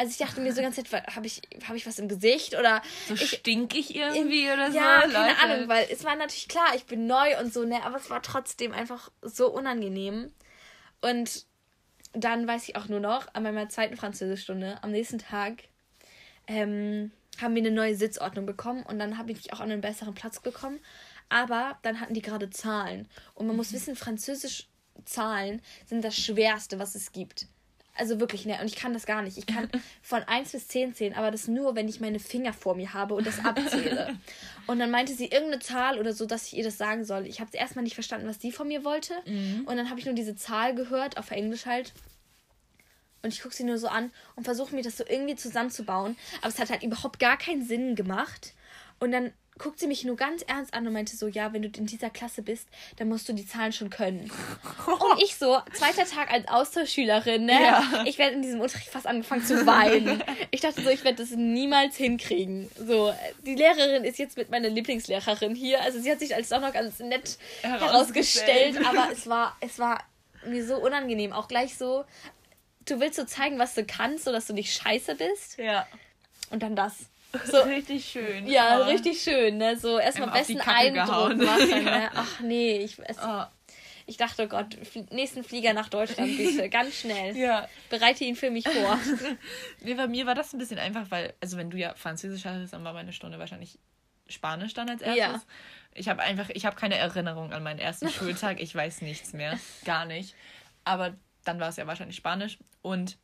Also 0.00 0.12
ich 0.12 0.16
dachte 0.16 0.40
mir 0.40 0.54
so 0.54 0.62
ganz 0.62 0.76
Zeit, 0.76 0.90
habe 1.14 1.26
ich, 1.26 1.42
hab 1.68 1.76
ich 1.76 1.86
was 1.86 1.98
im 1.98 2.08
Gesicht 2.08 2.56
oder. 2.58 2.80
So 3.06 3.12
ich, 3.12 3.32
stink 3.32 3.74
ich 3.74 3.94
irgendwie 3.94 4.46
in, 4.46 4.52
oder 4.54 4.72
so? 4.72 4.78
Ja, 4.78 5.00
keine 5.02 5.12
Leute. 5.12 5.38
Ahnung, 5.42 5.68
weil 5.68 5.88
es 5.92 6.04
war 6.04 6.16
natürlich 6.16 6.48
klar, 6.48 6.74
ich 6.74 6.86
bin 6.86 7.06
neu 7.06 7.38
und 7.38 7.52
so, 7.52 7.66
ne, 7.66 7.82
aber 7.84 7.98
es 7.98 8.08
war 8.08 8.22
trotzdem 8.22 8.72
einfach 8.72 9.12
so 9.20 9.50
unangenehm. 9.50 10.32
Und 11.02 11.44
dann 12.14 12.48
weiß 12.48 12.66
ich 12.66 12.76
auch 12.76 12.88
nur 12.88 13.00
noch, 13.00 13.26
an 13.34 13.42
meiner 13.42 13.68
zweiten 13.68 13.98
Französischstunde, 13.98 14.82
am 14.82 14.90
nächsten 14.90 15.18
Tag, 15.18 15.64
ähm, 16.46 17.10
haben 17.38 17.54
wir 17.54 17.60
eine 17.60 17.70
neue 17.70 17.94
Sitzordnung 17.94 18.46
bekommen 18.46 18.84
und 18.84 18.98
dann 18.98 19.18
habe 19.18 19.32
ich 19.32 19.52
auch 19.52 19.60
einen 19.60 19.82
besseren 19.82 20.14
Platz 20.14 20.40
bekommen. 20.40 20.80
Aber 21.28 21.78
dann 21.82 22.00
hatten 22.00 22.14
die 22.14 22.22
gerade 22.22 22.48
Zahlen. 22.48 23.06
Und 23.34 23.46
man 23.46 23.54
muss 23.54 23.70
mhm. 23.70 23.76
wissen, 23.76 23.96
Französisch 23.96 24.66
Zahlen 25.04 25.60
sind 25.84 26.02
das 26.02 26.16
Schwerste, 26.16 26.78
was 26.78 26.94
es 26.94 27.12
gibt. 27.12 27.48
Also 28.00 28.18
wirklich, 28.18 28.46
ne, 28.46 28.58
und 28.60 28.66
ich 28.66 28.76
kann 28.76 28.94
das 28.94 29.04
gar 29.04 29.20
nicht. 29.20 29.36
Ich 29.36 29.46
kann 29.46 29.68
von 30.02 30.22
1 30.22 30.52
bis 30.52 30.68
10 30.68 30.94
zählen, 30.94 31.14
aber 31.14 31.30
das 31.30 31.48
nur, 31.48 31.76
wenn 31.76 31.86
ich 31.86 32.00
meine 32.00 32.18
Finger 32.18 32.54
vor 32.54 32.74
mir 32.74 32.94
habe 32.94 33.14
und 33.14 33.26
das 33.26 33.44
abzähle. 33.44 34.16
und 34.66 34.78
dann 34.78 34.90
meinte 34.90 35.12
sie 35.12 35.26
irgendeine 35.26 35.58
Zahl 35.58 35.98
oder 35.98 36.14
so, 36.14 36.24
dass 36.24 36.46
ich 36.46 36.56
ihr 36.56 36.64
das 36.64 36.78
sagen 36.78 37.04
soll. 37.04 37.26
Ich 37.26 37.40
habe 37.40 37.50
erstmal 37.52 37.84
nicht 37.84 37.94
verstanden, 37.94 38.26
was 38.26 38.40
sie 38.40 38.52
von 38.52 38.68
mir 38.68 38.84
wollte. 38.84 39.12
Mhm. 39.26 39.64
Und 39.66 39.76
dann 39.76 39.90
habe 39.90 40.00
ich 40.00 40.06
nur 40.06 40.14
diese 40.14 40.34
Zahl 40.34 40.74
gehört, 40.74 41.18
auf 41.18 41.30
Englisch 41.30 41.66
halt. 41.66 41.92
Und 43.22 43.34
ich 43.34 43.42
gucke 43.42 43.54
sie 43.54 43.64
nur 43.64 43.76
so 43.76 43.88
an 43.88 44.10
und 44.34 44.44
versuche 44.44 44.74
mir 44.74 44.82
das 44.82 44.96
so 44.96 45.04
irgendwie 45.06 45.36
zusammenzubauen. 45.36 46.16
Aber 46.38 46.48
es 46.48 46.58
hat 46.58 46.70
halt 46.70 46.82
überhaupt 46.82 47.18
gar 47.18 47.36
keinen 47.36 47.66
Sinn 47.66 47.96
gemacht. 47.96 48.54
Und 48.98 49.12
dann 49.12 49.32
guckt 49.60 49.78
sie 49.78 49.86
mich 49.86 50.04
nur 50.04 50.16
ganz 50.16 50.42
ernst 50.42 50.72
an 50.72 50.86
und 50.86 50.92
meinte 50.94 51.14
so, 51.14 51.28
ja, 51.28 51.52
wenn 51.52 51.60
du 51.60 51.68
in 51.68 51.84
dieser 51.84 52.08
Klasse 52.08 52.40
bist, 52.40 52.66
dann 52.96 53.08
musst 53.08 53.28
du 53.28 53.34
die 53.34 53.46
Zahlen 53.46 53.72
schon 53.72 53.90
können. 53.90 54.30
und 54.86 55.22
ich 55.22 55.36
so, 55.36 55.58
zweiter 55.74 56.06
Tag 56.06 56.32
als 56.32 56.48
Austauschschülerin, 56.48 57.44
ne? 57.44 57.60
Ja. 57.60 58.04
Ich 58.06 58.16
werde 58.16 58.36
in 58.36 58.42
diesem 58.42 58.60
Unterricht 58.60 58.88
fast 58.88 59.06
angefangen 59.06 59.44
zu 59.44 59.66
weinen. 59.66 60.22
Ich 60.50 60.62
dachte 60.62 60.82
so, 60.82 60.88
ich 60.88 61.04
werde 61.04 61.18
das 61.18 61.30
niemals 61.32 61.96
hinkriegen. 61.96 62.70
So, 62.76 63.14
die 63.44 63.54
Lehrerin 63.54 64.04
ist 64.04 64.18
jetzt 64.18 64.36
mit 64.36 64.50
meiner 64.50 64.68
Lieblingslehrerin 64.68 65.54
hier. 65.54 65.82
Also 65.82 66.00
sie 66.00 66.10
hat 66.10 66.20
sich 66.20 66.34
als 66.34 66.50
auch 66.52 66.60
noch 66.60 66.72
ganz 66.72 66.98
nett 66.98 67.38
herausgestellt, 67.60 68.78
aber 68.84 69.10
es 69.12 69.28
war, 69.28 69.56
es 69.60 69.78
war 69.78 70.02
mir 70.46 70.66
so 70.66 70.76
unangenehm. 70.76 71.32
Auch 71.32 71.48
gleich 71.48 71.76
so, 71.76 72.04
du 72.86 72.98
willst 72.98 73.16
so 73.16 73.24
zeigen, 73.24 73.58
was 73.58 73.74
du 73.74 73.84
kannst, 73.84 74.24
so 74.24 74.32
dass 74.32 74.46
du 74.46 74.54
nicht 74.54 74.72
scheiße 74.72 75.16
bist. 75.16 75.58
Ja. 75.58 75.86
Und 76.50 76.62
dann 76.62 76.74
das. 76.74 77.10
So, 77.44 77.58
richtig 77.62 78.04
schön. 78.04 78.46
Ja, 78.46 78.80
oh. 78.80 78.84
richtig 78.84 79.22
schön. 79.22 79.58
Ne? 79.58 79.76
So 79.76 79.98
erstmal 79.98 80.30
besten 80.30 80.60
Eindruck 80.60 81.36
machen. 81.36 81.84
Ne? 81.84 82.10
Ach 82.14 82.40
nee, 82.40 82.78
ich, 82.78 82.98
es, 83.04 83.16
oh. 83.18 83.44
ich 84.06 84.16
dachte, 84.16 84.44
oh 84.44 84.48
Gott, 84.48 84.76
nächsten 85.10 85.44
Flieger 85.44 85.72
nach 85.72 85.88
Deutschland 85.88 86.36
bitte, 86.36 86.68
ganz 86.68 86.94
schnell. 86.94 87.36
Ja. 87.40 87.68
Bereite 87.88 88.24
ihn 88.24 88.36
für 88.36 88.50
mich 88.50 88.68
vor. 88.68 88.98
nee, 89.80 89.94
bei 89.94 90.06
mir 90.06 90.26
war 90.26 90.34
das 90.34 90.52
ein 90.52 90.58
bisschen 90.58 90.78
einfach, 90.78 91.06
weil, 91.10 91.34
also 91.40 91.56
wenn 91.56 91.70
du 91.70 91.78
ja 91.78 91.94
Französisch 91.94 92.44
hattest, 92.44 92.72
dann 92.72 92.84
war 92.84 92.92
meine 92.92 93.12
Stunde 93.12 93.38
wahrscheinlich 93.38 93.78
Spanisch 94.28 94.74
dann 94.74 94.88
als 94.88 95.02
erstes. 95.02 95.18
Ja. 95.18 95.42
Ich 95.94 96.08
habe 96.08 96.22
einfach, 96.22 96.50
ich 96.50 96.64
habe 96.64 96.76
keine 96.76 96.96
Erinnerung 96.96 97.52
an 97.52 97.62
meinen 97.62 97.80
ersten 97.80 98.08
Schultag. 98.08 98.60
Ich 98.60 98.74
weiß 98.74 99.02
nichts 99.02 99.32
mehr. 99.32 99.58
Gar 99.84 100.04
nicht. 100.04 100.36
Aber 100.84 101.16
dann 101.44 101.58
war 101.58 101.68
es 101.68 101.76
ja 101.76 101.86
wahrscheinlich 101.86 102.16
Spanisch. 102.16 102.58
Und 102.82 103.18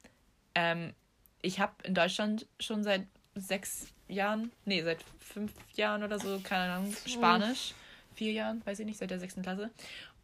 ähm, 0.55 0.95
ich 1.43 1.61
habe 1.61 1.75
in 1.85 1.95
Deutschland 1.95 2.47
schon 2.59 2.83
seit 2.83 3.07
sechs 3.37 3.87
Jahren, 4.09 4.53
nee, 4.65 4.83
seit 4.83 4.99
fünf 5.21 5.53
Jahren 5.75 6.03
oder 6.03 6.19
so, 6.19 6.41
keine 6.43 6.73
Ahnung, 6.73 6.95
Spanisch. 7.07 7.75
Vier 8.15 8.33
Jahren, 8.33 8.63
weiß 8.65 8.81
ich 8.81 8.87
nicht, 8.87 8.99
seit 8.99 9.11
der 9.11 9.19
sechsten 9.19 9.43
Klasse. 9.43 9.71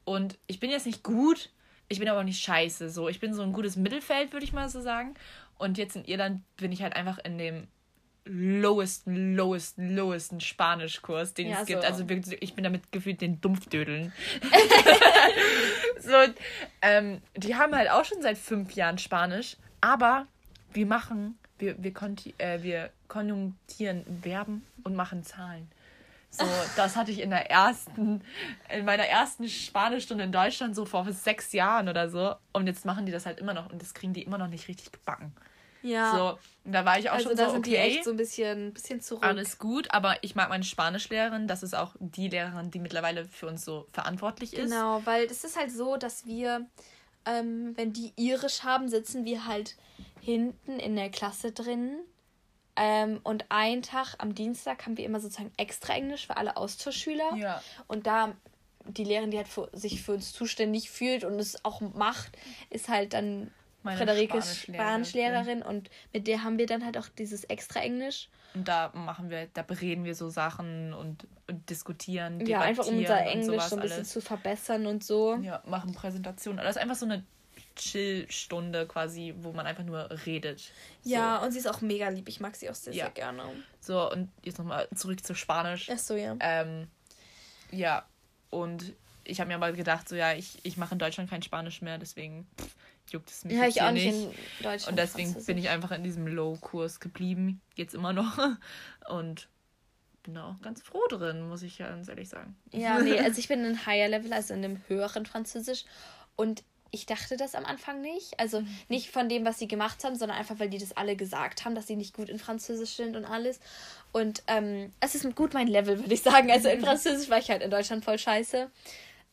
Und 0.04 0.38
ich 0.46 0.60
bin 0.60 0.70
jetzt 0.70 0.86
nicht 0.86 1.02
gut, 1.02 1.50
ich 1.88 1.98
bin 1.98 2.08
aber 2.08 2.20
auch 2.20 2.24
nicht 2.24 2.42
scheiße. 2.42 2.88
So, 2.90 3.08
ich 3.08 3.20
bin 3.20 3.34
so 3.34 3.42
ein 3.42 3.52
gutes 3.52 3.76
Mittelfeld, 3.76 4.32
würde 4.32 4.44
ich 4.44 4.52
mal 4.52 4.68
so 4.68 4.80
sagen. 4.80 5.14
Und 5.58 5.78
jetzt 5.78 5.94
in 5.94 6.04
Irland 6.04 6.42
bin 6.56 6.72
ich 6.72 6.82
halt 6.82 6.96
einfach 6.96 7.18
in 7.18 7.36
dem 7.36 7.68
lowesten, 8.24 9.36
lowesten, 9.36 9.94
lowesten 9.94 10.40
Spanischkurs, 10.40 11.34
den 11.34 11.48
ja, 11.48 11.60
es 11.60 11.66
gibt. 11.66 11.84
Also 11.84 12.04
ich 12.40 12.54
bin 12.54 12.64
damit 12.64 12.92
gefühlt 12.92 13.20
den 13.20 13.40
Dumpfdödeln. 13.40 14.12
so, 16.00 16.16
ähm, 16.80 17.20
die 17.36 17.56
haben 17.56 17.74
halt 17.74 17.90
auch 17.90 18.04
schon 18.04 18.22
seit 18.22 18.38
fünf 18.38 18.72
Jahren 18.72 18.98
Spanisch, 18.98 19.56
aber 19.80 20.26
wir 20.72 20.86
machen 20.86 21.36
wir, 21.62 21.76
wir, 21.82 21.92
äh, 22.38 22.62
wir 22.62 22.90
konjunktieren 23.12 24.04
Verben 24.22 24.66
und 24.84 24.96
machen 24.96 25.22
Zahlen. 25.22 25.70
So, 26.30 26.46
das 26.76 26.96
hatte 26.96 27.10
ich 27.10 27.20
in 27.20 27.28
der 27.28 27.50
ersten, 27.50 28.22
in 28.74 28.86
meiner 28.86 29.04
ersten 29.04 29.46
Spanischstunde 29.50 30.24
in 30.24 30.32
Deutschland 30.32 30.74
so 30.74 30.86
vor 30.86 31.06
sechs 31.12 31.52
Jahren 31.52 31.90
oder 31.90 32.08
so. 32.08 32.34
Und 32.54 32.66
jetzt 32.66 32.86
machen 32.86 33.04
die 33.04 33.12
das 33.12 33.26
halt 33.26 33.38
immer 33.38 33.52
noch 33.52 33.70
und 33.70 33.82
das 33.82 33.92
kriegen 33.92 34.14
die 34.14 34.22
immer 34.22 34.38
noch 34.38 34.48
nicht 34.48 34.66
richtig 34.66 34.92
gebacken. 34.92 35.34
Ja. 35.82 36.16
So, 36.16 36.38
und 36.64 36.72
da 36.72 36.86
war 36.86 36.98
ich 36.98 37.10
auch 37.10 37.16
also 37.16 37.28
schon 37.28 37.36
da 37.36 37.46
so, 37.46 37.50
sind 37.52 37.66
okay, 37.66 37.70
die 37.70 37.76
echt 37.76 38.04
so 38.04 38.12
ein 38.12 38.16
bisschen, 38.16 38.72
bisschen 38.72 39.02
zurück. 39.02 39.26
Alles 39.26 39.58
gut, 39.58 39.90
aber 39.90 40.16
ich 40.22 40.34
mag 40.34 40.48
meine 40.48 40.64
Spanischlehrerin. 40.64 41.48
Das 41.48 41.62
ist 41.62 41.74
auch 41.74 41.94
die 41.98 42.28
Lehrerin, 42.28 42.70
die 42.70 42.78
mittlerweile 42.78 43.26
für 43.26 43.46
uns 43.48 43.62
so 43.62 43.86
verantwortlich 43.92 44.54
ist. 44.54 44.70
Genau, 44.70 45.02
weil 45.04 45.26
es 45.26 45.44
ist 45.44 45.58
halt 45.58 45.70
so, 45.70 45.98
dass 45.98 46.24
wir, 46.24 46.66
ähm, 47.26 47.76
wenn 47.76 47.92
die 47.92 48.14
irisch 48.16 48.62
haben, 48.62 48.88
sitzen 48.88 49.26
wir 49.26 49.46
halt 49.46 49.76
hinten 50.22 50.78
in 50.78 50.96
der 50.96 51.10
Klasse 51.10 51.52
drin. 51.52 51.98
Ähm, 52.76 53.20
und 53.22 53.44
einen 53.50 53.82
Tag 53.82 54.14
am 54.18 54.34
Dienstag 54.34 54.86
haben 54.86 54.96
wir 54.96 55.04
immer 55.04 55.20
sozusagen 55.20 55.52
extra 55.56 55.94
Englisch 55.94 56.26
für 56.26 56.36
alle 56.36 56.56
Austauschschüler. 56.56 57.36
Ja. 57.36 57.62
Und 57.86 58.06
da 58.06 58.32
die 58.86 59.04
Lehrerin, 59.04 59.30
die 59.30 59.36
halt 59.36 59.48
für, 59.48 59.68
sich 59.72 60.02
für 60.02 60.12
uns 60.12 60.32
zuständig 60.32 60.90
fühlt 60.90 61.24
und 61.24 61.38
es 61.38 61.64
auch 61.64 61.80
macht, 61.80 62.36
ist 62.70 62.88
halt 62.88 63.12
dann 63.14 63.50
Meine 63.82 63.96
Frederike 63.98 64.42
Spanischlehrerin 64.42 65.62
und 65.62 65.90
mit 66.12 66.26
der 66.26 66.42
haben 66.42 66.58
wir 66.58 66.66
dann 66.66 66.84
halt 66.84 66.98
auch 66.98 67.08
dieses 67.08 67.44
extra 67.44 67.80
Englisch. 67.80 68.28
Und 68.54 68.68
da 68.68 68.90
machen 68.94 69.30
wir, 69.30 69.48
da 69.54 69.62
bereden 69.62 70.04
wir 70.04 70.14
so 70.14 70.28
Sachen 70.28 70.92
und, 70.92 71.26
und 71.48 71.70
diskutieren. 71.70 72.44
Ja, 72.44 72.60
einfach 72.60 72.86
um 72.86 72.98
unser 72.98 73.20
Englisch 73.24 73.62
so 73.62 73.76
ein 73.76 73.82
bisschen 73.82 73.98
alles. 73.98 74.10
zu 74.10 74.20
verbessern 74.20 74.86
und 74.86 75.04
so. 75.04 75.36
Ja, 75.36 75.62
machen 75.64 75.94
Präsentationen. 75.94 76.62
Das 76.62 76.76
ist 76.76 76.82
einfach 76.82 76.96
so 76.96 77.06
eine 77.06 77.24
Chill-Stunde 77.74 78.86
quasi, 78.86 79.34
wo 79.38 79.52
man 79.52 79.66
einfach 79.66 79.84
nur 79.84 80.08
redet. 80.26 80.72
Ja, 81.02 81.38
so. 81.38 81.46
und 81.46 81.52
sie 81.52 81.58
ist 81.58 81.66
auch 81.66 81.80
mega 81.80 82.08
lieb. 82.08 82.28
Ich 82.28 82.40
mag 82.40 82.56
sie 82.56 82.70
auch 82.70 82.74
sehr, 82.74 82.92
ja. 82.92 83.04
sehr 83.04 83.12
gerne. 83.12 83.44
So, 83.80 84.10
und 84.10 84.30
jetzt 84.42 84.58
nochmal 84.58 84.88
zurück 84.94 85.24
zu 85.24 85.34
Spanisch. 85.34 85.88
Ach 85.92 85.98
so, 85.98 86.14
ja. 86.16 86.36
Ähm, 86.40 86.88
ja, 87.70 88.06
und 88.50 88.92
ich 89.24 89.40
habe 89.40 89.48
mir 89.48 89.54
aber 89.54 89.72
gedacht, 89.72 90.08
so, 90.08 90.16
ja, 90.16 90.34
ich, 90.34 90.58
ich 90.64 90.76
mache 90.76 90.94
in 90.94 90.98
Deutschland 90.98 91.30
kein 91.30 91.42
Spanisch 91.42 91.80
mehr, 91.80 91.98
deswegen 91.98 92.46
pff, 92.60 92.76
juckt 93.10 93.30
es 93.30 93.44
mich 93.44 93.54
ja, 93.54 93.66
ich 93.66 93.82
auch 93.82 93.90
nicht. 93.92 94.06
In 94.06 94.30
Deutschland 94.62 94.88
und 94.88 94.96
deswegen 94.96 95.34
bin 95.44 95.58
ich 95.58 95.68
einfach 95.68 95.90
in 95.92 96.02
diesem 96.02 96.26
Low-Kurs 96.26 97.00
geblieben, 97.00 97.60
jetzt 97.74 97.94
immer 97.94 98.12
noch. 98.12 98.38
Und 99.08 99.48
bin 100.22 100.34
da 100.34 100.50
auch 100.50 100.60
ganz 100.62 100.80
froh 100.82 101.04
drin, 101.08 101.48
muss 101.48 101.62
ich 101.62 101.78
ganz 101.78 102.08
ehrlich 102.08 102.28
sagen. 102.28 102.56
Ja, 102.70 103.00
nee, 103.00 103.18
also 103.18 103.38
ich 103.38 103.48
bin 103.48 103.64
in 103.64 103.86
Higher 103.86 104.08
Level, 104.08 104.32
also 104.32 104.54
in 104.54 104.64
einem 104.64 104.80
höheren 104.86 105.26
Französisch. 105.26 105.84
Und 106.36 106.62
ich 106.94 107.06
dachte 107.06 107.38
das 107.38 107.54
am 107.54 107.64
Anfang 107.64 108.02
nicht. 108.02 108.38
Also 108.38 108.60
mhm. 108.60 108.68
nicht 108.88 109.10
von 109.10 109.28
dem, 109.28 109.44
was 109.44 109.58
sie 109.58 109.66
gemacht 109.66 110.04
haben, 110.04 110.14
sondern 110.14 110.38
einfach, 110.38 110.60
weil 110.60 110.68
die 110.68 110.78
das 110.78 110.92
alle 110.92 111.16
gesagt 111.16 111.64
haben, 111.64 111.74
dass 111.74 111.86
sie 111.86 111.96
nicht 111.96 112.14
gut 112.14 112.28
in 112.28 112.38
Französisch 112.38 112.96
sind 112.96 113.16
und 113.16 113.24
alles. 113.24 113.58
Und 114.12 114.42
ähm, 114.46 114.92
es 115.00 115.14
ist 115.14 115.34
gut 115.34 115.54
mein 115.54 115.66
Level, 115.66 115.98
würde 115.98 116.14
ich 116.14 116.22
sagen. 116.22 116.50
Also 116.50 116.68
in 116.68 116.82
Französisch 116.82 117.30
war 117.30 117.38
ich 117.38 117.50
halt 117.50 117.62
in 117.62 117.70
Deutschland 117.70 118.04
voll 118.04 118.18
scheiße. 118.18 118.70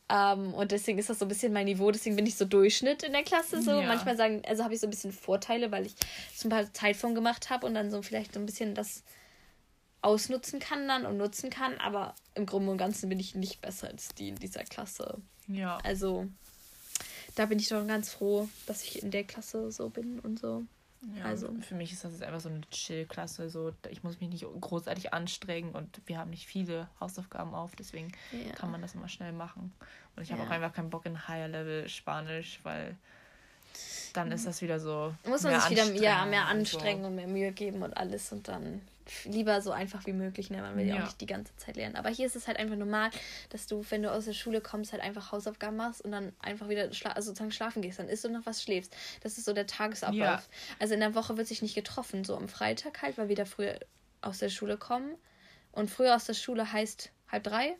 Ähm, 0.08 0.54
und 0.54 0.72
deswegen 0.72 0.98
ist 0.98 1.10
das 1.10 1.18
so 1.18 1.26
ein 1.26 1.28
bisschen 1.28 1.52
mein 1.52 1.66
Niveau. 1.66 1.90
Deswegen 1.90 2.16
bin 2.16 2.24
ich 2.24 2.34
so 2.34 2.46
Durchschnitt 2.46 3.02
in 3.02 3.12
der 3.12 3.24
Klasse. 3.24 3.60
So. 3.60 3.72
Ja. 3.72 3.86
Manchmal 3.86 4.16
sagen, 4.16 4.42
also 4.48 4.64
habe 4.64 4.72
ich 4.72 4.80
so 4.80 4.86
ein 4.86 4.90
bisschen 4.90 5.12
Vorteile, 5.12 5.70
weil 5.70 5.84
ich 5.84 5.94
so 6.34 6.48
ein 6.48 6.50
paar 6.50 6.72
Zeitform 6.72 7.14
gemacht 7.14 7.50
habe 7.50 7.66
und 7.66 7.74
dann 7.74 7.90
so 7.90 8.00
vielleicht 8.00 8.32
so 8.32 8.40
ein 8.40 8.46
bisschen 8.46 8.74
das 8.74 9.04
ausnutzen 10.00 10.60
kann 10.60 10.88
dann 10.88 11.04
und 11.04 11.18
nutzen 11.18 11.50
kann. 11.50 11.76
Aber 11.78 12.14
im 12.34 12.46
Groben 12.46 12.68
und 12.68 12.78
Ganzen 12.78 13.10
bin 13.10 13.20
ich 13.20 13.34
nicht 13.34 13.60
besser 13.60 13.88
als 13.88 14.08
die 14.14 14.30
in 14.30 14.36
dieser 14.36 14.64
Klasse. 14.64 15.18
Ja. 15.46 15.78
Also 15.84 16.26
da 17.34 17.46
bin 17.46 17.58
ich 17.58 17.68
doch 17.68 17.86
ganz 17.86 18.12
froh, 18.12 18.48
dass 18.66 18.82
ich 18.84 19.02
in 19.02 19.10
der 19.10 19.24
Klasse 19.24 19.70
so 19.70 19.88
bin 19.88 20.20
und 20.20 20.38
so. 20.38 20.64
Ja, 21.16 21.24
also 21.24 21.48
für 21.62 21.74
mich 21.74 21.92
ist 21.92 22.04
das 22.04 22.12
jetzt 22.12 22.22
einfach 22.22 22.40
so 22.40 22.50
eine 22.50 22.60
Chill-Klasse. 22.70 23.48
So, 23.48 23.72
ich 23.88 24.02
muss 24.02 24.20
mich 24.20 24.28
nicht 24.28 24.44
großartig 24.60 25.14
anstrengen 25.14 25.72
und 25.72 26.00
wir 26.04 26.18
haben 26.18 26.30
nicht 26.30 26.46
viele 26.46 26.88
Hausaufgaben 27.00 27.54
auf, 27.54 27.74
deswegen 27.74 28.12
ja. 28.32 28.52
kann 28.52 28.70
man 28.70 28.82
das 28.82 28.94
immer 28.94 29.08
schnell 29.08 29.32
machen. 29.32 29.72
Und 30.14 30.22
ich 30.22 30.30
habe 30.30 30.42
ja. 30.42 30.48
auch 30.48 30.52
einfach 30.52 30.74
keinen 30.74 30.90
Bock 30.90 31.06
in 31.06 31.26
Higher 31.26 31.48
Level 31.48 31.88
Spanisch, 31.88 32.60
weil 32.64 32.96
dann 34.12 34.30
ist 34.32 34.46
das 34.46 34.60
wieder 34.60 34.78
so. 34.78 35.14
Muss 35.24 35.42
man 35.42 35.58
sich 35.60 35.70
wieder 35.70 35.90
ja, 35.94 36.26
mehr 36.26 36.46
anstrengen 36.46 36.98
und, 36.98 37.02
so. 37.04 37.08
und 37.08 37.16
mehr 37.16 37.28
Mühe 37.28 37.52
geben 37.52 37.82
und 37.82 37.96
alles 37.96 38.30
und 38.32 38.48
dann 38.48 38.82
lieber 39.24 39.60
so 39.62 39.70
einfach 39.72 40.06
wie 40.06 40.12
möglich, 40.12 40.50
ne? 40.50 40.60
Man 40.60 40.76
will 40.76 40.86
ja. 40.86 40.94
ja 40.94 41.00
auch 41.00 41.06
nicht 41.06 41.20
die 41.20 41.26
ganze 41.26 41.54
Zeit 41.56 41.76
lernen. 41.76 41.96
Aber 41.96 42.08
hier 42.08 42.26
ist 42.26 42.36
es 42.36 42.46
halt 42.46 42.58
einfach 42.58 42.76
normal, 42.76 43.10
dass 43.50 43.66
du, 43.66 43.84
wenn 43.90 44.02
du 44.02 44.12
aus 44.12 44.24
der 44.24 44.32
Schule 44.32 44.60
kommst, 44.60 44.92
halt 44.92 45.02
einfach 45.02 45.32
Hausaufgaben 45.32 45.76
machst 45.76 46.02
und 46.02 46.12
dann 46.12 46.32
einfach 46.40 46.68
wieder 46.68 46.92
schla 46.92 47.12
also 47.12 47.30
sozusagen 47.30 47.52
schlafen 47.52 47.82
gehst. 47.82 47.98
Dann 47.98 48.08
isst 48.08 48.24
du 48.24 48.28
noch 48.28 48.46
was, 48.46 48.62
schläfst. 48.62 48.94
Das 49.22 49.38
ist 49.38 49.44
so 49.44 49.52
der 49.52 49.66
Tagesablauf. 49.66 50.18
Ja. 50.20 50.42
Also 50.78 50.94
in 50.94 51.00
der 51.00 51.14
Woche 51.14 51.36
wird 51.36 51.46
sich 51.46 51.62
nicht 51.62 51.74
getroffen. 51.74 52.24
So 52.24 52.36
am 52.36 52.48
Freitag 52.48 53.02
halt, 53.02 53.18
weil 53.18 53.28
wir 53.28 53.36
da 53.36 53.44
früher 53.44 53.78
aus 54.22 54.38
der 54.38 54.48
Schule 54.48 54.76
kommen. 54.76 55.16
Und 55.72 55.90
früher 55.90 56.16
aus 56.16 56.24
der 56.24 56.34
Schule 56.34 56.72
heißt 56.72 57.10
halb 57.28 57.44
drei. 57.44 57.76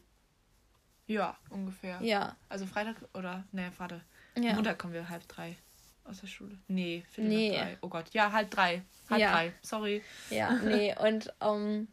Ja, 1.07 1.37
ungefähr. 1.49 2.01
Ja. 2.03 2.37
Also 2.49 2.67
Freitag 2.67 2.97
oder, 3.15 3.45
ne, 3.53 3.73
warte. 3.79 4.01
Ja. 4.37 4.55
Montag 4.55 4.79
kommen 4.79 4.95
wir 4.95 5.09
halb 5.09 5.27
drei 5.27 5.57
aus 6.05 6.21
der 6.21 6.27
Schule. 6.27 6.57
Nee, 6.69 7.05
Viertel 7.11 7.29
nee. 7.29 7.57
drei. 7.57 7.79
Oh 7.83 7.89
Gott, 7.89 8.07
ja, 8.13 8.33
halb 8.33 8.51
drei. 8.51 8.83
Halb 9.09 9.21
ja. 9.21 9.33
drei, 9.33 9.53
sorry. 9.63 10.03
Ja, 10.31 10.53
nee, 10.65 10.95
und 10.99 11.33
um, 11.41 11.57
ähm, 11.57 11.89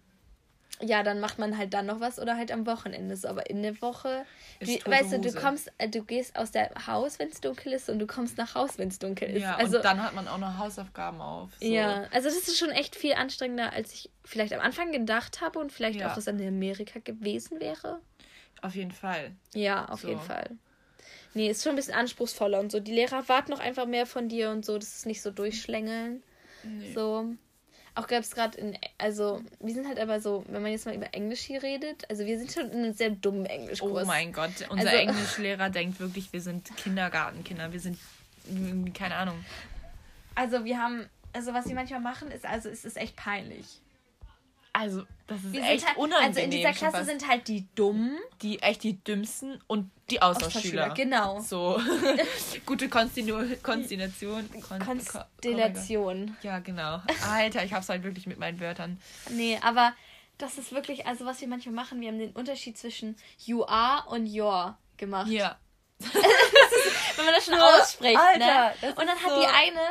ja, 0.80 1.02
dann 1.02 1.20
macht 1.20 1.40
man 1.40 1.58
halt 1.58 1.74
dann 1.74 1.88
noch 1.88 2.00
was 2.00 2.20
oder 2.20 2.38
halt 2.38 2.52
am 2.52 2.68
Wochenende 2.68 3.16
so. 3.16 3.28
Aber 3.28 3.50
in 3.50 3.64
der 3.64 3.82
Woche, 3.82 4.26
du, 4.60 4.68
weißt 4.68 5.14
du, 5.14 5.20
du 5.20 5.34
kommst, 5.34 5.72
äh, 5.80 5.90
du 5.90 6.04
gehst 6.04 6.36
aus 6.36 6.52
der 6.52 6.70
Haus, 6.86 7.18
wenn 7.18 7.30
es 7.30 7.42
dunkel 7.42 7.74
ist, 7.74 7.90
und 7.90 7.98
du 8.00 8.06
kommst 8.06 8.38
nach 8.38 8.54
Haus, 8.54 8.78
wenn 8.78 8.90
es 8.90 9.00
dunkel 9.00 9.30
ist. 9.30 9.42
Ja, 9.42 9.56
also, 9.56 9.78
und 9.78 9.86
dann 9.86 10.04
hat 10.04 10.14
man 10.14 10.28
auch 10.28 10.38
noch 10.38 10.58
Hausaufgaben 10.58 11.20
auf. 11.20 11.50
So. 11.60 11.66
Ja, 11.66 12.04
also 12.12 12.30
das 12.30 12.48
ist 12.48 12.58
schon 12.60 12.70
echt 12.70 12.96
viel 12.96 13.14
anstrengender, 13.14 13.74
als 13.74 13.92
ich 13.94 14.12
vielleicht 14.24 14.54
am 14.54 14.60
Anfang 14.60 14.92
gedacht 14.92 15.42
habe 15.42 15.58
und 15.58 15.72
vielleicht 15.72 16.00
ja. 16.00 16.12
auch 16.12 16.16
das 16.16 16.28
in 16.28 16.40
Amerika 16.48 17.00
gewesen 17.00 17.60
wäre. 17.60 18.00
Auf 18.62 18.76
jeden 18.76 18.92
Fall. 18.92 19.32
Ja, 19.54 19.86
auf 19.86 20.02
so. 20.02 20.10
jeden 20.10 20.22
Fall. 20.22 20.58
Nee, 21.34 21.50
ist 21.50 21.64
schon 21.64 21.72
ein 21.72 21.76
bisschen 21.76 21.94
anspruchsvoller 21.94 22.60
und 22.60 22.72
so. 22.72 22.80
Die 22.80 22.94
Lehrer 22.94 23.28
warten 23.30 23.52
noch 23.52 23.60
einfach 23.60 23.86
mehr 23.86 24.06
von 24.06 24.30
dir 24.30 24.50
und 24.50 24.66
so. 24.66 24.78
Das 24.78 24.96
ist 24.96 25.06
nicht 25.06 25.22
so 25.22 25.32
durchschlängeln. 25.32 26.24
Nee. 26.64 26.94
So. 26.94 27.34
Auch 27.98 28.06
gab 28.06 28.22
es 28.22 28.30
gerade 28.30 28.56
in, 28.60 28.78
also 29.00 29.42
wir 29.60 29.74
sind 29.74 29.88
halt 29.88 30.00
aber 30.00 30.22
so, 30.22 30.46
wenn 30.50 30.62
man 30.62 30.72
jetzt 30.72 30.86
mal 30.86 30.94
über 30.94 31.12
Englisch 31.16 31.40
hier 31.40 31.64
redet, 31.64 32.08
also 32.12 32.26
wir 32.26 32.38
sind 32.38 32.52
schon 32.52 32.70
in 32.70 32.84
einem 32.84 32.94
sehr 32.94 33.10
dummen 33.10 33.48
Englischkurs. 33.48 34.04
Oh 34.04 34.06
mein 34.06 34.32
Gott, 34.32 34.52
unser 34.70 34.88
also, 34.88 35.02
Englischlehrer 35.02 35.72
denkt 35.72 36.00
wirklich, 36.00 36.32
wir 36.32 36.42
sind 36.42 36.70
Kindergartenkinder, 36.78 37.74
wir 37.74 37.80
sind, 37.80 37.98
keine 38.94 39.16
Ahnung. 39.16 39.44
Also 40.36 40.64
wir 40.64 40.78
haben, 40.78 41.10
also 41.34 41.56
was 41.56 41.68
wir 41.68 41.74
manchmal 41.74 42.00
machen, 42.00 42.30
ist, 42.30 42.46
also 42.46 42.70
es 42.70 42.86
ist 42.86 42.98
echt 42.98 43.16
peinlich. 43.16 43.82
Also, 44.80 45.04
das 45.26 45.44
ist 45.44 45.56
echt 45.56 45.88
halt, 45.88 45.98
unangenehm. 45.98 46.28
Also 46.28 46.40
in 46.42 46.52
dieser 46.52 46.72
Klasse 46.72 47.04
sind 47.04 47.28
halt 47.28 47.48
die 47.48 47.66
Dummen. 47.74 48.20
Die 48.44 48.62
echt 48.62 48.84
die 48.84 49.04
Dümmsten 49.04 49.60
und 49.66 49.90
die 50.12 50.22
Austauschschüler. 50.22 50.90
Genau. 50.90 51.40
So. 51.40 51.82
Gute 52.66 52.88
Konstinu 52.88 53.44
Konstellation. 53.64 54.48
Kon 54.62 54.80
Konstellation. 54.80 56.36
Oh 56.38 56.46
ja, 56.46 56.60
genau. 56.60 57.02
Alter, 57.28 57.64
ich 57.64 57.74
hab's 57.74 57.90
halt 57.90 58.04
wirklich 58.04 58.28
mit 58.28 58.38
meinen 58.38 58.60
Wörtern. 58.60 59.02
Nee, 59.32 59.58
aber 59.64 59.94
das 60.38 60.60
ist 60.60 60.72
wirklich, 60.72 61.08
also 61.08 61.26
was 61.26 61.42
wir 61.42 61.48
manchmal 61.48 61.74
machen, 61.74 62.00
wir 62.00 62.10
haben 62.10 62.20
den 62.20 62.34
Unterschied 62.34 62.78
zwischen 62.78 63.16
you 63.46 63.64
are 63.66 64.08
und 64.10 64.28
your 64.28 64.78
gemacht. 64.98 65.32
Ja. 65.32 65.58
wenn 66.00 67.26
man 67.26 67.34
das 67.34 67.46
schon 67.46 67.56
ausspricht, 67.56 68.14
ne? 68.14 68.22
Alter, 68.22 68.74
ne? 68.86 68.90
Und 68.90 69.08
dann 69.08 69.18
hat 69.18 69.32
so 69.32 69.42
die 69.42 69.48
eine, 69.48 69.82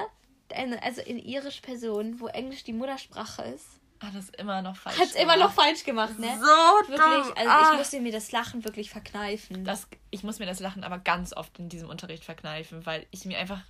eine, 0.55 0.83
also 0.85 1.01
in 1.01 1.19
irisch 1.19 1.61
Person, 1.61 2.21
wo 2.21 2.29
Englisch 2.29 2.63
die 2.63 2.73
Muttersprache 2.73 3.43
ist, 3.43 3.81
hat 4.07 4.15
es 4.15 4.31
immer 4.31 4.63
noch 4.63 4.77
falsch 4.77 4.99
Hat 4.99 5.07
es 5.07 5.15
immer 5.15 5.37
noch 5.37 5.53
falsch 5.53 5.85
gemacht, 5.85 6.19
ne? 6.19 6.29
So 6.39 6.91
Wirklich, 6.91 7.37
also 7.37 7.51
ah. 7.51 7.71
ich 7.73 7.79
musste 7.79 8.01
mir 8.01 8.13
das 8.13 8.33
Lachen 8.33 8.65
wirklich 8.65 8.91
verkneifen. 8.91 9.65
Das, 9.65 9.89
ich 10.11 10.23
muss 10.23 10.39
mir 10.39 10.47
das 10.47 10.61
Lachen 10.61 10.85
aber 10.85 10.99
ganz 10.99 11.33
oft 11.33 11.59
in 11.59 11.69
diesem 11.69 11.89
Unterricht 11.89 12.25
verkneifen, 12.25 12.87
weil 12.87 13.07
ich 13.11 13.25
mir 13.25 13.39
einfach, 13.39 13.61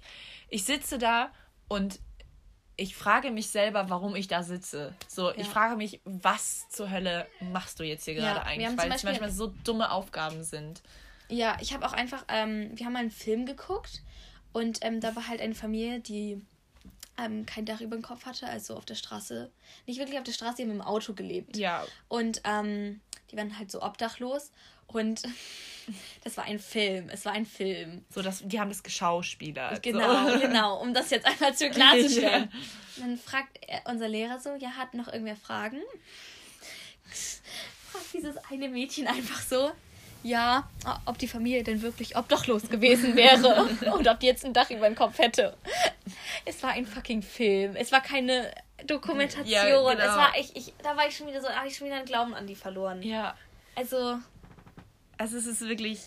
ich 0.49 0.65
sitze 0.65 0.99
da 0.99 1.31
und 1.69 1.99
ich 2.77 2.95
frage 2.95 3.31
mich 3.31 3.49
selber, 3.49 3.89
warum 3.89 4.15
ich 4.17 4.29
da 4.29 4.43
sitze. 4.43 4.95
So, 5.09 5.31
ja. 5.31 5.37
ich 5.39 5.49
frage 5.49 5.77
mich, 5.77 6.01
was 6.05 6.69
zur 6.69 6.91
Hölle 6.91 7.27
machst 7.41 7.81
du 7.81 7.85
jetzt 7.85 8.05
hier 8.05 8.15
gerade 8.15 8.41
ja, 8.41 8.43
eigentlich? 8.43 8.77
Weil 8.77 8.93
es 8.93 9.03
manchmal 9.03 9.31
so 9.31 9.53
dumme 9.65 9.91
Aufgaben 9.91 10.45
sind. 10.45 10.83
Ja, 11.29 11.57
ich 11.61 11.73
habe 11.73 11.87
auch 11.87 11.93
einfach, 11.93 12.25
ähm, 12.29 12.71
wir 12.75 12.87
haben 12.87 12.93
mal 12.93 13.01
einen 13.01 13.11
Film 13.11 13.47
geguckt 13.47 14.03
und 14.53 14.79
ähm, 14.83 15.01
da 15.01 15.17
war 15.17 15.27
halt 15.27 15.41
eine 15.41 15.55
Familie, 15.55 16.01
die 16.01 16.41
ähm, 17.19 17.47
kein 17.47 17.65
Dach 17.65 17.81
über 17.81 17.97
dem 17.97 18.03
Kopf 18.03 18.27
hatte, 18.27 18.47
also 18.47 18.77
auf 18.77 18.85
der 18.85 18.95
Straße. 18.95 19.51
Nicht 19.87 19.99
wirklich 19.99 20.19
auf 20.19 20.25
der 20.25 20.33
Straße, 20.33 20.57
die 20.57 20.63
haben 20.63 20.71
im 20.71 20.81
Auto 20.81 21.15
gelebt. 21.15 21.57
Ja. 21.57 21.85
Und 22.09 22.41
ähm, 22.45 23.01
die 23.31 23.37
waren 23.37 23.59
halt 23.59 23.71
so 23.71 23.83
obdachlos. 23.83 24.53
Und 24.87 25.23
das 26.25 26.37
war 26.37 26.45
ein 26.45 26.59
Film. 26.59 27.09
Es 27.11 27.25
war 27.25 27.33
ein 27.33 27.47
Film. 27.47 28.05
So, 28.11 28.23
dass, 28.23 28.43
die 28.45 28.61
haben 28.61 28.69
das 28.69 28.83
geschauspielert. 28.83 29.83
Genau, 29.83 30.31
so. 30.31 30.41
genau. 30.41 30.81
Um 30.81 30.95
das 30.95 31.11
jetzt 31.11 31.27
einmal 31.27 31.55
zu 31.55 31.71
klarzustellen. 31.71 32.51
ja. 32.97 33.03
Dann 33.03 33.19
fragt 33.19 33.59
unser 33.85 34.09
Lehrer 34.09 34.39
so, 34.39 34.55
ja, 34.57 34.71
hat 34.71 34.95
noch 34.95 35.09
irgendwer 35.09 35.37
Fragen? 35.37 35.81
Fragt 37.91 38.13
dieses 38.15 38.37
eine 38.51 38.69
Mädchen 38.69 39.07
einfach 39.07 39.41
so, 39.41 39.71
ja, 40.27 40.69
ob 41.05 41.19
die 41.19 41.29
Familie 41.29 41.63
denn 41.63 41.83
wirklich 41.83 42.17
obdachlos 42.17 42.69
gewesen 42.69 43.15
wäre 43.15 43.65
und 43.93 44.09
ob 44.09 44.21
die 44.21 44.27
jetzt 44.27 44.45
ein 44.45 44.53
Dach 44.53 44.71
über 44.71 44.87
dem 44.87 44.97
Kopf 44.97 45.19
hätte. 45.19 45.57
Es 46.45 46.63
war 46.63 46.71
ein 46.71 46.85
fucking 46.85 47.23
Film. 47.23 47.77
Es 47.77 47.93
war 47.93 48.01
keine 48.01 48.51
Dokumentation. 48.87 49.49
Ja, 49.49 49.65
genau. 49.65 49.89
Es 49.91 50.17
war 50.17 50.33
ich, 50.39 50.57
ich, 50.57 50.75
da 50.83 50.97
war 50.97 51.07
ich 51.07 51.17
schon 51.17 51.29
wieder 51.29 51.41
so, 51.41 51.49
habe 51.49 51.69
ich 51.69 51.77
schon 51.77 51.87
wieder 51.87 51.97
einen 51.97 52.07
Glauben 52.07 52.35
an 52.35 52.47
die 52.47 52.57
verloren. 52.57 53.03
Ja. 53.03 53.37
Also. 53.77 54.19
Also 55.17 55.39
es 55.39 55.47
ist 55.47 55.61
wirklich. 55.63 56.01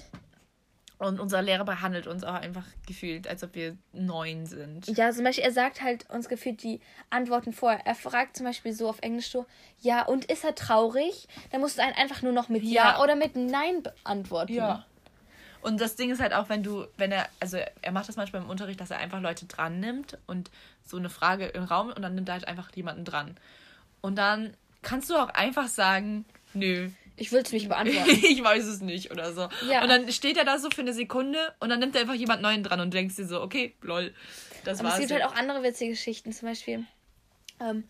Und 1.00 1.22
unser 1.22 1.42
Lehrer 1.42 1.64
behandelt 1.64 2.08
uns 2.08 2.26
auch 2.26 2.34
einfach 2.34 2.66
gefühlt, 2.86 3.26
als 3.26 3.42
ob 3.42 3.56
wir 3.56 3.78
neun 3.94 4.46
sind. 4.46 4.86
Ja, 4.98 5.12
zum 5.14 5.24
Beispiel, 5.24 5.46
er 5.46 5.54
sagt 5.54 5.82
halt 5.82 6.10
uns 6.10 6.28
gefühlt 6.28 6.62
die 6.62 6.82
Antworten 7.10 7.54
vorher. 7.54 7.80
Er 7.86 7.96
fragt 7.96 8.36
zum 8.36 8.46
Beispiel 8.46 8.74
so 8.74 8.90
auf 8.90 9.00
Englisch 9.00 9.32
so, 9.32 9.46
ja, 9.80 10.02
und 10.06 10.26
ist 10.26 10.44
er 10.44 10.56
traurig? 10.56 11.30
Dann 11.52 11.62
musst 11.62 11.78
du 11.78 11.84
einen 11.84 11.96
einfach 11.96 12.22
nur 12.22 12.34
noch 12.34 12.50
mit 12.50 12.64
Ja, 12.64 12.96
ja 12.98 13.02
oder 13.02 13.16
mit 13.16 13.38
Nein 13.38 13.82
beantworten. 13.82 14.54
Ja. 14.54 14.86
Und 15.62 15.80
das 15.80 15.96
Ding 15.96 16.12
ist 16.12 16.20
halt 16.20 16.34
auch, 16.34 16.50
wenn 16.50 16.64
du, 16.64 16.86
wenn 16.98 17.14
er, 17.14 17.30
also 17.40 17.58
er 17.82 17.92
macht 17.94 18.10
das 18.10 18.18
manchmal 18.18 18.42
im 18.42 18.50
Unterricht, 18.50 18.82
dass 18.82 18.92
er 18.92 18.98
einfach 18.98 19.22
Leute 19.22 19.46
dran 19.46 19.80
nimmt 19.80 20.18
und 20.28 20.52
so 20.86 20.98
eine 20.98 21.10
Frage 21.10 21.46
im 21.46 21.64
Raum 21.64 21.94
und 21.94 22.02
dann 22.02 22.16
nimmt 22.16 22.28
er 22.28 22.34
halt 22.34 22.48
einfach 22.48 22.76
jemanden 22.76 23.06
dran. 23.06 23.38
Und 24.02 24.18
dann 24.18 24.54
kannst 24.82 25.10
du 25.10 25.16
auch 25.16 25.30
einfach 25.30 25.68
sagen, 25.70 26.26
nö. 26.54 26.90
Ich 27.20 27.32
will 27.34 27.42
es 27.42 27.52
nicht 27.52 27.68
beantworten. 27.68 28.10
ich 28.24 28.44
weiß 28.44 28.66
es 28.66 28.82
nicht 28.82 29.12
oder 29.12 29.34
so. 29.34 29.50
Ja. 29.70 29.84
Und 29.84 29.90
dann 29.90 30.12
steht 30.12 30.38
er 30.38 30.46
da 30.46 30.58
so 30.58 30.70
für 30.70 30.82
eine 30.82 30.94
Sekunde 30.94 31.38
und 31.60 31.70
dann 31.70 31.80
nimmt 31.80 31.96
er 31.96 32.02
einfach 32.02 32.16
jemand 32.16 32.42
Neuen 32.42 32.64
dran 32.64 32.80
und 32.80 32.94
denkst 32.94 33.18
dir 33.18 33.26
so, 33.26 33.42
okay, 33.42 33.76
lol, 33.82 34.14
das 34.64 34.82
war's. 34.84 34.94
Es 34.94 35.00
gibt 35.02 35.12
halt 35.12 35.24
auch 35.24 35.36
andere 35.36 35.62
witzige 35.62 35.92
Geschichten. 35.92 36.32
Zum 36.32 36.48
Beispiel 36.48 36.86
ähm, 37.60 37.84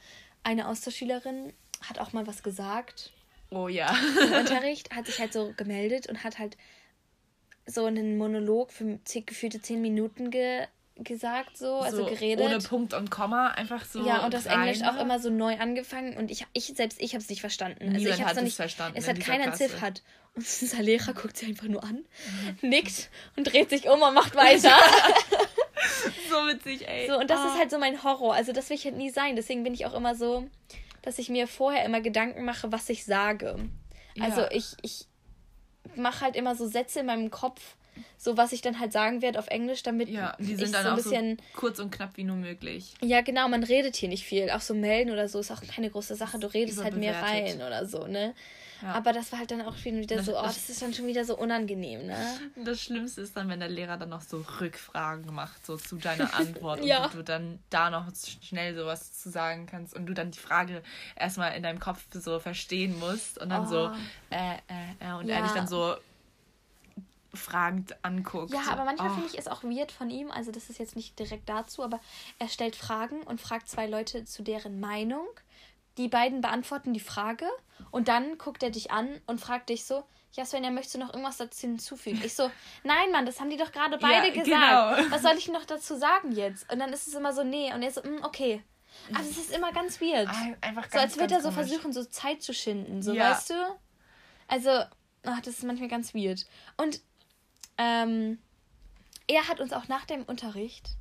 eine 0.43 0.67
Austauschschülerin 0.67 1.53
hat 1.87 1.99
auch 1.99 2.11
mal 2.11 2.25
was 2.25 2.41
gesagt. 2.41 3.11
Oh 3.51 3.67
ja. 3.67 3.95
Im 4.21 4.33
Unterricht 4.39 4.95
hat 4.95 5.05
sich 5.05 5.19
halt 5.19 5.31
so 5.31 5.53
gemeldet 5.55 6.07
und 6.07 6.23
hat 6.23 6.39
halt 6.39 6.57
so 7.65 7.85
einen 7.85 8.17
Monolog 8.17 8.71
für 8.71 8.99
gefühlte 9.25 9.61
zehn 9.61 9.81
Minuten 9.81 10.31
ge 10.31 10.65
gesagt, 11.03 11.57
so, 11.57 11.79
also 11.79 11.97
so 11.97 12.05
geredet. 12.05 12.45
Ohne 12.45 12.59
Punkt 12.59 12.93
und 12.93 13.09
Komma, 13.11 13.49
einfach 13.49 13.85
so. 13.85 14.05
Ja, 14.05 14.25
und 14.25 14.33
das 14.33 14.47
rein. 14.47 14.67
Englisch 14.67 14.87
auch 14.87 14.99
immer 14.99 15.19
so 15.19 15.29
neu 15.29 15.57
angefangen 15.57 16.17
und 16.17 16.31
ich, 16.31 16.45
ich 16.53 16.65
selbst, 16.75 17.01
ich 17.01 17.13
habe 17.13 17.23
es 17.23 17.29
nicht 17.29 17.41
verstanden. 17.41 17.79
Also 17.79 17.97
Niemand 17.97 18.11
also 18.11 18.21
ich 18.21 18.27
hat 18.27 18.37
es 18.37 18.43
nicht 18.43 18.55
verstanden. 18.55 18.97
Es 18.97 19.07
hat 19.07 19.19
keiner 19.19 19.53
Ziff 19.53 19.81
hat. 19.81 20.01
Und 20.35 20.45
unser 20.61 20.81
Lehrer 20.81 21.13
guckt 21.13 21.37
sie 21.37 21.47
einfach 21.47 21.67
nur 21.67 21.83
an, 21.83 22.05
mhm. 22.61 22.69
nickt 22.69 23.09
und 23.35 23.51
dreht 23.51 23.69
sich 23.69 23.89
um 23.89 24.01
und 24.01 24.13
macht 24.13 24.35
weiter. 24.35 24.77
so 26.29 26.35
witzig, 26.47 26.87
ey. 26.87 27.07
So, 27.07 27.17
und 27.17 27.29
das 27.29 27.39
ah. 27.39 27.47
ist 27.47 27.59
halt 27.59 27.71
so 27.71 27.77
mein 27.77 28.03
Horror. 28.03 28.33
Also 28.33 28.51
das 28.51 28.69
will 28.69 28.77
ich 28.77 28.85
halt 28.85 28.97
nie 28.97 29.09
sein. 29.09 29.35
Deswegen 29.35 29.63
bin 29.63 29.73
ich 29.73 29.85
auch 29.85 29.93
immer 29.93 30.15
so, 30.15 30.47
dass 31.01 31.19
ich 31.19 31.29
mir 31.29 31.47
vorher 31.47 31.85
immer 31.85 32.01
Gedanken 32.01 32.45
mache, 32.45 32.71
was 32.71 32.89
ich 32.89 33.05
sage. 33.05 33.69
Also 34.19 34.41
ja. 34.41 34.51
ich, 34.51 34.75
ich 34.81 35.05
mache 35.95 36.21
halt 36.21 36.35
immer 36.35 36.55
so 36.55 36.67
Sätze 36.67 36.99
in 36.99 37.05
meinem 37.05 37.31
Kopf, 37.31 37.75
so 38.17 38.37
was 38.37 38.51
ich 38.51 38.61
dann 38.61 38.79
halt 38.79 38.91
sagen 38.91 39.21
werde 39.21 39.39
auf 39.39 39.47
Englisch, 39.47 39.83
damit 39.83 40.09
ja, 40.09 40.35
die 40.39 40.55
sind 40.55 40.73
dann 40.73 40.83
so 40.83 40.89
ein 40.89 40.95
bisschen 40.95 41.37
so 41.37 41.59
kurz 41.59 41.79
und 41.79 41.91
knapp 41.91 42.17
wie 42.17 42.23
nur 42.23 42.35
möglich. 42.35 42.93
Ja, 43.01 43.21
genau, 43.21 43.47
man 43.47 43.63
redet 43.63 43.95
hier 43.95 44.09
nicht 44.09 44.25
viel. 44.25 44.49
Auch 44.49 44.61
so 44.61 44.73
melden 44.73 45.11
oder 45.11 45.27
so 45.27 45.39
ist 45.39 45.51
auch 45.51 45.61
keine 45.61 45.89
große 45.89 46.15
Sache. 46.15 46.39
Du 46.39 46.47
redest 46.47 46.83
halt 46.83 46.95
mehr 46.95 47.21
rein 47.21 47.61
oder 47.61 47.85
so, 47.85 48.07
ne? 48.07 48.33
Ja. 48.81 48.93
Aber 48.93 49.11
das 49.11 49.31
war 49.31 49.39
halt 49.39 49.51
dann 49.51 49.61
auch 49.61 49.75
wieder 49.83 50.17
das, 50.17 50.25
so, 50.25 50.31
oh, 50.39 50.43
das 50.43 50.69
ist 50.69 50.81
dann 50.81 50.93
schon 50.93 51.07
wieder 51.07 51.25
so 51.25 51.37
unangenehm, 51.37 52.05
ne? 52.05 52.39
Das 52.63 52.81
Schlimmste 52.81 53.21
ist 53.21 53.35
dann, 53.35 53.49
wenn 53.49 53.59
der 53.59 53.69
Lehrer 53.69 53.97
dann 53.97 54.09
noch 54.09 54.21
so 54.21 54.45
Rückfragen 54.61 55.33
macht, 55.33 55.65
so 55.65 55.75
zu 55.75 55.97
deiner 55.97 56.33
Antwort 56.39 56.83
ja. 56.83 57.05
und 57.05 57.13
du 57.13 57.23
dann 57.23 57.59
da 57.69 57.89
noch 57.89 58.07
schnell 58.41 58.75
sowas 58.75 59.13
zu 59.13 59.29
sagen 59.29 59.65
kannst 59.65 59.95
und 59.95 60.05
du 60.05 60.13
dann 60.13 60.31
die 60.31 60.39
Frage 60.39 60.81
erstmal 61.15 61.55
in 61.55 61.63
deinem 61.63 61.79
Kopf 61.79 62.05
so 62.11 62.39
verstehen 62.39 62.97
musst 62.99 63.37
und 63.39 63.49
dann 63.49 63.65
oh. 63.65 63.69
so, 63.69 63.91
äh, 64.29 64.55
äh, 64.67 65.09
äh, 65.09 65.13
und 65.13 65.27
ja. 65.27 65.35
er 65.35 65.43
dich 65.43 65.51
dann 65.51 65.67
so 65.67 65.95
fragend 67.33 67.95
anguckt. 68.03 68.53
Ja, 68.53 68.61
aber 68.69 68.85
manchmal 68.85 69.11
oh. 69.11 69.13
finde 69.13 69.29
ich 69.29 69.37
es 69.37 69.47
auch 69.47 69.63
weird 69.63 69.91
von 69.91 70.09
ihm. 70.09 70.31
Also, 70.31 70.51
das 70.51 70.69
ist 70.69 70.79
jetzt 70.79 70.95
nicht 70.95 71.17
direkt 71.19 71.47
dazu, 71.49 71.83
aber 71.83 71.99
er 72.39 72.47
stellt 72.47 72.75
Fragen 72.75 73.21
und 73.23 73.39
fragt 73.39 73.69
zwei 73.69 73.87
Leute 73.87 74.25
zu 74.25 74.43
deren 74.43 74.79
Meinung. 74.79 75.27
Die 75.97 76.07
beiden 76.07 76.41
beantworten 76.41 76.93
die 76.93 76.99
Frage 76.99 77.45
und 77.91 78.07
dann 78.07 78.37
guckt 78.37 78.63
er 78.63 78.69
dich 78.69 78.91
an 78.91 79.09
und 79.27 79.39
fragt 79.41 79.69
dich 79.69 79.85
so: 79.85 80.03
Ja, 80.33 80.45
Svenja, 80.45 80.71
möchtest 80.71 80.95
du 80.95 80.99
noch 80.99 81.09
irgendwas 81.09 81.37
dazu 81.37 81.61
hinzufügen? 81.61 82.21
Ich 82.23 82.35
so: 82.35 82.49
Nein, 82.83 83.11
Mann, 83.11 83.25
das 83.25 83.39
haben 83.39 83.49
die 83.49 83.57
doch 83.57 83.71
gerade 83.71 83.97
beide 83.97 84.27
ja, 84.27 84.43
gesagt. 84.43 84.99
Genau. 84.99 85.11
Was 85.11 85.21
soll 85.21 85.37
ich 85.37 85.49
noch 85.49 85.65
dazu 85.65 85.97
sagen 85.97 86.31
jetzt? 86.31 86.71
Und 86.71 86.79
dann 86.79 86.93
ist 86.93 87.07
es 87.07 87.13
immer 87.13 87.33
so: 87.33 87.43
Nee. 87.43 87.73
Und 87.73 87.83
er 87.83 87.91
so: 87.91 88.01
mm, 88.01 88.23
Okay. 88.23 88.63
Also, 89.13 89.29
es 89.29 89.37
ist 89.37 89.55
immer 89.55 89.71
ganz 89.71 90.01
weird. 90.01 90.29
Einfach 90.61 90.89
ganz, 90.89 90.93
so, 90.93 90.99
als 90.99 91.17
würde 91.19 91.35
er 91.35 91.41
so 91.41 91.49
komisch. 91.49 91.69
versuchen, 91.69 91.93
so 91.93 92.03
Zeit 92.05 92.41
zu 92.41 92.53
schinden. 92.53 93.01
So, 93.01 93.13
ja. 93.13 93.31
weißt 93.31 93.51
du? 93.51 93.53
Also, 94.47 94.69
ach, 95.23 95.41
das 95.41 95.55
ist 95.55 95.63
manchmal 95.63 95.89
ganz 95.89 96.15
weird. 96.15 96.45
Und 96.77 97.01
ähm, 97.79 98.37
er 99.27 99.47
hat 99.47 99.59
uns 99.59 99.73
auch 99.73 99.87
nach 99.87 100.05
dem 100.05 100.23
Unterricht 100.23 100.97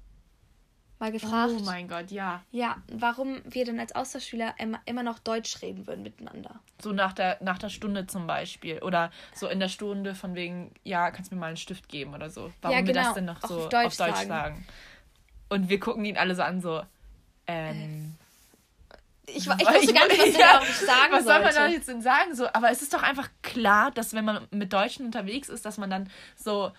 mal 0.99 1.13
gefragt. 1.13 1.55
Oh 1.57 1.63
mein 1.65 1.89
Gott, 1.89 2.11
ja. 2.11 2.43
Ja, 2.51 2.77
warum 2.93 3.41
wir 3.45 3.65
denn 3.65 3.79
als 3.79 3.95
Austauschschüler 3.95 4.55
immer, 4.59 4.81
immer 4.87 5.03
noch 5.03 5.19
Deutsch 5.19 5.61
reden 5.63 5.87
würden 5.87 6.03
miteinander. 6.03 6.61
So 6.81 6.93
nach 6.93 7.13
der, 7.13 7.39
nach 7.41 7.59
der 7.59 7.69
Stunde 7.69 8.07
zum 8.07 8.27
Beispiel. 8.27 8.81
Oder 8.81 9.11
so 9.35 9.49
in 9.49 9.61
der 9.61 9.69
Stunde 9.69 10.15
von 10.15 10.35
wegen, 10.35 10.73
ja, 10.85 11.11
kannst 11.11 11.31
du 11.31 11.35
mir 11.35 11.41
mal 11.41 11.49
einen 11.49 11.57
Stift 11.57 11.89
geben 11.89 12.15
oder 12.15 12.31
so. 12.31 12.53
Warum 12.63 12.77
ja, 12.77 12.81
genau. 12.81 12.87
wir 12.87 12.95
das 12.95 13.03
genau. 13.03 13.15
denn 13.15 13.25
noch 13.27 13.41
so 13.43 13.59
auf 13.59 13.69
Deutsch, 13.69 13.87
auf 13.87 13.97
Deutsch 13.97 14.17
sagen. 14.17 14.29
sagen. 14.29 14.67
Und 15.49 15.69
wir 15.69 15.81
gucken 15.81 16.05
ihn 16.05 16.17
alle 16.17 16.35
so 16.35 16.43
an, 16.43 16.61
so, 16.61 16.83
ähm. 17.47 18.15
Ich, 19.29 19.37
ich 19.37 19.49
wusste 19.49 19.93
gar 19.93 20.09
nicht, 20.09 20.19
was 20.19 20.37
ja, 20.39 20.61
ich 20.63 20.77
sagen 20.77 21.13
Was 21.13 21.25
soll 21.25 21.41
man 21.41 21.55
da 21.55 21.67
jetzt 21.67 21.89
denn 21.89 22.03
sagen? 22.03 22.35
So, 22.35 22.47
aber 22.53 22.71
es 22.71 22.83
ist 22.83 22.93
doch 22.93 23.03
einfach 23.03 23.29
klar, 23.43 23.91
dass 23.91 24.15
wenn 24.15 24.25
man 24.25 24.47
mit 24.51 24.73
Deutschen 24.73 25.07
unterwegs 25.07 25.49
ist, 25.49 25.65
dass 25.65 25.79
man 25.79 25.91
dann 25.91 26.11
so 26.37 26.73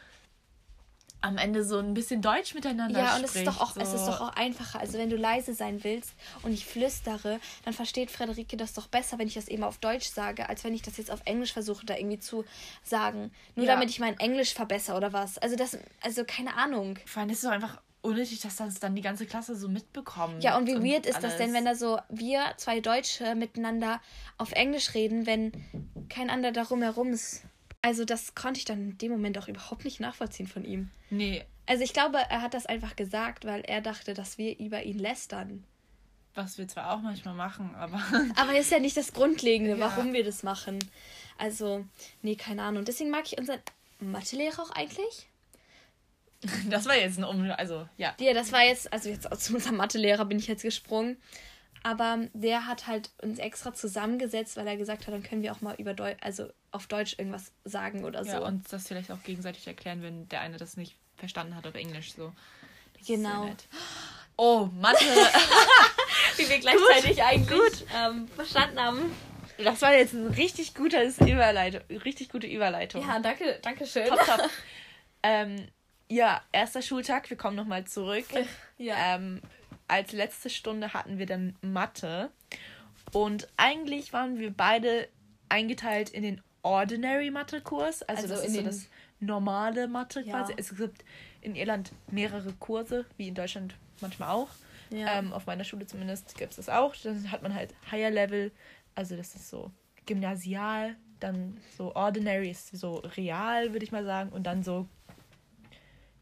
am 1.22 1.38
Ende 1.38 1.66
so 1.66 1.80
ein 1.80 1.94
bisschen 1.94 2.22
Deutsch 2.22 2.54
miteinander 2.54 3.00
ja, 3.00 3.08
spricht. 3.08 3.12
Ja, 3.12 3.18
und 3.18 3.24
es 3.26 3.36
ist, 3.36 3.48
doch 3.48 3.62
auch, 3.62 3.74
so. 3.74 3.82
es 3.82 3.94
ist 3.94 4.06
doch 4.06 4.22
auch 4.22 4.36
einfacher. 4.36 4.80
Also 4.80 4.98
wenn 4.98 5.10
du 5.10 5.18
leise 5.18 5.54
sein 5.54 5.84
willst 5.84 6.14
und 6.44 6.54
ich 6.54 6.66
flüstere, 6.66 7.40
dann 7.66 7.74
versteht 7.74 8.10
Frederike 8.10 8.56
das 8.56 8.74
doch 8.74 8.88
besser, 8.88 9.20
wenn 9.20 9.28
ich 9.28 9.34
das 9.34 9.48
eben 9.48 9.64
auf 9.64 9.80
Deutsch 9.80 10.08
sage, 10.08 10.48
als 10.48 10.64
wenn 10.64 10.74
ich 10.74 10.82
das 10.82 10.98
jetzt 10.98 11.12
auf 11.12 11.22
Englisch 11.26 11.52
versuche, 11.52 11.86
da 11.86 11.98
irgendwie 11.98 12.20
zu 12.20 12.46
sagen. 12.84 13.32
Nur 13.56 13.66
ja. 13.66 13.74
damit 13.74 13.90
ich 13.90 14.00
mein 14.00 14.18
Englisch 14.20 14.54
verbessere 14.54 14.96
oder 14.96 15.12
was. 15.12 15.38
Also 15.38 15.56
das, 15.56 15.78
also 16.02 16.24
keine 16.24 16.56
Ahnung. 16.56 16.98
Vor 17.06 17.22
allem 17.22 17.30
ist 17.32 17.40
es 17.40 17.44
doch 17.44 17.52
einfach 17.52 17.82
unnötig, 18.02 18.40
dass 18.42 18.58
das 18.58 18.80
dann 18.80 18.96
die 18.96 19.02
ganze 19.02 19.26
Klasse 19.26 19.56
so 19.56 19.68
mitbekommt. 19.68 20.44
Ja, 20.44 20.58
und 20.58 20.68
wie 20.68 20.76
und 20.76 20.84
weird 20.84 21.06
ist 21.06 21.18
alles. 21.18 21.32
das 21.32 21.38
denn, 21.38 21.54
wenn 21.54 21.66
da 21.66 21.76
so 21.76 22.00
wir, 22.10 22.54
zwei 22.58 22.80
Deutsche, 22.80 23.36
miteinander 23.36 24.02
auf 24.38 24.52
Englisch 24.54 24.94
reden, 24.94 25.26
wenn 25.26 25.52
kein 26.10 26.30
anderer 26.30 26.52
darum 26.52 26.82
herum 26.82 27.10
ist. 27.10 27.44
Also 27.82 28.04
das 28.06 28.36
konnte 28.36 28.60
ich 28.60 28.66
dann 28.66 28.82
in 28.82 28.98
dem 28.98 29.12
Moment 29.12 29.38
auch 29.38 29.48
überhaupt 29.48 29.86
nicht 29.86 30.00
nachvollziehen 30.00 30.48
von 30.48 30.66
ihm. 30.66 30.90
Nee. 31.10 31.46
Also 31.66 31.84
ich 31.84 31.94
glaube, 31.94 32.18
er 32.18 32.42
hat 32.42 32.54
das 32.54 32.66
einfach 32.66 32.96
gesagt, 32.96 33.46
weil 33.46 33.62
er 33.62 33.82
dachte, 33.82 34.14
dass 34.14 34.38
wir 34.38 34.58
über 34.60 34.84
ihn 34.84 35.00
lästern. 35.00 35.64
Was 36.36 36.58
wir 36.58 36.68
zwar 36.68 36.94
auch 36.94 37.02
manchmal 37.02 37.34
machen, 37.34 37.74
aber. 37.76 38.02
Aber 38.36 38.58
ist 38.58 38.72
ja 38.72 38.80
nicht 38.80 38.98
das 38.98 39.14
Grundlegende, 39.14 39.78
ja. 39.78 39.80
warum 39.80 40.14
wir 40.14 40.24
das 40.24 40.44
machen. 40.44 40.80
Also, 41.38 41.86
nee, 42.22 42.36
keine 42.36 42.64
Ahnung. 42.64 42.86
Deswegen 42.86 43.10
mag 43.10 43.24
ich 43.26 43.38
unseren 43.38 43.60
Mathelehrer 44.00 44.62
auch 44.62 44.72
eigentlich. 44.72 45.29
Das 46.70 46.86
war 46.86 46.96
jetzt 46.96 47.18
ein 47.18 47.24
Um. 47.24 47.52
Also, 47.52 47.88
ja. 47.98 48.16
Ja, 48.20 48.34
das 48.34 48.52
war 48.52 48.64
jetzt. 48.64 48.92
Also, 48.94 49.10
jetzt 49.10 49.28
zu 49.42 49.54
unserem 49.54 49.78
Mathelehrer 49.78 50.26
bin 50.26 50.40
ich 50.40 50.48
jetzt 50.48 50.64
gesprungen. 50.64 51.18
Aber 51.84 52.28
der 52.34 52.66
hat 52.66 52.88
halt 52.88 53.10
uns 53.22 53.40
extra 53.40 53.74
zusammengesetzt, 53.74 54.58
weil 54.58 54.68
er 54.68 54.76
gesagt 54.76 55.08
hat, 55.08 55.14
dann 55.14 55.24
können 55.24 55.44
wir 55.44 55.54
auch 55.54 55.62
mal 55.62 55.76
über 55.76 55.94
Deu 55.94 56.14
also 56.20 56.50
auf 56.72 56.88
Deutsch 56.88 57.16
irgendwas 57.18 57.52
sagen 57.64 58.04
oder 58.04 58.26
so. 58.26 58.32
Ja, 58.32 58.40
und 58.40 58.72
das 58.72 58.88
vielleicht 58.88 59.12
auch 59.12 59.24
gegenseitig 59.24 59.66
erklären, 59.66 60.02
wenn 60.02 60.28
der 60.28 60.42
eine 60.42 60.58
das 60.58 60.76
nicht 60.76 60.98
verstanden 61.16 61.56
hat 61.56 61.66
auf 61.66 61.76
Englisch. 61.76 62.14
So. 62.14 62.34
Das 62.98 63.08
genau. 63.08 63.50
Oh, 64.36 64.70
Mathe. 64.74 65.06
Wie 66.38 66.50
wir 66.50 66.60
gleichzeitig 66.60 67.18
gut, 67.18 67.26
eigentlich 67.26 67.50
gut. 67.50 67.86
Ähm, 67.96 68.28
verstanden 68.30 68.80
haben. 68.80 69.16
Das 69.58 69.82
war 69.82 69.94
jetzt 69.94 70.14
ein 70.14 70.28
richtig 70.28 70.74
gutes 70.74 71.18
Überleitung, 71.20 71.82
richtig 72.04 72.30
gute 72.30 72.48
Überleitung. 72.48 73.02
Ja, 73.06 73.20
danke, 73.20 73.60
danke 73.62 73.86
schön. 73.86 74.08
Top, 74.08 74.20
top. 74.26 74.50
ähm, 75.24 75.68
ja, 76.10 76.42
erster 76.52 76.82
Schultag, 76.82 77.30
wir 77.30 77.38
kommen 77.38 77.56
nochmal 77.56 77.86
zurück. 77.86 78.26
ja. 78.78 79.16
Ähm, 79.16 79.42
als 79.88 80.12
letzte 80.12 80.50
Stunde 80.50 80.94
hatten 80.94 81.18
wir 81.18 81.26
dann 81.26 81.56
Mathe. 81.62 82.32
Und 83.12 83.48
eigentlich 83.58 84.14
waren 84.14 84.38
wir 84.38 84.52
beide 84.52 85.08
eingeteilt 85.50 86.10
in 86.10 86.24
den 86.24 86.42
Ordinary 86.62 87.32
Mathe-Kurs. 87.32 88.04
Also, 88.04 88.24
also, 88.24 88.36
das 88.36 88.46
ist 88.46 88.56
so 88.56 88.62
das 88.62 88.88
normale 89.20 89.88
Mathe 89.88 90.22
ja. 90.22 90.34
quasi. 90.34 90.54
Es 90.58 90.76
gibt 90.76 91.04
in 91.42 91.56
Irland 91.56 91.92
mehrere 92.12 92.54
Kurse, 92.54 93.06
wie 93.18 93.28
in 93.28 93.36
Deutschland 93.36 93.76
manchmal 94.02 94.30
auch. 94.30 94.50
Ja. 94.92 95.20
Ähm, 95.20 95.34
auf 95.34 95.46
meiner 95.46 95.64
Schule 95.64 95.86
zumindest 95.86 96.38
gibt 96.38 96.52
es 96.52 96.58
das 96.58 96.70
auch. 96.70 96.96
Dann 97.04 97.32
hat 97.32 97.42
man 97.42 97.54
halt 97.54 97.74
Higher 97.92 98.12
Level, 98.12 98.52
also 98.96 99.16
das 99.16 99.36
ist 99.36 99.50
so 99.50 99.72
gymnasial, 100.06 100.96
dann 101.20 101.58
so 101.78 101.96
Ordinary 101.96 102.50
ist 102.50 102.76
so 102.76 102.96
real, 103.18 103.74
würde 103.74 103.86
ich 103.86 103.92
mal 103.92 104.04
sagen, 104.04 104.32
und 104.32 104.44
dann 104.44 104.64
so, 104.64 104.88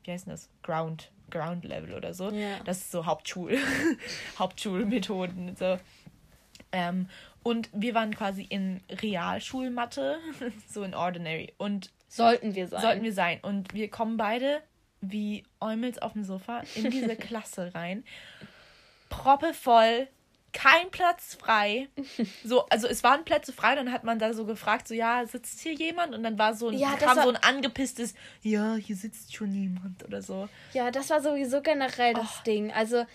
wie 0.08 0.12
heißt 0.12 0.28
das? 0.28 0.50
Ground. 0.63 1.12
Ground 1.30 1.65
Level 1.65 1.93
oder 1.93 2.13
so. 2.13 2.32
Ja. 2.32 2.60
Das 2.63 2.78
ist 2.78 2.91
so 2.91 3.06
Hauptschul 3.06 3.58
Hauptschulmethoden. 4.39 5.56
So. 5.58 5.78
Ähm, 6.72 7.10
und 7.43 7.70
wir 7.74 7.93
waren 7.93 8.15
quasi 8.15 8.43
in 8.43 8.82
Realschulmatte, 8.89 10.20
so 10.70 10.84
in 10.84 10.96
Ordinary. 10.96 11.54
Und 11.58 11.91
sollten 12.08 12.56
wir 12.56 12.67
sein. 12.67 12.82
Sollten 12.82 13.04
wir 13.04 13.13
sein. 13.13 13.39
Und 13.41 13.74
wir 13.74 13.89
kommen 13.89 14.15
beide 14.15 14.62
wie 15.02 15.43
Eumels 15.60 16.00
auf 16.00 16.13
dem 16.13 16.24
Sofa 16.24 16.63
in 16.76 16.89
diese 16.89 17.15
Klasse 17.17 17.74
rein. 17.76 18.06
Proppevoll 19.10 20.08
kein 20.58 20.89
Platz 20.89 21.36
frei. 21.39 21.88
So, 22.43 22.65
also 22.70 22.88
es 22.88 23.04
waren 23.04 23.24
Plätze 23.26 23.54
frei, 23.54 23.76
dann 23.76 23.91
hat 23.91 24.04
man 24.04 24.17
da 24.17 24.34
so 24.34 24.46
gefragt, 24.46 24.88
so 24.88 24.96
ja, 24.96 25.24
sitzt 25.28 25.60
hier 25.60 25.74
jemand? 25.74 26.15
Und 26.15 26.24
dann 26.24 26.39
war 26.39 26.56
so 26.56 26.70
ein, 26.70 26.78
ja, 26.78 26.96
kam 26.96 27.17
war, 27.17 27.24
so 27.24 27.30
ein 27.30 27.36
angepisstes, 27.36 28.15
ja, 28.41 28.76
hier 28.76 28.96
sitzt 28.96 29.36
schon 29.36 29.54
jemand 29.54 30.04
oder 30.04 30.24
so. 30.24 30.50
Ja, 30.74 30.89
das 30.89 31.12
war 31.12 31.22
sowieso 31.22 31.62
generell 31.62 32.15
das 32.15 32.39
oh. 32.39 32.43
Ding. 32.46 32.72
Also 32.72 33.06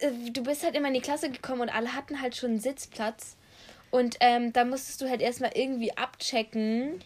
äh, 0.00 0.10
du 0.32 0.42
bist 0.42 0.64
halt 0.64 0.74
immer 0.74 0.88
in 0.88 0.94
die 0.94 1.00
Klasse 1.00 1.30
gekommen 1.30 1.60
und 1.60 1.68
alle 1.68 1.94
hatten 1.94 2.20
halt 2.20 2.34
schon 2.34 2.50
einen 2.50 2.60
Sitzplatz. 2.60 3.36
Und 3.90 4.16
ähm, 4.18 4.52
da 4.52 4.64
musstest 4.64 5.00
du 5.00 5.08
halt 5.08 5.20
erstmal 5.20 5.52
irgendwie 5.54 5.96
abchecken, 5.96 7.04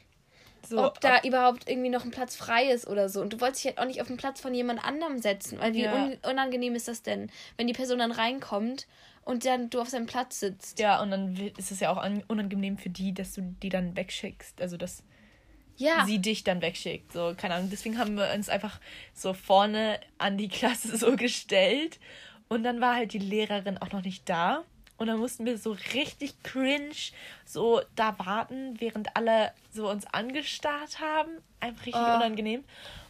so, 0.67 0.83
ob 0.83 1.01
da 1.01 1.19
ob 1.19 1.25
überhaupt 1.25 1.69
irgendwie 1.69 1.91
noch 1.91 2.05
ein 2.05 2.11
Platz 2.11 2.37
frei 2.37 2.71
ist 2.71 2.87
oder 2.87 3.11
so. 3.11 3.21
Und 3.21 3.35
du 3.35 3.41
wolltest 3.41 3.65
dich 3.65 3.71
halt 3.71 3.79
auch 3.79 3.87
nicht 3.87 4.01
auf 4.01 4.07
den 4.07 4.17
Platz 4.17 4.41
von 4.41 4.55
jemand 4.55 4.83
anderem 4.83 5.19
setzen. 5.21 5.61
Weil 5.61 5.75
wie 5.75 5.83
ja. 5.83 5.93
un 5.93 6.17
unangenehm 6.23 6.75
ist 6.75 6.88
das 6.88 7.03
denn, 7.03 7.31
wenn 7.59 7.67
die 7.67 7.75
Person 7.75 7.99
dann 7.99 8.12
reinkommt 8.12 8.87
und 9.24 9.44
dann 9.44 9.70
du 9.70 9.80
auf 9.80 9.88
seinem 9.88 10.06
Platz 10.06 10.40
sitzt. 10.40 10.78
Ja, 10.78 11.00
und 11.00 11.11
dann 11.11 11.37
ist 11.56 11.70
es 11.70 11.80
ja 11.80 11.90
auch 11.90 12.04
unangenehm 12.28 12.76
für 12.76 12.90
die, 12.90 13.14
dass 13.14 13.35
du 13.35 13.42
die 13.62 13.68
dann 13.68 13.96
wegschickst. 13.96 14.61
Also, 14.61 14.76
dass 14.76 15.04
ja. 15.76 16.04
sie 16.06 16.18
dich 16.18 16.44
dann 16.44 16.61
wegschickt. 16.61 17.12
So, 17.12 17.35
keine 17.37 17.54
Ahnung. 17.54 17.70
Deswegen 17.70 17.98
haben 17.98 18.16
wir 18.16 18.32
uns 18.35 18.48
einfach 18.48 18.80
so 19.14 19.32
vorne 19.32 20.00
an 20.18 20.38
die 20.38 20.48
Klasse 20.48 20.96
so 20.96 21.16
gestellt. 21.16 22.00
Und 22.48 22.64
dann 22.64 22.80
war 22.80 22.96
halt 22.96 23.12
die 23.12 23.18
Lehrerin 23.18 23.78
auch 23.78 23.92
noch 23.92 24.02
nicht 24.02 24.28
da. 24.28 24.64
Und 25.03 25.09
dann 25.09 25.19
mussten 25.19 25.45
wir 25.45 25.59
so 25.59 25.77
richtig 25.95 26.41
cringe 26.45 26.95
so 27.45 27.81
da 27.97 28.17
warten, 28.21 28.77
während 28.79 29.17
alle 29.17 29.51
so 29.73 29.91
uns 29.91 30.07
angestarrt 30.07 31.01
haben. 31.01 31.31
Einfach 31.59 31.87
richtig 31.87 32.01
oh. 32.01 32.17
unangenehm. 32.17 32.62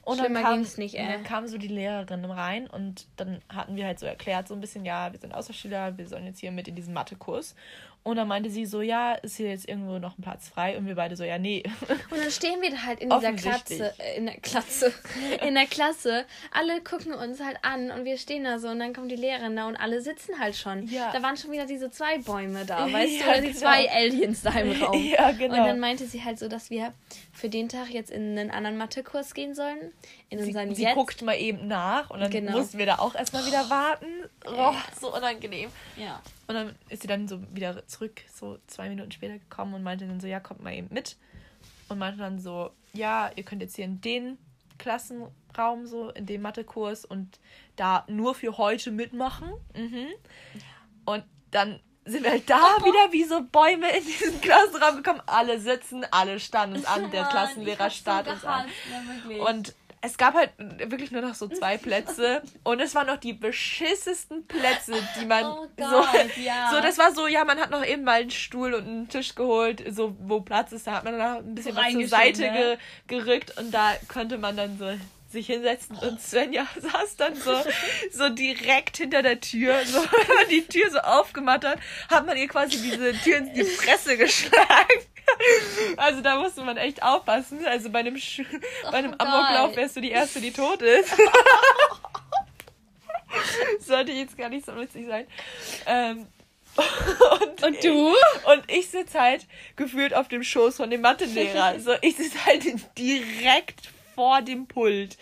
Und 0.03 0.19
dann 0.19 0.33
kam, 0.33 0.63
nicht, 0.79 0.95
ey. 0.95 1.07
dann 1.07 1.23
kam 1.23 1.47
so 1.47 1.59
die 1.59 1.69
Lehrerin 1.69 2.25
rein 2.25 2.67
und 2.67 3.07
dann 3.19 3.43
hatten 3.51 3.77
wir 3.77 3.85
halt 3.85 4.01
so 4.01 4.07
erklärt, 4.07 4.49
so 4.49 4.55
ein 4.55 4.61
bisschen, 4.63 4.87
ja, 4.87 5.13
wir 5.13 5.21
sind 5.21 5.35
Außerschüler, 5.35 5.99
wir 5.99 6.09
sollen 6.09 6.25
jetzt 6.25 6.41
hier 6.41 6.51
mit 6.51 6.67
in 6.67 6.75
diesen 6.75 6.95
Mathekurs. 6.95 7.55
Und 8.05 8.17
dann 8.17 8.27
meinte 8.27 8.51
sie 8.51 8.67
so, 8.67 8.83
ja, 8.83 9.12
ist 9.15 9.37
hier 9.37 9.51
jetzt 9.51 9.69
irgendwo 9.69 9.99
noch 9.99 10.19
ein 10.19 10.23
Platz 10.23 10.49
frei? 10.49 10.77
Und 10.77 10.87
wir 10.87 10.97
beide 10.97 11.17
so, 11.17 11.23
ja, 11.23 11.38
nee. 11.38 11.62
Und 12.11 12.21
dann 12.21 12.31
stehen 12.33 12.61
wir 12.61 12.71
da 12.71 12.83
halt 12.83 13.01
in 13.01 13.11
dieser 13.11 13.33
Klasse, 13.33 13.95
in 14.17 14.27
der 14.27 14.41
Klasse, 14.41 14.93
in 15.47 15.55
der 15.55 15.67
Klasse. 15.67 16.25
Alle 16.51 16.81
gucken 16.81 17.15
uns 17.15 17.41
halt 17.41 17.59
an 17.62 17.93
und 17.93 18.05
wir 18.05 18.19
stehen 18.19 18.43
da 18.43 18.59
so 18.59 18.69
und 18.69 18.81
dann 18.81 18.93
kommt 18.93 19.12
die 19.12 19.17
Lehrerin 19.17 19.55
da 19.55 19.69
und 19.69 19.77
alle 19.77 20.01
sitzen 20.01 20.41
halt 20.41 20.57
schon. 20.57 20.88
Ja. 20.88 21.12
Da 21.12 21.23
waren 21.23 21.37
schon 21.37 21.53
wieder 21.53 21.65
diese 21.67 21.93
zwei 21.93 22.19
Bäume 22.19 22.65
da, 22.65 22.93
weißt 22.93 23.21
ja, 23.21 23.25
du, 23.25 23.31
oder 23.31 23.41
die 23.41 23.47
genau. 23.49 23.59
zwei 23.61 23.91
Aliens 23.91 24.43
da 24.43 24.51
im 24.51 24.83
Raum. 24.83 25.03
Ja, 25.12 25.31
genau. 25.33 25.61
Und 25.61 25.67
dann 25.67 25.81
meinte 25.81 26.07
sie 26.07 26.25
halt 26.25 26.38
so, 26.38 26.49
dass 26.49 26.71
wir 26.71 26.93
für 27.33 27.49
den 27.49 27.69
Tag 27.69 27.91
jetzt 27.91 28.11
in 28.11 28.38
einen 28.38 28.51
anderen 28.51 28.79
Mathekurs 28.79 29.35
gehen 29.35 29.55
sollen. 29.55 29.93
In 30.29 30.38
unseren 30.38 30.71
sie, 30.71 30.77
sie 30.77 30.83
jetzt. 30.85 30.95
guckt 30.95 31.23
mal 31.23 31.35
eben 31.35 31.69
nach 31.69 32.11
und 32.11 32.21
dann 32.21 32.31
genau. 32.31 32.53
mussten 32.53 32.79
wir 32.79 32.87
da 32.87 32.99
auch 32.99 33.15
erstmal 33.15 33.47
wieder 33.47 33.69
warten. 33.69 34.07
Oh, 34.47 34.75
so 35.01 35.15
unangenehm. 35.15 35.71
Ja. 35.97 36.21
Und 36.47 36.55
dann 36.55 36.75
ist 36.89 37.03
sie 37.03 37.09
dann 37.09 37.29
so 37.29 37.41
wieder 37.55 37.87
zurück, 37.87 38.23
so 38.33 38.59
zwei 38.67 38.89
Minuten 38.89 39.13
später 39.13 39.39
gekommen 39.39 39.75
und 39.75 39.83
meinte 39.83 40.07
dann 40.07 40.21
so, 40.21 40.27
ja, 40.27 40.41
kommt 40.41 40.63
mal 40.63 40.75
eben 40.75 40.89
mit. 40.91 41.17
Und 41.89 41.99
meinte 41.99 42.19
dann 42.19 42.41
so, 42.41 42.71
ja, 42.93 43.31
ihr 43.37 43.45
könnt 43.45 43.63
jetzt 43.63 43.77
hier 43.77 43.85
in 43.85 44.01
den 44.01 44.39
Klassenraum, 44.79 45.87
so 45.87 46.11
in 46.11 46.27
dem 46.27 46.43
Mathekurs 46.43 47.05
und 47.05 47.39
da 47.77 48.05
nur 48.09 48.35
für 48.35 48.59
heute 48.59 48.91
mitmachen. 48.91 49.53
Mhm. 49.75 50.09
Und 51.05 51.25
dann 51.51 51.81
sind 52.05 52.25
wir 52.25 52.33
halt 52.33 52.51
da 52.51 52.77
oh. 52.81 52.85
wieder 52.85 53.13
wie 53.13 53.25
so 53.25 53.43
Bäume 53.43 53.89
in 53.97 54.05
diesen 54.05 54.41
Klassenraum 54.41 54.97
gekommen. 54.97 55.23
Alle 55.27 55.61
sitzen, 55.61 56.05
alle 56.11 56.41
standen 56.41 56.77
uns 56.77 56.87
an, 56.87 57.11
der 57.11 57.25
Klassenlehrer 57.31 57.91
starrt 57.91 58.29
uns 58.29 58.45
an. 58.45 58.67
und 59.47 59.75
es 60.03 60.19
gab 60.19 60.35
halt 60.35 60.51
wirklich 60.59 61.12
nur 61.12 61.23
noch 61.23 61.35
so 61.35 61.49
zwei 61.49 61.79
Plätze 61.79 62.43
und 62.65 62.81
es 62.81 62.95
waren 62.95 63.07
noch 63.07 63.19
die 63.19 63.33
beschissesten 63.33 64.47
Plätze, 64.47 64.95
die 65.19 65.27
man 65.27 65.45
oh 65.45 65.67
Gott, 65.77 66.11
so, 66.35 66.41
ja. 66.41 66.71
so 66.73 66.81
das 66.81 66.99
war 66.99 67.15
so, 67.15 67.27
ja, 67.27 67.45
man 67.45 67.59
hat 67.59 67.71
noch 67.71 67.85
eben 67.85 68.05
mal 68.05 68.21
einen 68.21 68.31
Stuhl 68.31 68.75
und 68.75 68.87
einen 68.87 69.09
Tisch 69.09 69.35
geholt, 69.35 69.83
so 69.91 70.17
wo 70.21 70.41
Platz 70.41 70.73
ist, 70.73 70.87
da 70.87 70.93
hat 70.95 71.05
man 71.05 71.19
dann 71.19 71.37
ein 71.38 71.55
bisschen 71.55 71.77
was 71.77 71.93
zur 71.93 72.07
Seite 72.07 72.43
ne? 72.43 72.79
ge, 73.07 73.19
gerückt 73.19 73.59
und 73.59 73.73
da 73.73 73.93
konnte 74.09 74.38
man 74.38 74.57
dann 74.57 74.77
so 74.77 74.93
sich 75.33 75.47
hinsetzen 75.47 75.97
und 75.97 76.21
Svenja 76.21 76.67
saß 76.77 77.17
dann 77.17 77.35
so, 77.35 77.57
so 78.12 78.29
direkt 78.29 78.99
hinter 78.99 79.23
der 79.23 79.41
Tür. 79.41 79.85
So, 79.87 80.01
die 80.51 80.67
Tür 80.67 80.91
so 80.91 80.99
aufgemacht 80.99 81.65
hat, 81.65 81.79
hat 82.11 82.27
man 82.27 82.37
ihr 82.37 82.49
quasi 82.49 82.77
diese 82.77 83.12
Tür 83.15 83.38
in 83.38 83.55
die 83.55 83.65
Fresse 83.65 84.17
geschlagen. 84.19 85.07
Also 85.97 86.21
da 86.21 86.37
musste 86.37 86.63
man 86.63 86.77
echt 86.77 87.03
aufpassen. 87.03 87.65
Also 87.67 87.91
bei 87.91 88.01
einem, 88.01 88.17
Sch 88.17 88.41
oh, 88.41 88.91
bei 88.91 88.99
einem 88.99 89.15
Amoklauf 89.19 89.77
wärst 89.77 89.97
du 89.97 90.01
die 90.01 90.11
Erste, 90.11 90.41
die 90.41 90.53
tot 90.53 90.83
ist. 90.83 91.15
Sollte 93.81 94.13
jetzt 94.13 94.37
gar 94.37 94.49
nicht 94.49 94.67
so 94.67 94.77
witzig 94.77 95.07
sein. 95.07 95.27
Ähm, 95.87 96.27
und, 96.77 97.63
und, 97.63 97.85
du? 97.85 98.09
Und 98.09 98.65
ich 98.69 98.89
sitze 98.89 99.21
halt 99.21 99.47
gefühlt 99.77 100.15
auf 100.15 100.29
dem 100.29 100.43
Schoß 100.43 100.77
von 100.77 100.91
dem 100.91 101.01
Mathelehrer. 101.03 101.79
So, 101.81 101.93
ich 102.01 102.17
sitze 102.17 102.45
halt 102.47 102.65
direkt 102.97 103.91
vor 104.15 104.43
dem 104.43 104.67
Pult. 104.67 105.19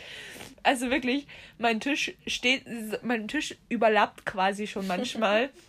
Also 0.63 0.91
wirklich, 0.91 1.27
mein 1.59 1.81
Tisch 1.81 2.13
steht, 2.27 2.65
mein 3.03 3.29
Tisch 3.29 3.57
überlappt 3.69 4.27
quasi 4.27 4.67
schon 4.67 4.87
manchmal. 4.87 5.51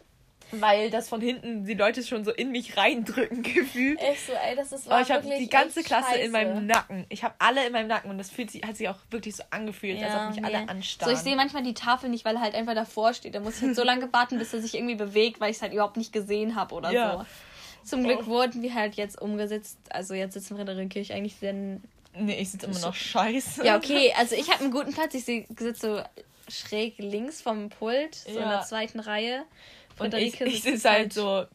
weil 0.51 0.89
das 0.89 1.09
von 1.09 1.21
hinten 1.21 1.65
die 1.65 1.73
Leute 1.73 2.03
schon 2.03 2.25
so 2.25 2.31
in 2.31 2.51
mich 2.51 2.77
reindrücken 2.77 3.43
gefühlt. 3.43 3.99
Echt 3.99 4.27
so, 4.27 4.33
ey, 4.33 4.55
das 4.55 4.71
ist 4.71 4.87
oh, 4.89 4.99
Ich 5.01 5.11
habe 5.11 5.27
die 5.37 5.49
ganze 5.49 5.83
Klasse 5.83 6.11
scheiße. 6.11 6.19
in 6.21 6.31
meinem 6.31 6.65
Nacken. 6.65 7.05
Ich 7.09 7.23
habe 7.23 7.33
alle 7.39 7.65
in 7.65 7.71
meinem 7.71 7.87
Nacken 7.87 8.09
und 8.09 8.17
das 8.17 8.29
fühlt 8.29 8.51
sich, 8.51 8.63
hat 8.63 8.77
sich 8.77 8.89
auch 8.89 8.97
wirklich 9.09 9.35
so 9.35 9.43
angefühlt, 9.49 9.99
ja, 9.99 10.07
als 10.07 10.15
ob 10.15 10.29
mich 10.29 10.41
nee. 10.41 10.55
alle 10.55 10.69
anstarren. 10.69 11.15
So, 11.15 11.19
ich 11.19 11.23
sehe 11.23 11.35
manchmal 11.35 11.63
die 11.63 11.73
Tafel 11.73 12.09
nicht, 12.09 12.25
weil 12.25 12.35
er 12.35 12.41
halt 12.41 12.55
einfach 12.55 12.75
davor 12.75 13.13
steht. 13.13 13.35
Da 13.35 13.39
muss 13.39 13.57
ich 13.57 13.63
halt 13.63 13.75
so 13.75 13.83
lange 13.83 14.11
warten, 14.13 14.37
bis 14.37 14.53
er 14.53 14.61
sich 14.61 14.75
irgendwie 14.75 14.95
bewegt, 14.95 15.39
weil 15.39 15.51
ich 15.51 15.57
es 15.57 15.61
halt 15.61 15.73
überhaupt 15.73 15.97
nicht 15.97 16.13
gesehen 16.13 16.55
habe 16.55 16.75
oder 16.75 16.91
ja. 16.91 17.11
so. 17.19 17.25
Zum 17.83 18.03
Glück 18.03 18.21
oh. 18.23 18.27
wurden 18.27 18.61
wir 18.61 18.73
halt 18.73 18.95
jetzt 18.95 19.19
umgesetzt. 19.19 19.77
Also 19.89 20.13
jetzt 20.13 20.33
sitzen 20.33 20.55
wir 20.55 20.67
in 20.67 20.77
der 20.77 20.85
Kirche 20.87 21.13
eigentlich 21.13 21.39
denn. 21.39 21.81
Nee, 22.13 22.39
ich 22.39 22.51
sitze 22.51 22.67
immer 22.67 22.79
noch 22.79 22.93
scheiße. 22.93 23.65
Ja, 23.65 23.77
okay. 23.77 24.13
Also 24.17 24.35
ich 24.35 24.51
habe 24.51 24.63
einen 24.63 24.71
guten 24.71 24.93
Platz. 24.93 25.13
Ich 25.13 25.23
sitze 25.23 25.73
so 25.75 26.01
schräg 26.51 26.97
links 26.97 27.41
vom 27.41 27.69
Pult, 27.69 28.15
so 28.15 28.31
ja. 28.31 28.43
in 28.43 28.49
der 28.49 28.61
zweiten 28.61 28.99
Reihe. 28.99 29.43
Und 30.01 30.13
ich, 30.13 30.39
ich 30.41 30.63
sitze 30.63 30.89
halt 30.89 31.13
so 31.13 31.45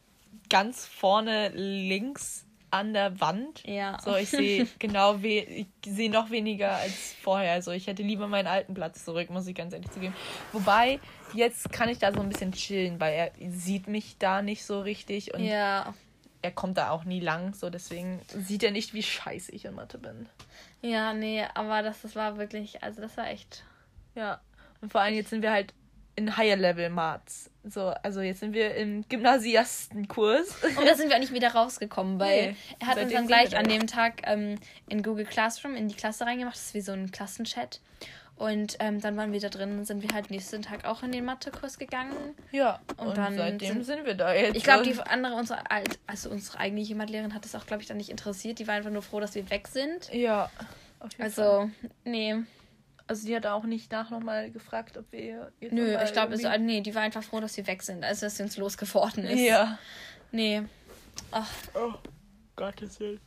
ganz 0.49 0.85
vorne 0.85 1.49
links 1.49 2.47
an 2.69 2.93
der 2.93 3.19
Wand. 3.19 3.63
Ja. 3.65 3.97
So, 4.03 4.15
ich 4.15 4.29
sehe 4.29 4.67
genau, 4.79 5.21
we 5.21 5.39
ich 5.39 5.67
sehe 5.85 6.09
noch 6.09 6.29
weniger 6.29 6.71
als 6.75 7.13
vorher. 7.21 7.53
Also 7.53 7.71
ich 7.71 7.87
hätte 7.87 8.03
lieber 8.03 8.27
meinen 8.27 8.47
alten 8.47 8.73
Platz 8.73 9.05
zurück, 9.05 9.29
muss 9.29 9.47
ich 9.47 9.55
ganz 9.55 9.73
ehrlich 9.73 9.89
zugeben. 9.91 10.13
Wobei, 10.51 10.99
jetzt 11.33 11.71
kann 11.71 11.89
ich 11.89 11.99
da 11.99 12.11
so 12.11 12.19
ein 12.19 12.29
bisschen 12.29 12.51
chillen, 12.51 12.99
weil 12.99 13.13
er 13.13 13.51
sieht 13.51 13.87
mich 13.87 14.17
da 14.17 14.41
nicht 14.41 14.65
so 14.65 14.81
richtig 14.81 15.33
und 15.33 15.43
ja. 15.43 15.93
er 16.41 16.51
kommt 16.51 16.77
da 16.77 16.91
auch 16.91 17.05
nie 17.05 17.19
lang. 17.19 17.53
So, 17.53 17.69
deswegen 17.69 18.21
sieht 18.27 18.63
er 18.63 18.71
nicht, 18.71 18.93
wie 18.93 19.03
scheiße 19.03 19.51
ich 19.53 19.65
in 19.65 19.75
Mathe 19.75 19.97
bin. 19.97 20.27
Ja, 20.81 21.13
nee, 21.13 21.43
aber 21.53 21.81
das, 21.81 22.01
das 22.01 22.15
war 22.15 22.37
wirklich, 22.37 22.83
also 22.83 23.01
das 23.01 23.15
war 23.17 23.29
echt. 23.29 23.63
Ja. 24.15 24.41
Und 24.81 24.91
vor 24.91 25.01
allem 25.01 25.15
jetzt 25.15 25.29
sind 25.29 25.41
wir 25.41 25.51
halt 25.51 25.73
in 26.17 26.35
Higher 26.35 26.57
Level 26.57 26.89
Mats. 26.89 27.49
So, 27.63 27.93
also 28.01 28.21
jetzt 28.21 28.39
sind 28.39 28.53
wir 28.53 28.75
im 28.75 29.07
Gymnasiastenkurs. 29.07 30.63
Und 30.77 30.85
da 30.85 30.95
sind 30.95 31.09
wir 31.09 31.15
auch 31.15 31.19
nicht 31.19 31.33
wieder 31.33 31.53
rausgekommen, 31.53 32.19
weil 32.19 32.51
nee, 32.51 32.55
er 32.79 32.87
hat 32.87 32.97
uns 32.97 33.13
dann 33.13 33.27
gleich 33.27 33.55
an 33.55 33.67
dem 33.67 33.87
Tag 33.87 34.23
ähm, 34.25 34.55
in 34.89 35.03
Google 35.03 35.25
Classroom 35.25 35.75
in 35.75 35.87
die 35.87 35.95
Klasse 35.95 36.25
reingemacht. 36.25 36.55
Das 36.55 36.67
ist 36.67 36.73
wie 36.73 36.81
so 36.81 36.91
ein 36.91 37.11
Klassenchat. 37.11 37.79
Und 38.35 38.77
ähm, 38.79 38.99
dann 39.01 39.17
waren 39.17 39.31
wir 39.31 39.39
da 39.39 39.49
drin 39.49 39.77
und 39.77 39.85
sind 39.85 40.03
wir 40.03 40.13
halt 40.13 40.29
nächsten 40.29 40.61
Tag 40.61 40.85
auch 40.85 41.01
in 41.01 41.11
den 41.11 41.25
Mathekurs 41.25 41.79
gegangen. 41.79 42.35
Ja, 42.51 42.79
und, 42.97 43.07
und 43.07 43.17
dann 43.17 43.35
seitdem 43.35 43.73
sind, 43.73 43.85
sind, 43.85 44.05
wir 44.05 44.13
da 44.13 44.33
jetzt. 44.33 44.55
Ich 44.55 44.63
glaube, 44.63 44.83
die 44.83 44.99
andere, 44.99 45.33
unsere, 45.35 45.59
also 46.05 46.29
unsere 46.29 46.59
eigentliche 46.59 46.95
Mathelehrerin 46.95 47.33
hat 47.33 47.45
das 47.45 47.55
auch, 47.55 47.65
glaube 47.65 47.81
ich, 47.81 47.87
dann 47.87 47.97
nicht 47.97 48.09
interessiert. 48.09 48.59
Die 48.59 48.67
war 48.67 48.75
einfach 48.75 48.91
nur 48.91 49.01
froh, 49.01 49.19
dass 49.19 49.33
wir 49.33 49.49
weg 49.49 49.67
sind. 49.67 50.13
Ja. 50.13 50.51
also, 51.19 51.41
Fall. 51.41 51.71
nee. 52.05 52.35
Also 53.07 53.25
die 53.25 53.35
hat 53.35 53.45
auch 53.45 53.63
nicht 53.63 53.91
nach 53.91 54.09
nochmal 54.09 54.51
gefragt, 54.51 54.97
ob 54.97 55.11
wir 55.11 55.51
jetzt 55.59 55.73
Nö, 55.73 55.97
ich 56.03 56.13
glaube, 56.13 56.35
irgendwie... 56.35 56.57
nee, 56.59 56.81
die 56.81 56.93
war 56.93 57.01
einfach 57.01 57.23
froh, 57.23 57.39
dass 57.39 57.55
wir 57.55 57.65
weg 57.65 57.81
sind, 57.81 58.03
also 58.03 58.25
dass 58.25 58.37
sie 58.37 58.43
uns 58.43 58.57
losgeworden 58.57 59.23
ist. 59.23 59.39
Ja. 59.39 59.79
Nee. 60.31 60.63
Ach. 61.31 61.49
Oh, 61.73 61.93
Gottes 62.55 62.99
Willen. 62.99 63.21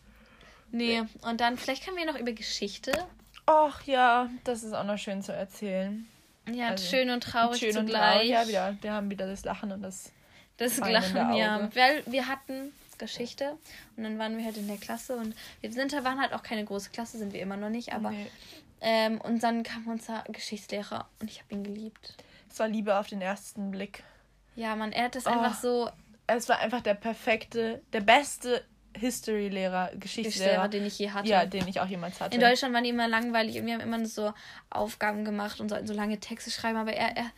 Nee, 0.71 1.03
und 1.23 1.40
dann, 1.40 1.57
vielleicht 1.57 1.85
können 1.85 1.97
wir 1.97 2.07
noch 2.07 2.19
über 2.19 2.33
Geschichte. 2.33 2.93
Ach 3.47 3.83
ja, 3.85 4.31
das 4.45 4.62
ist 4.62 4.75
auch 4.75 4.85
noch 4.85 4.99
schön 4.99 5.23
zu 5.23 5.33
erzählen. 5.33 6.07
Ja, 6.49 6.69
also, 6.69 6.85
schön 6.85 7.11
und 7.11 7.23
traurig 7.25 7.59
schön 7.59 7.73
zugleich. 7.73 7.87
Und 7.87 8.12
traurig, 8.12 8.31
ja, 8.31 8.49
wieder, 8.49 8.77
wir 8.83 8.93
haben 8.93 9.11
wieder 9.11 9.27
das 9.27 9.45
Lachen 9.45 9.73
und 9.73 9.83
das 9.83 10.12
Das 10.57 10.77
Lachen, 10.79 11.35
ja. 11.35 11.69
Weil 11.75 12.03
wir 12.07 12.29
hatten 12.29 12.73
Geschichte 12.99 13.57
und 13.97 14.05
dann 14.05 14.19
waren 14.19 14.37
wir 14.37 14.45
halt 14.45 14.59
in 14.59 14.69
der 14.69 14.77
Klasse 14.77 15.16
und 15.16 15.35
wir 15.62 15.73
sind, 15.73 15.93
waren 15.93 16.21
halt 16.21 16.35
auch 16.35 16.43
keine 16.43 16.64
große 16.64 16.90
Klasse, 16.90 17.16
sind 17.16 17.33
wir 17.33 17.40
immer 17.40 17.57
noch 17.57 17.71
nicht, 17.71 17.95
aber 17.95 18.11
nee. 18.11 18.27
Ähm, 18.81 19.21
und 19.21 19.43
dann 19.43 19.62
kam 19.62 19.87
unser 19.87 20.25
Geschichtslehrer 20.29 21.07
und 21.21 21.31
ich 21.31 21.40
habe 21.40 21.55
ihn 21.55 21.64
geliebt. 21.64 22.16
Es 22.51 22.59
war 22.59 22.69
Liebe 22.69 22.99
auf 22.99 23.07
den 23.07 23.21
ersten 23.21 23.71
Blick. 23.71 24.03
Ja, 24.57 24.75
man, 24.77 24.93
er 24.93 25.05
hat 25.05 25.14
das 25.14 25.27
oh, 25.27 25.31
einfach 25.31 25.55
so. 25.55 25.90
Es 26.27 26.49
war 26.49 26.59
einfach 26.61 26.81
der 26.81 26.95
perfekte, 26.95 27.83
der 27.93 28.01
beste 28.01 28.64
History-Lehrer, 28.97 29.93
Geschichtslehrer, 29.99 30.69
den 30.69 30.87
ich 30.87 30.99
je 30.99 31.11
hatte. 31.11 31.29
Ja, 31.29 31.47
den 31.47 31.66
ich 31.69 31.81
auch 31.81 31.87
jemals 31.87 32.21
hatte. 32.21 32.35
In 32.35 32.40
Deutschland 32.40 32.75
waren 32.75 32.85
die 32.85 32.90
immer 32.90 33.09
langweilig 33.09 33.59
und 33.59 33.66
wir 33.66 33.75
haben 33.75 33.81
immer 33.81 34.05
so 34.07 34.33
Aufgaben 34.69 35.25
gemacht 35.25 35.61
und 35.61 35.69
sollten 35.69 35.87
so 35.87 35.95
lange 35.95 36.19
Texte 36.19 36.51
schreiben, 36.51 36.77
aber 36.77 36.93
er, 36.93 37.16
er, 37.16 37.31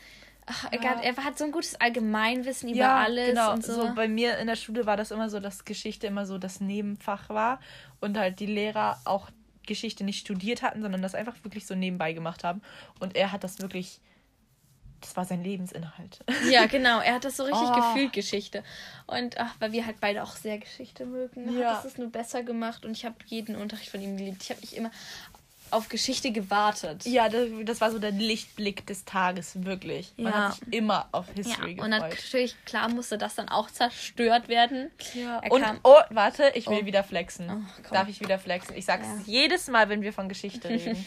ach, 0.46 0.66
er, 0.70 0.83
ja. 0.83 1.00
er 1.02 1.16
hat 1.16 1.38
so 1.38 1.44
ein 1.44 1.52
gutes 1.52 1.78
Allgemeinwissen 1.81 2.70
über 2.70 2.78
ja, 2.78 2.96
alles 2.96 3.28
genau. 3.28 3.52
und 3.52 3.64
so. 3.64 3.74
so. 3.74 3.94
Bei 3.94 4.09
mir 4.09 4.38
in 4.38 4.46
der 4.46 4.57
Schule 4.57 4.87
war 4.87 4.96
das 4.96 5.11
immer 5.11 5.28
so, 5.28 5.40
dass 5.40 5.64
Geschichte 5.64 6.07
immer 6.07 6.26
so 6.26 6.38
das 6.38 6.61
Nebenfach 6.61 7.28
war 7.28 7.61
und 8.00 8.16
halt 8.16 8.40
die 8.40 8.46
Lehrer 8.46 9.00
auch 9.05 9.31
Geschichte 9.66 10.05
nicht 10.05 10.20
studiert 10.20 10.62
hatten, 10.62 10.83
sondern 10.83 11.03
das 11.03 11.14
einfach 11.14 11.35
wirklich 11.42 11.66
so 11.66 11.75
nebenbei 11.75 12.12
gemacht 12.12 12.44
haben. 12.44 12.62
Und 13.01 13.16
er 13.16 13.33
hat 13.33 13.44
das 13.44 13.61
wirklich, 13.61 14.01
das 15.01 15.16
war 15.16 15.25
sein 15.25 15.42
Lebensinhalt. 15.42 16.20
Ja, 16.51 16.66
genau. 16.66 17.01
Er 17.01 17.14
hat 17.14 17.25
das 17.25 17.37
so 17.37 17.44
richtig 17.44 17.68
oh. 17.68 17.75
gefühlt, 17.75 18.12
Geschichte. 18.12 18.62
Und 19.07 19.38
ach, 19.38 19.55
weil 19.59 19.72
wir 19.72 19.87
halt 19.87 20.01
beide 20.01 20.22
auch 20.22 20.37
sehr 20.37 20.59
Geschichte 20.59 21.07
mögen, 21.07 21.59
ja. 21.59 21.77
hat 21.77 21.85
das 21.85 21.98
nur 21.98 22.11
besser 22.11 22.42
gemacht. 22.42 22.85
Und 22.85 22.92
ich 22.92 23.05
habe 23.05 23.16
jeden 23.27 23.57
Unterricht 23.57 23.90
von 23.90 24.01
ihm 24.01 24.16
geliebt. 24.16 24.42
Ich 24.42 24.51
habe 24.51 24.61
mich 24.61 24.77
immer 24.77 24.90
auf 25.72 25.88
Geschichte 25.88 26.32
gewartet. 26.32 27.04
Ja, 27.06 27.28
das, 27.28 27.48
das, 27.64 27.80
war 27.80 27.90
so 27.90 27.98
der 27.98 28.11
Lichtblick 28.11 28.87
des 28.87 29.04
Tages, 29.04 29.64
wirklich. 29.64 30.12
Man 30.16 30.32
ja. 30.32 30.48
hat 30.48 30.54
sich 30.54 30.72
immer 30.72 31.08
auf 31.12 31.26
History 31.35 31.76
ja, 31.76 31.85
Und 31.85 31.90
natürlich, 31.90 32.56
klar, 32.64 32.88
musste 32.88 33.18
das 33.18 33.35
dann 33.35 33.48
auch 33.48 33.70
zerstört 33.70 34.48
werden. 34.48 34.90
Ja. 35.14 35.40
und, 35.50 35.64
oh, 35.82 36.00
warte, 36.11 36.52
ich 36.54 36.68
will 36.68 36.80
oh. 36.82 36.87
wieder 36.87 37.02
flexen. 37.02 37.50
Oh, 37.50 37.92
Darf 37.92 38.08
ich 38.08 38.20
wieder 38.20 38.38
flexen? 38.38 38.76
Ich 38.76 38.85
sag's 38.85 39.06
ja. 39.06 39.32
jedes 39.32 39.68
Mal, 39.68 39.88
wenn 39.88 40.02
wir 40.02 40.12
von 40.12 40.28
Geschichte 40.28 40.68
reden. 40.68 41.04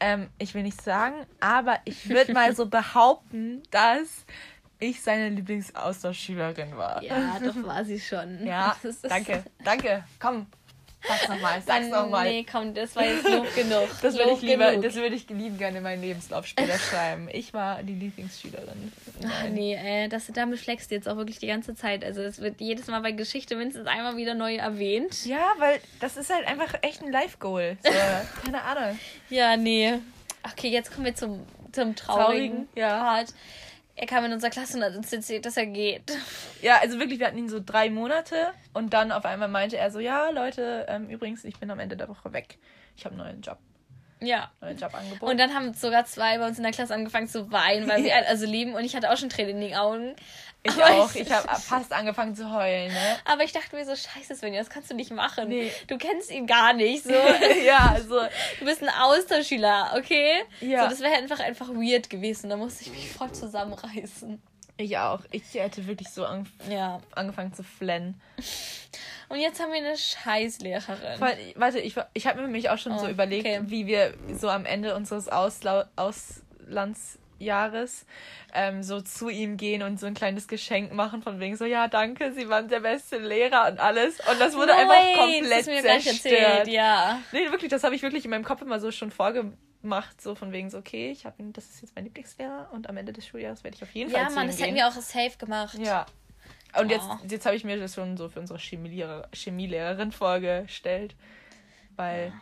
ähm, 0.00 0.28
ich 0.38 0.54
will 0.54 0.62
nicht 0.62 0.82
sagen, 0.82 1.14
aber 1.40 1.78
ich 1.84 2.08
würde 2.08 2.32
mal 2.32 2.54
so 2.54 2.66
behaupten, 2.70 3.62
dass 3.70 4.24
ich 4.78 5.00
seine 5.00 5.30
Lieblingsaustauschschülerin 5.30 6.76
war. 6.76 7.02
Ja, 7.02 7.38
doch 7.42 7.54
war 7.64 7.84
sie 7.84 8.00
schon. 8.00 8.46
Ja, 8.46 8.76
danke, 9.02 9.44
danke. 9.64 10.04
Komm, 10.20 10.46
Sag's 11.08 11.28
nochmal, 11.28 11.62
sag's 11.64 11.88
nochmal. 11.88 12.28
Nee, 12.28 12.46
komm, 12.50 12.74
das 12.74 12.96
war 12.96 13.04
jetzt 13.04 13.28
Lob 13.28 13.54
genug. 13.54 13.88
Das 14.02 14.16
würde 14.16 14.32
ich 14.32 14.42
lieber, 14.42 14.76
das 14.76 14.94
würde 14.94 15.14
ich 15.14 15.28
lieben 15.28 15.58
gerne 15.58 15.78
in 15.78 15.82
meinen 15.82 16.02
Lebenslauf 16.02 16.46
später 16.46 16.78
schreiben. 16.90 17.28
Ich 17.32 17.54
war 17.54 17.82
die 17.82 17.94
Lieblingsschülerin. 17.94 18.92
Ach 19.24 19.48
nee, 19.50 19.74
äh, 19.74 20.08
das, 20.08 20.26
damit 20.32 20.58
flext 20.58 20.90
jetzt 20.90 21.08
auch 21.08 21.16
wirklich 21.16 21.38
die 21.38 21.46
ganze 21.46 21.74
Zeit. 21.74 22.04
Also 22.04 22.22
es 22.22 22.40
wird 22.40 22.60
jedes 22.60 22.86
Mal 22.88 23.00
bei 23.00 23.12
Geschichte 23.12 23.56
mindestens 23.56 23.86
einmal 23.86 24.16
wieder 24.16 24.34
neu 24.34 24.56
erwähnt. 24.56 25.24
Ja, 25.26 25.46
weil 25.58 25.80
das 26.00 26.16
ist 26.16 26.32
halt 26.32 26.46
einfach 26.46 26.74
echt 26.82 27.02
ein 27.02 27.12
Live-Goal. 27.12 27.76
So, 27.82 27.90
keine 28.44 28.62
Ahnung. 28.62 28.98
Ja, 29.30 29.56
nee. 29.56 29.94
Okay, 30.42 30.68
jetzt 30.68 30.92
kommen 30.92 31.06
wir 31.06 31.14
zum, 31.14 31.40
zum 31.72 31.96
traurigen, 31.96 31.96
traurigen 31.96 32.68
ja. 32.74 32.98
Part 33.00 33.34
er 33.96 34.06
kam 34.06 34.24
in 34.24 34.32
unserer 34.32 34.50
Klasse 34.50 34.76
und 34.76 34.84
hat 34.84 34.94
uns 34.94 35.12
erzählt, 35.12 35.46
dass 35.46 35.56
er 35.56 35.66
geht. 35.66 36.12
Ja, 36.60 36.78
also 36.80 36.98
wirklich, 36.98 37.18
wir 37.18 37.26
hatten 37.26 37.38
ihn 37.38 37.48
so 37.48 37.60
drei 37.64 37.88
Monate 37.88 38.52
und 38.74 38.92
dann 38.92 39.10
auf 39.10 39.24
einmal 39.24 39.48
meinte 39.48 39.78
er 39.78 39.90
so, 39.90 39.98
ja, 40.00 40.28
Leute, 40.30 40.86
ähm, 40.88 41.08
übrigens, 41.08 41.44
ich 41.44 41.58
bin 41.58 41.70
am 41.70 41.80
Ende 41.80 41.96
der 41.96 42.08
Woche 42.08 42.32
weg. 42.32 42.58
Ich 42.94 43.04
habe 43.04 43.14
einen 43.14 43.24
neuen 43.24 43.40
Job. 43.40 43.58
Ja. 44.20 44.50
Neuen 44.60 44.78
Job 44.78 44.94
angeboten. 44.94 45.30
Und 45.30 45.38
dann 45.38 45.54
haben 45.54 45.74
sogar 45.74 46.04
zwei 46.06 46.38
bei 46.38 46.46
uns 46.46 46.56
in 46.56 46.62
der 46.62 46.72
Klasse 46.72 46.94
angefangen 46.94 47.28
zu 47.28 47.50
weinen, 47.52 47.88
weil 47.88 48.02
wir 48.02 48.10
ihn 48.18 48.24
also 48.26 48.46
lieben 48.46 48.74
und 48.74 48.84
ich 48.84 48.96
hatte 48.96 49.10
auch 49.10 49.16
schon 49.16 49.28
Tränen 49.28 49.56
in 49.56 49.68
den 49.68 49.74
Augen. 49.76 50.16
Ich 50.62 50.72
aber 50.72 51.02
auch. 51.02 51.14
Ich 51.14 51.30
habe 51.30 51.48
fast 51.60 51.92
angefangen 51.92 52.34
zu 52.34 52.52
heulen. 52.52 52.92
Ne? 52.92 53.16
Aber 53.24 53.44
ich 53.44 53.52
dachte 53.52 53.76
mir 53.76 53.84
so, 53.84 53.94
scheiße 53.94 54.34
Svenja, 54.34 54.60
das 54.60 54.70
kannst 54.70 54.90
du 54.90 54.94
nicht 54.94 55.10
machen. 55.12 55.48
Nee. 55.48 55.70
Du 55.86 55.96
kennst 55.98 56.30
ihn 56.30 56.46
gar 56.46 56.72
nicht. 56.72 57.04
So. 57.04 57.12
ja, 57.64 57.92
also. 57.94 58.20
Du 58.58 58.64
bist 58.64 58.82
ein 58.82 58.88
Austauschschüler, 58.88 59.94
okay? 59.96 60.42
Ja. 60.60 60.84
So, 60.84 60.90
das 60.90 61.00
wäre 61.00 61.14
einfach, 61.14 61.40
einfach 61.40 61.68
weird 61.68 62.10
gewesen. 62.10 62.50
Da 62.50 62.56
musste 62.56 62.82
ich 62.82 62.90
mich 62.90 63.10
voll 63.10 63.32
zusammenreißen. 63.32 64.42
Ich 64.78 64.98
auch. 64.98 65.20
Ich 65.30 65.54
hätte 65.54 65.86
wirklich 65.86 66.10
so 66.10 66.26
ang 66.26 66.46
ja. 66.68 67.00
angefangen 67.14 67.54
zu 67.54 67.62
flennen. 67.62 68.20
Und 69.28 69.38
jetzt 69.38 69.60
haben 69.60 69.72
wir 69.72 69.78
eine 69.78 69.96
Scheißlehrerin. 69.96 71.20
Warte, 71.56 71.80
ich, 71.80 71.96
ich 72.12 72.26
habe 72.26 72.36
mir 72.36 72.44
nämlich 72.44 72.70
auch 72.70 72.78
schon 72.78 72.92
oh, 72.92 72.98
so 72.98 73.08
überlegt, 73.08 73.46
okay. 73.46 73.60
wie 73.66 73.86
wir 73.86 74.14
so 74.34 74.48
am 74.48 74.64
Ende 74.64 74.94
unseres 74.94 75.28
Auslau 75.28 75.84
Auslands 75.96 77.18
Jahres 77.38 78.06
ähm, 78.54 78.82
so 78.82 79.00
zu 79.00 79.28
ihm 79.28 79.56
gehen 79.56 79.82
und 79.82 80.00
so 80.00 80.06
ein 80.06 80.14
kleines 80.14 80.48
Geschenk 80.48 80.92
machen 80.92 81.22
von 81.22 81.40
wegen 81.40 81.56
so, 81.56 81.64
ja, 81.64 81.88
danke, 81.88 82.32
Sie 82.32 82.48
waren 82.48 82.68
der 82.68 82.80
beste 82.80 83.18
Lehrer 83.18 83.68
und 83.70 83.78
alles. 83.78 84.18
Und 84.30 84.40
das 84.40 84.54
wurde 84.54 84.72
no 84.72 84.78
einfach 84.78 85.18
komplett 85.18 85.60
das 85.60 85.66
mir 85.66 85.82
zerstört. 85.82 86.34
Erzählt, 86.34 86.68
ja. 86.68 87.20
Nee, 87.32 87.50
wirklich, 87.50 87.70
das 87.70 87.84
habe 87.84 87.94
ich 87.94 88.02
wirklich 88.02 88.24
in 88.24 88.30
meinem 88.30 88.44
Kopf 88.44 88.62
immer 88.62 88.80
so 88.80 88.90
schon 88.90 89.10
vorgemacht, 89.86 90.20
so 90.20 90.34
von 90.34 90.52
wegen 90.52 90.70
so, 90.70 90.78
okay, 90.78 91.10
ich 91.10 91.24
habe 91.24 91.36
das 91.52 91.66
ist 91.66 91.82
jetzt 91.82 91.94
mein 91.94 92.04
Lieblingslehrer 92.04 92.68
und 92.72 92.88
am 92.88 92.96
Ende 92.96 93.12
des 93.12 93.26
Schuljahres 93.26 93.62
werde 93.64 93.76
ich 93.76 93.82
auf 93.82 93.94
jeden 93.94 94.10
ja, 94.10 94.18
Fall 94.18 94.28
Ja, 94.28 94.34
Mann, 94.34 94.46
das 94.48 94.60
hätten 94.60 94.74
wir 94.74 94.88
auch 94.88 94.92
safe 94.92 95.36
gemacht. 95.38 95.78
Ja. 95.78 96.06
Und 96.78 96.86
oh. 96.86 96.94
jetzt, 96.94 97.32
jetzt 97.32 97.46
habe 97.46 97.56
ich 97.56 97.64
mir 97.64 97.78
das 97.78 97.94
schon 97.94 98.16
so 98.16 98.28
für 98.28 98.40
unsere 98.40 98.58
Chemielehrer, 98.58 99.28
Chemielehrerin 99.32 100.12
vorgestellt, 100.12 101.14
weil... 101.96 102.28
Ja. 102.28 102.40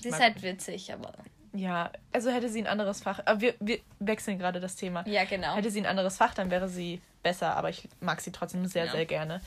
Sie 0.00 0.08
ist 0.08 0.20
halt 0.20 0.42
witzig, 0.42 0.92
aber... 0.92 1.12
Ja, 1.52 1.90
also 2.12 2.30
hätte 2.30 2.48
sie 2.48 2.60
ein 2.60 2.66
anderes 2.66 3.02
Fach. 3.02 3.20
Aber 3.26 3.40
wir, 3.40 3.54
wir 3.60 3.78
wechseln 4.00 4.38
gerade 4.38 4.58
das 4.58 4.74
Thema. 4.74 5.06
Ja, 5.06 5.24
genau. 5.24 5.54
Hätte 5.54 5.70
sie 5.70 5.80
ein 5.80 5.86
anderes 5.86 6.16
Fach, 6.16 6.34
dann 6.34 6.50
wäre 6.50 6.68
sie 6.68 7.00
besser, 7.22 7.56
aber 7.56 7.70
ich 7.70 7.88
mag 8.00 8.20
sie 8.20 8.32
trotzdem 8.32 8.66
sehr, 8.66 8.86
ja. 8.86 8.92
sehr 8.92 9.06
gerne. 9.06 9.40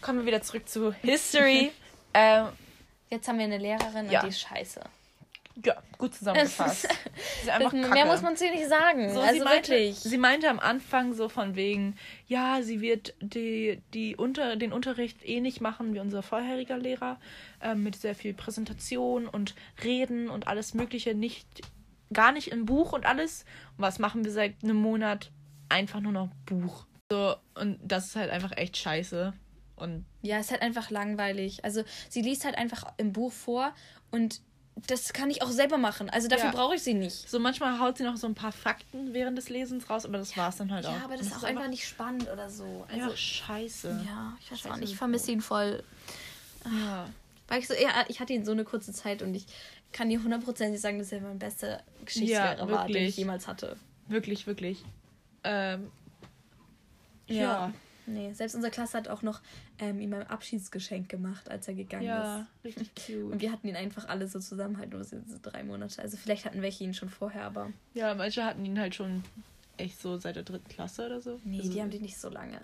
Kommen 0.00 0.20
wir 0.20 0.26
wieder 0.26 0.42
zurück 0.42 0.68
zu 0.68 0.92
History. 0.92 1.70
ähm, 2.14 2.48
Jetzt 3.10 3.28
haben 3.28 3.38
wir 3.38 3.44
eine 3.44 3.58
Lehrerin 3.58 4.10
ja. 4.10 4.20
und 4.20 4.26
die 4.26 4.30
ist 4.30 4.40
scheiße. 4.40 4.80
Ja, 5.64 5.76
gut 5.98 6.14
zusammengefasst. 6.14 6.88
das, 7.46 7.72
mehr 7.72 8.06
muss 8.06 8.22
man 8.22 8.36
zu 8.36 8.44
nicht 8.50 8.68
sagen. 8.68 9.12
So, 9.12 9.20
also 9.20 9.34
sie 9.34 9.40
meinte, 9.40 9.70
wirklich. 9.70 9.96
Sie 10.00 10.18
meinte 10.18 10.48
am 10.50 10.58
Anfang 10.58 11.14
so 11.14 11.28
von 11.28 11.54
wegen, 11.54 11.96
ja, 12.26 12.60
sie 12.62 12.80
wird 12.80 13.14
die, 13.20 13.80
die 13.92 14.16
unter, 14.16 14.56
den 14.56 14.72
Unterricht 14.72 15.18
ähnlich 15.24 15.60
machen 15.60 15.94
wie 15.94 16.00
unser 16.00 16.22
vorheriger 16.22 16.76
Lehrer, 16.76 17.20
äh, 17.62 17.76
mit 17.76 17.94
sehr 17.96 18.16
viel 18.16 18.34
Präsentation 18.34 19.28
und 19.28 19.54
Reden 19.84 20.28
und 20.28 20.48
alles 20.48 20.74
Mögliche, 20.74 21.14
nicht 21.14 21.46
gar 22.12 22.32
nicht 22.32 22.48
im 22.48 22.66
Buch 22.66 22.92
und 22.92 23.06
alles. 23.06 23.44
Und 23.76 23.82
was 23.82 24.00
machen 24.00 24.24
wir 24.24 24.32
seit 24.32 24.54
einem 24.64 24.76
Monat? 24.76 25.30
Einfach 25.68 26.00
nur 26.00 26.12
noch 26.12 26.28
Buch. 26.46 26.86
So, 27.10 27.36
und 27.54 27.78
das 27.82 28.06
ist 28.06 28.16
halt 28.16 28.30
einfach 28.30 28.56
echt 28.56 28.76
scheiße. 28.76 29.32
Und 29.76 30.04
ja, 30.22 30.38
ist 30.38 30.50
halt 30.50 30.62
einfach 30.62 30.90
langweilig. 30.90 31.64
Also 31.64 31.84
sie 32.08 32.22
liest 32.22 32.44
halt 32.44 32.56
einfach 32.56 32.92
im 32.96 33.12
Buch 33.12 33.32
vor 33.32 33.74
und 34.10 34.40
das 34.76 35.12
kann 35.12 35.30
ich 35.30 35.42
auch 35.42 35.50
selber 35.50 35.78
machen. 35.78 36.10
Also 36.10 36.28
dafür 36.28 36.46
ja. 36.46 36.52
brauche 36.52 36.74
ich 36.74 36.82
sie 36.82 36.94
nicht. 36.94 37.30
So 37.30 37.38
manchmal 37.38 37.78
haut 37.78 37.98
sie 37.98 38.04
noch 38.04 38.16
so 38.16 38.26
ein 38.26 38.34
paar 38.34 38.52
Fakten 38.52 39.14
während 39.14 39.38
des 39.38 39.48
Lesens 39.48 39.88
raus, 39.88 40.04
aber 40.04 40.18
das 40.18 40.36
war 40.36 40.48
es 40.48 40.56
dann 40.56 40.72
halt 40.72 40.84
ja, 40.84 40.90
auch. 40.90 40.96
Ja, 40.96 41.04
aber 41.04 41.16
das, 41.16 41.28
ist 41.28 41.36
auch 41.36 41.44
einfach 41.44 41.68
nicht 41.68 41.86
spannend 41.86 42.28
oder 42.30 42.50
so. 42.50 42.84
Also, 42.88 43.10
ja, 43.10 43.16
scheiße. 43.16 44.04
Ja, 44.06 44.36
ich 44.40 44.50
weiß 44.50 44.60
scheiße 44.60 44.74
auch 44.74 44.78
nicht. 44.78 44.92
Ich 44.92 44.96
vermisse 44.96 45.30
ihn 45.30 45.40
voll. 45.40 45.82
Ja. 46.64 47.08
Weil 47.48 47.60
ich 47.60 47.68
so, 47.68 47.74
ja, 47.74 48.04
ich 48.08 48.20
hatte 48.20 48.32
ihn 48.32 48.44
so 48.44 48.52
eine 48.52 48.64
kurze 48.64 48.92
Zeit 48.92 49.22
und 49.22 49.34
ich 49.34 49.46
kann 49.92 50.08
dir 50.08 50.22
hundertprozentig 50.22 50.80
sagen, 50.80 50.98
dass 50.98 51.12
er 51.12 51.20
mein 51.20 51.38
bester 51.38 51.82
Geschichtslehrer 52.04 52.68
war, 52.68 52.86
den 52.86 53.04
ich 53.04 53.16
jemals 53.16 53.46
hatte. 53.46 53.76
Wirklich, 54.08 54.46
wirklich. 54.46 54.84
Ähm, 55.44 55.90
ja. 57.26 57.72
Nee, 58.06 58.32
selbst 58.32 58.54
unsere 58.54 58.70
Klasse 58.70 58.98
hat 58.98 59.08
auch 59.08 59.22
noch 59.22 59.40
ähm, 59.78 60.00
ihm 60.00 60.12
ein 60.12 60.26
Abschiedsgeschenk 60.26 61.08
gemacht, 61.08 61.50
als 61.50 61.68
er 61.68 61.74
gegangen 61.74 62.04
ja, 62.04 62.18
ist. 62.18 62.24
Ja, 62.24 62.46
richtig 62.64 62.94
cute. 63.06 63.32
Und 63.32 63.40
wir 63.40 63.50
hatten 63.50 63.66
ihn 63.68 63.76
einfach 63.76 64.08
alle 64.08 64.28
so 64.28 64.40
zusammen 64.40 64.78
halt 64.78 64.90
nur 64.90 65.04
so 65.04 65.16
drei 65.42 65.64
Monate. 65.64 66.02
Also 66.02 66.16
vielleicht 66.16 66.44
hatten 66.44 66.62
welche 66.62 66.84
ihn 66.84 66.94
schon 66.94 67.08
vorher, 67.08 67.44
aber. 67.44 67.72
Ja, 67.94 68.14
manche 68.14 68.44
hatten 68.44 68.64
ihn 68.64 68.78
halt 68.78 68.94
schon 68.94 69.24
echt 69.76 70.00
so 70.00 70.18
seit 70.18 70.36
der 70.36 70.42
dritten 70.42 70.68
Klasse 70.68 71.06
oder 71.06 71.20
so. 71.20 71.40
Nee, 71.44 71.58
also, 71.58 71.72
die 71.72 71.80
haben 71.80 71.90
die 71.90 72.00
nicht 72.00 72.18
so 72.18 72.28
lange. 72.28 72.60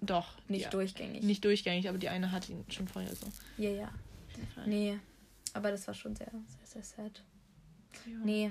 Doch. 0.00 0.34
Nicht 0.48 0.64
ja. 0.64 0.70
durchgängig. 0.70 1.22
Nicht 1.22 1.44
durchgängig, 1.44 1.88
aber 1.88 1.98
die 1.98 2.08
eine 2.08 2.32
hat 2.32 2.48
ihn 2.48 2.64
schon 2.68 2.88
vorher 2.88 3.14
so. 3.14 3.26
Ja, 3.56 3.70
ja. 3.70 3.92
Nee. 4.66 4.98
Aber 5.54 5.70
das 5.70 5.86
war 5.86 5.94
schon 5.94 6.14
sehr, 6.14 6.30
sehr, 6.30 6.82
sehr 6.82 6.82
sad. 6.84 7.22
Ja. 8.06 8.18
Nee. 8.24 8.50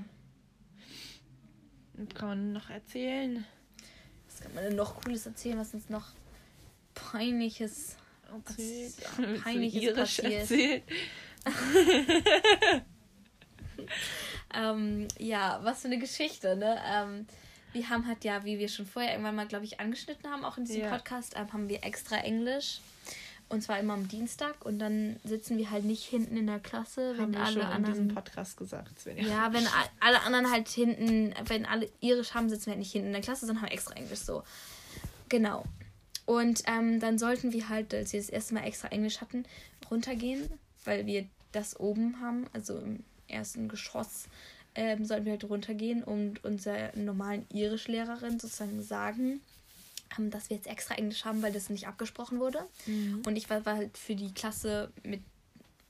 Kann 2.14 2.28
man 2.28 2.54
noch 2.54 2.70
erzählen? 2.70 3.46
Was 4.28 4.42
kann 4.42 4.54
man 4.54 4.66
denn 4.66 4.76
noch 4.76 5.02
Cooles 5.02 5.26
erzählen, 5.26 5.58
was 5.58 5.74
uns 5.74 5.90
noch 5.90 6.12
peinliches, 7.12 7.96
erzählt. 8.34 8.94
Was, 9.18 9.42
peinliches 9.42 9.94
passiert? 9.94 10.50
ähm, 14.54 15.08
ja, 15.18 15.60
was 15.64 15.82
für 15.82 15.88
eine 15.88 16.00
Geschichte, 16.00 16.56
ne? 16.56 16.80
Ähm, 16.86 17.28
wir 17.74 17.90
haben 17.90 18.08
halt 18.08 18.24
ja, 18.24 18.44
wie 18.44 18.60
wir 18.60 18.70
schon 18.70 18.86
vorher 18.86 19.12
irgendwann 19.12 19.36
mal, 19.36 19.48
glaube 19.48 19.66
ich, 19.66 19.80
angeschnitten 19.80 20.30
haben, 20.30 20.44
auch 20.46 20.58
in 20.58 20.66
diesem 20.66 20.84
ja. 20.84 20.90
Podcast, 20.90 21.36
ähm, 21.38 21.52
haben 21.54 21.70
wir 21.70 21.84
extra 21.84 22.18
Englisch. 22.18 22.82
Und 23.50 23.62
zwar 23.62 23.80
immer 23.80 23.94
am 23.94 24.10
Dienstag 24.10 24.66
und 24.66 24.78
dann 24.78 25.22
sitzen 25.24 25.58
wir 25.58 25.72
halt 25.72 25.86
nicht 25.86 26.04
hinten 26.04 26.36
in 26.36 26.48
der 26.48 26.60
Klasse, 26.60 27.14
wenn 27.18 27.34
haben 27.34 27.46
alle 27.46 27.66
anderen. 27.66 27.86
In 27.86 27.92
diesem 27.92 28.08
Podcast 28.10 28.58
gesagt, 28.58 29.00
Svenja. 29.00 29.26
Ja, 29.26 29.54
wenn 29.54 29.66
alle 30.02 30.22
anderen 30.24 30.52
halt 30.52 30.68
hinten, 30.68 31.34
wenn 31.46 31.66
alle 31.66 31.90
irisch 32.02 32.34
haben, 32.34 32.50
sitzen 32.50 32.66
wir 32.66 32.72
halt 32.72 32.80
nicht 32.80 32.92
hinten 32.92 33.08
in 33.08 33.14
der 33.14 33.22
Klasse, 33.22 33.46
sondern 33.46 33.64
haben 33.64 33.72
extra 33.72 33.96
Englisch 33.96 34.20
so. 34.20 34.44
Genau. 35.30 35.64
Und 36.28 36.64
ähm, 36.68 37.00
dann 37.00 37.18
sollten 37.18 37.54
wir 37.54 37.70
halt, 37.70 37.94
als 37.94 38.12
wir 38.12 38.20
das 38.20 38.30
erste 38.30 38.54
Mal 38.54 38.66
extra 38.66 38.90
Englisch 38.90 39.22
hatten, 39.22 39.46
runtergehen, 39.90 40.50
weil 40.84 41.06
wir 41.06 41.26
das 41.54 41.80
oben 41.80 42.20
haben, 42.20 42.48
also 42.52 42.78
im 42.78 43.06
ersten 43.30 43.70
Geschoss, 43.70 44.26
ähm, 44.76 45.06
sollten 45.06 45.24
wir 45.24 45.32
halt 45.32 45.46
runtergehen 45.46 46.04
und 46.04 46.44
unserer 46.44 46.92
normalen 46.98 47.46
Irischlehrerin 47.54 48.42
sozusagen 48.42 48.84
sagen, 48.84 49.40
ähm, 50.20 50.30
dass 50.30 50.50
wir 50.50 50.58
jetzt 50.58 50.68
extra 50.68 50.96
Englisch 50.96 51.24
haben, 51.24 51.42
weil 51.42 51.54
das 51.54 51.70
nicht 51.70 51.88
abgesprochen 51.88 52.42
wurde. 52.42 52.60
Mhm. 52.88 53.22
Und 53.26 53.38
ich 53.38 53.50
war, 53.50 53.66
war 53.66 53.78
halt 53.78 53.98
für 53.98 54.16
die 54.16 54.34
Klasse 54.34 54.92
mit 55.04 55.22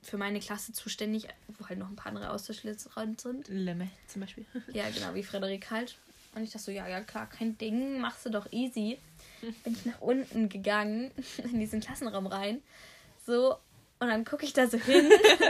für 0.03 0.17
meine 0.17 0.39
Klasse 0.39 0.71
zuständig, 0.71 1.27
wo 1.57 1.67
halt 1.67 1.79
noch 1.79 1.89
ein 1.89 1.95
paar 1.95 2.11
andere 2.11 2.29
Austauschlehrer 2.29 2.77
sind. 2.77 3.47
Lemme 3.47 3.89
zum 4.07 4.21
Beispiel. 4.21 4.45
ja, 4.71 4.87
genau, 4.91 5.15
wie 5.15 5.23
Frederik 5.23 5.71
halt. 5.71 5.97
Und 6.35 6.43
ich 6.43 6.51
dachte 6.51 6.65
so, 6.65 6.71
ja, 6.71 6.87
ja, 6.87 7.01
klar, 7.01 7.27
kein 7.27 7.57
Ding, 7.57 7.99
machst 7.99 8.23
du 8.23 8.29
doch 8.29 8.51
easy 8.51 8.99
bin 9.41 9.73
ich 9.73 9.85
nach 9.85 10.01
unten 10.01 10.49
gegangen, 10.49 11.11
in 11.43 11.59
diesen 11.59 11.81
Klassenraum 11.81 12.27
rein. 12.27 12.61
So, 13.25 13.57
und 13.99 14.07
dann 14.09 14.25
gucke 14.25 14.45
ich 14.45 14.53
da 14.53 14.67
so 14.67 14.77
hin 14.77 15.09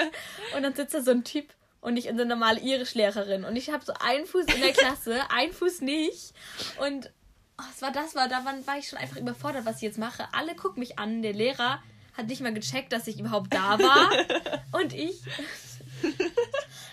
und 0.55 0.63
dann 0.63 0.73
sitzt 0.73 0.93
da 0.93 1.01
so 1.01 1.11
ein 1.11 1.23
Typ 1.23 1.53
und 1.81 1.97
ich 1.97 2.09
eine 2.09 2.25
normale 2.25 2.59
Irischlehrerin. 2.59 3.43
Und 3.43 3.55
ich 3.55 3.69
habe 3.69 3.85
so 3.85 3.93
einen 3.99 4.25
Fuß 4.25 4.45
in 4.53 4.61
der 4.61 4.73
Klasse, 4.73 5.21
einen 5.29 5.53
Fuß 5.53 5.81
nicht. 5.81 6.33
Und 6.79 7.11
oh, 7.57 7.63
was 7.67 7.81
war 7.81 7.91
das? 7.91 8.15
War, 8.15 8.27
da 8.27 8.43
war 8.45 8.77
ich 8.77 8.89
schon 8.89 8.99
einfach 8.99 9.17
überfordert, 9.17 9.65
was 9.65 9.77
ich 9.77 9.83
jetzt 9.83 9.97
mache. 9.97 10.27
Alle 10.31 10.55
gucken 10.55 10.79
mich 10.79 10.97
an. 10.97 11.21
Der 11.21 11.33
Lehrer 11.33 11.81
hat 12.15 12.27
nicht 12.27 12.41
mal 12.41 12.53
gecheckt, 12.53 12.91
dass 12.93 13.07
ich 13.07 13.19
überhaupt 13.19 13.53
da 13.53 13.77
war. 13.79 14.11
Und 14.71 14.93
ich. 14.93 15.21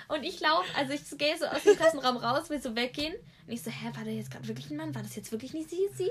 Und 0.09 0.23
ich 0.23 0.41
laufe, 0.41 0.67
also 0.77 0.93
ich 0.93 1.03
gehe 1.17 1.37
so 1.39 1.47
aus 1.47 1.63
dem 1.63 1.77
Klassenraum 1.77 2.17
raus, 2.17 2.51
will 2.51 2.61
so 2.61 2.77
weggehen. 2.77 3.15
Und 3.47 3.53
ich 3.53 3.63
so, 3.63 3.71
hä, 3.71 3.91
war 3.95 4.05
da 4.05 4.11
jetzt 4.11 4.31
gerade 4.31 4.49
wirklich 4.49 4.71
ein 4.71 4.77
Mann? 4.77 4.95
War 4.95 5.03
das 5.03 5.17
jetzt 5.17 5.31
wirklich 5.31 5.53
nicht 5.53 5.69
sie? 5.69 5.89
sie? 5.95 6.11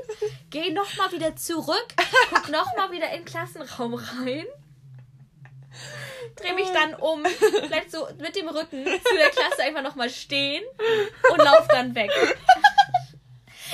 Geh 0.51 0.71
nochmal 0.71 1.11
wieder 1.11 1.35
zurück, 1.35 1.87
guck 2.29 2.49
nochmal 2.49 2.91
wieder 2.91 3.09
in 3.11 3.21
den 3.21 3.25
Klassenraum 3.25 3.95
rein. 3.95 4.45
Dreh 6.35 6.53
mich 6.53 6.69
dann 6.69 6.93
um, 6.95 7.23
bleib 7.67 7.89
so 7.89 8.07
mit 8.19 8.35
dem 8.35 8.47
Rücken 8.47 8.85
zu 8.85 9.15
der 9.17 9.29
Klasse 9.29 9.63
einfach 9.63 9.81
nochmal 9.81 10.09
stehen 10.09 10.63
und 11.31 11.37
lauf 11.37 11.67
dann 11.69 11.95
weg. 11.95 12.11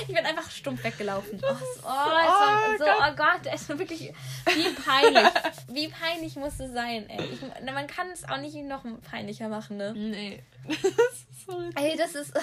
Ich 0.01 0.16
bin 0.16 0.26
einfach 0.26 0.49
stumpf 0.49 0.84
weggelaufen. 0.84 1.41
Oh, 1.43 1.55
oh, 1.84 1.88
oh, 1.88 2.78
so, 2.78 2.86
oh 2.86 3.16
Gott, 3.18 3.41
es 3.53 3.64
ist 3.64 3.78
wirklich 3.78 4.14
wie 4.45 4.70
peinlich. 4.70 5.28
Wie 5.68 5.88
peinlich 5.89 6.36
muss 6.38 6.60
es 6.60 6.72
sein, 6.72 7.10
ey. 7.10 7.26
Ich, 7.34 7.41
man 7.41 7.88
kann 7.88 8.10
es 8.12 8.24
auch 8.24 8.38
nicht 8.38 8.55
noch 8.55 8.84
peinlicher 9.10 9.49
machen, 9.49 9.78
ne? 9.78 9.93
Nee. 9.93 10.43
Das 10.68 10.78
ist 10.78 11.45
so 11.45 11.70
ey, 11.76 11.97
das 11.97 12.16
ist. 12.16 12.34
Oh. 12.36 12.41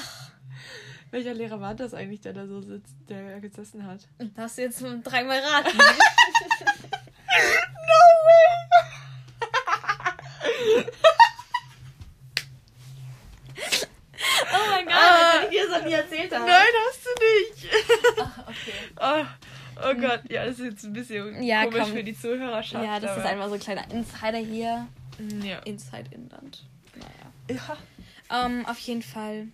Welcher 1.10 1.34
Lehrer 1.34 1.60
war 1.60 1.74
das 1.74 1.94
eigentlich, 1.94 2.20
der 2.20 2.32
da 2.32 2.46
so 2.46 2.60
sitzt, 2.60 2.94
der 3.08 3.40
gesessen 3.40 3.86
hat? 3.86 4.00
Darfst 4.34 4.58
du 4.58 4.62
jetzt 4.62 4.82
dreimal 5.04 5.38
raten? 5.38 5.78
no 5.78 5.84
way! 8.24 8.46
oh 14.52 14.70
mein 14.70 14.84
Gott, 14.84 14.94
ah, 14.94 15.38
als 15.38 15.44
ich 15.44 15.50
dir 15.50 15.68
das 15.68 15.84
nie 15.84 15.92
erzählt 15.92 16.34
habe. 16.34 16.44
Nein, 16.44 16.66
hast 16.88 17.04
du 17.04 17.10
nicht. 17.24 17.68
Ach, 18.20 18.48
okay. 18.48 18.72
Oh. 19.00 19.24
Oh 19.78 19.94
Gott, 19.94 20.22
ja, 20.30 20.46
das 20.46 20.58
ist 20.58 20.64
jetzt 20.64 20.84
ein 20.84 20.94
bisschen 20.94 21.42
ja, 21.42 21.64
komisch 21.64 21.82
komm. 21.82 21.92
für 21.92 22.02
die 22.02 22.18
Zuhörerschaft. 22.18 22.82
Ja, 22.82 22.98
das 22.98 23.10
aber. 23.10 23.20
ist 23.20 23.26
einfach 23.26 23.48
so 23.48 23.54
ein 23.54 23.60
kleiner 23.60 23.90
Insider 23.90 24.38
hier. 24.38 24.88
Ja. 25.42 25.58
Inside 25.60 26.10
Inland. 26.12 26.64
Naja. 26.94 27.60
Ja. 28.30 28.46
Ähm, 28.46 28.64
auf 28.66 28.78
jeden 28.78 29.02
Fall 29.02 29.48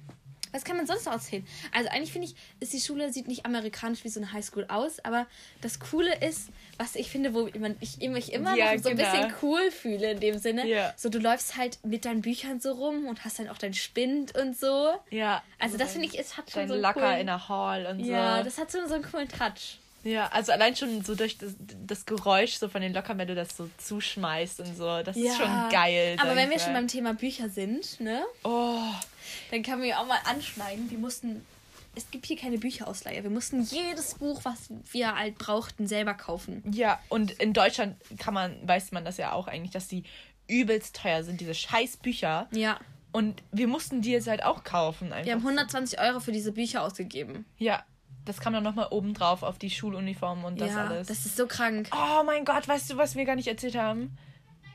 was 0.53 0.65
kann 0.65 0.77
man 0.77 0.87
sonst 0.87 1.07
noch 1.07 1.13
erzählen? 1.13 1.47
Also 1.73 1.89
eigentlich 1.91 2.13
finde 2.13 2.29
ich, 2.29 2.37
ist 2.61 2.73
die 2.73 2.81
Schule 2.81 3.13
sieht 3.13 3.27
nicht 3.27 3.47
amerikanisch 3.47 4.05
wie 4.05 4.09
so 4.09 4.21
eine 4.21 4.33
Highschool 4.33 4.67
aus, 4.69 5.01
aber 5.05 5.27
das 5.61 5.81
Coole 5.81 6.15
ist, 6.21 6.51
was 6.79 6.95
ich 6.95 7.11
finde, 7.11 7.35
wo 7.35 7.49
ich 7.81 7.99
mich 8.09 8.33
immer 8.33 8.57
ja, 8.57 8.77
so 8.79 8.91
genau. 8.91 9.03
ein 9.03 9.13
bisschen 9.13 9.35
cool 9.43 9.71
fühle 9.71 10.13
in 10.13 10.21
dem 10.21 10.39
Sinne. 10.39 10.67
Ja. 10.67 10.93
So, 10.97 11.09
du 11.09 11.19
läufst 11.19 11.57
halt 11.57 11.79
mit 11.85 12.05
deinen 12.05 12.23
Büchern 12.23 12.61
so 12.61 12.73
rum 12.73 13.07
und 13.07 13.25
hast 13.25 13.39
dann 13.39 13.49
auch 13.49 13.59
dein 13.59 13.75
Spind 13.75 14.37
und 14.37 14.57
so. 14.57 14.93
Ja. 15.11 15.43
Also 15.59 15.79
das 15.79 15.93
finde 15.93 16.07
ich, 16.07 16.19
es 16.19 16.37
hat 16.37 16.51
schon 16.51 16.69
so 16.69 16.75
einen 16.75 16.83
Lacker 16.83 17.01
coolen, 17.01 17.21
in 17.21 17.27
der 17.27 17.49
Hall 17.49 17.87
und 17.87 18.05
so. 18.05 18.11
Ja, 18.11 18.43
das 18.43 18.59
hat 18.59 18.71
so, 18.71 18.79
so 18.87 18.95
einen 18.95 19.05
coolen 19.05 19.29
Touch. 19.29 19.79
Ja, 20.05 20.29
also 20.33 20.51
allein 20.51 20.75
schon 20.75 21.05
so 21.05 21.15
durch 21.15 21.39
das, 21.39 21.55
das 21.87 22.07
Geräusch 22.07 22.55
so 22.55 22.69
von 22.69 22.83
den 22.83 22.93
Lockern, 22.93 23.19
wenn 23.19 23.29
du 23.29 23.37
das 23.37 23.57
so 23.57 23.71
zuschmeißt 23.79 24.61
und 24.61 24.77
so, 24.77 25.03
das 25.03 25.17
ja. 25.17 25.31
ist 25.31 25.37
schon 25.37 25.69
geil. 25.71 26.17
Aber 26.21 26.35
wenn 26.35 26.51
wir 26.51 26.59
schon 26.59 26.73
beim 26.73 26.89
Thema 26.89 27.15
Bücher 27.15 27.49
sind, 27.49 28.01
ne? 28.01 28.25
Oh. 28.43 28.81
Dann 29.51 29.63
kann 29.63 29.79
man 29.79 29.89
ja 29.89 29.99
auch 29.99 30.07
mal 30.07 30.21
anschneiden. 30.25 30.91
Wir 30.91 30.99
mussten. 30.99 31.45
Es 31.95 32.11
gibt 32.11 32.25
hier 32.25 32.39
keine 32.39 32.57
Bücherausleihe. 32.57 33.23
Wir 33.23 33.31
mussten 33.31 33.63
jedes 33.63 34.15
Buch, 34.15 34.41
was 34.45 34.71
wir 34.93 35.15
halt 35.15 35.37
brauchten, 35.37 35.87
selber 35.87 36.15
kaufen. 36.15 36.63
Ja, 36.73 36.99
und 37.11 37.33
in 37.33 37.53
Deutschland 37.53 37.97
kann 38.19 38.33
man, 38.33 38.67
weiß 38.67 38.93
man 38.93 39.05
das 39.05 39.19
ja 39.19 39.33
auch 39.33 39.47
eigentlich, 39.47 39.73
dass 39.73 39.89
die 39.89 40.05
übelst 40.49 40.97
teuer 40.97 41.23
sind, 41.23 41.41
diese 41.41 41.53
scheiß 41.53 41.99
Bücher. 41.99 42.49
Ja. 42.51 42.79
Und 43.13 43.43
wir 43.53 43.69
mussten 43.69 44.01
die 44.01 44.11
jetzt 44.11 44.27
halt 44.27 44.43
auch 44.43 44.65
kaufen. 44.65 45.11
wir 45.11 45.33
haben 45.33 45.43
120 45.43 46.01
Euro 46.01 46.21
für 46.21 46.33
diese 46.33 46.53
Bücher 46.53 46.83
ausgegeben. 46.83 47.45
Ja, 47.59 47.85
das 48.25 48.41
kam 48.41 48.53
dann 48.53 48.63
nochmal 48.63 48.89
oben 48.91 49.15
drauf 49.15 49.43
auf 49.43 49.59
die 49.59 49.71
Schuluniform 49.71 50.45
und 50.45 50.61
das 50.61 50.71
ja, 50.71 50.87
alles. 50.87 51.09
Das 51.09 51.27
ist 51.27 51.37
so 51.37 51.47
krank. 51.47 51.89
Oh 51.93 52.23
mein 52.25 52.45
Gott, 52.45 52.67
weißt 52.69 52.91
du, 52.91 52.97
was 52.97 53.17
wir 53.17 53.25
gar 53.25 53.37
nicht 53.37 53.49
erzählt 53.49 53.77
haben? 53.77 54.17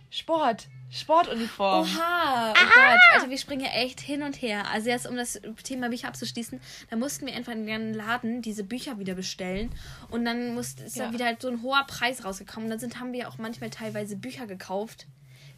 Sport. 0.10 0.68
Sportuniform. 0.90 1.82
Oha, 1.82 2.54
oh 2.54 2.56
ah! 2.56 2.94
Gott. 2.94 3.00
Also 3.16 3.30
wir 3.30 3.38
springen 3.38 3.62
ja 3.62 3.72
echt 3.72 4.00
hin 4.00 4.24
und 4.24 4.42
her. 4.42 4.70
Also 4.72 4.90
jetzt, 4.90 5.08
um 5.08 5.16
das 5.16 5.42
Thema 5.64 5.90
Bücher 5.90 6.08
abzuschließen, 6.08 6.62
da 6.90 6.96
mussten 6.96 7.26
wir 7.26 7.36
einfach 7.36 7.52
in 7.52 7.66
den 7.66 7.94
Laden 7.94 8.42
diese 8.42 8.64
Bücher 8.64 8.98
wieder 8.98 9.16
bestellen. 9.16 9.72
Und 10.10 10.26
dann 10.26 10.54
muss, 10.54 10.74
ist 10.74 10.96
ja. 10.96 11.08
da 11.08 11.14
wieder 11.14 11.26
halt 11.26 11.42
so 11.42 11.50
ein 11.50 11.62
hoher 11.62 11.84
Preis 11.88 12.24
rausgekommen. 12.24 12.66
Und 12.66 12.72
dann 12.72 12.80
sind, 12.80 13.00
haben 13.00 13.14
wir 13.14 13.28
auch 13.28 13.38
manchmal 13.38 13.70
teilweise 13.70 14.16
Bücher 14.16 14.48
gekauft 14.48 15.08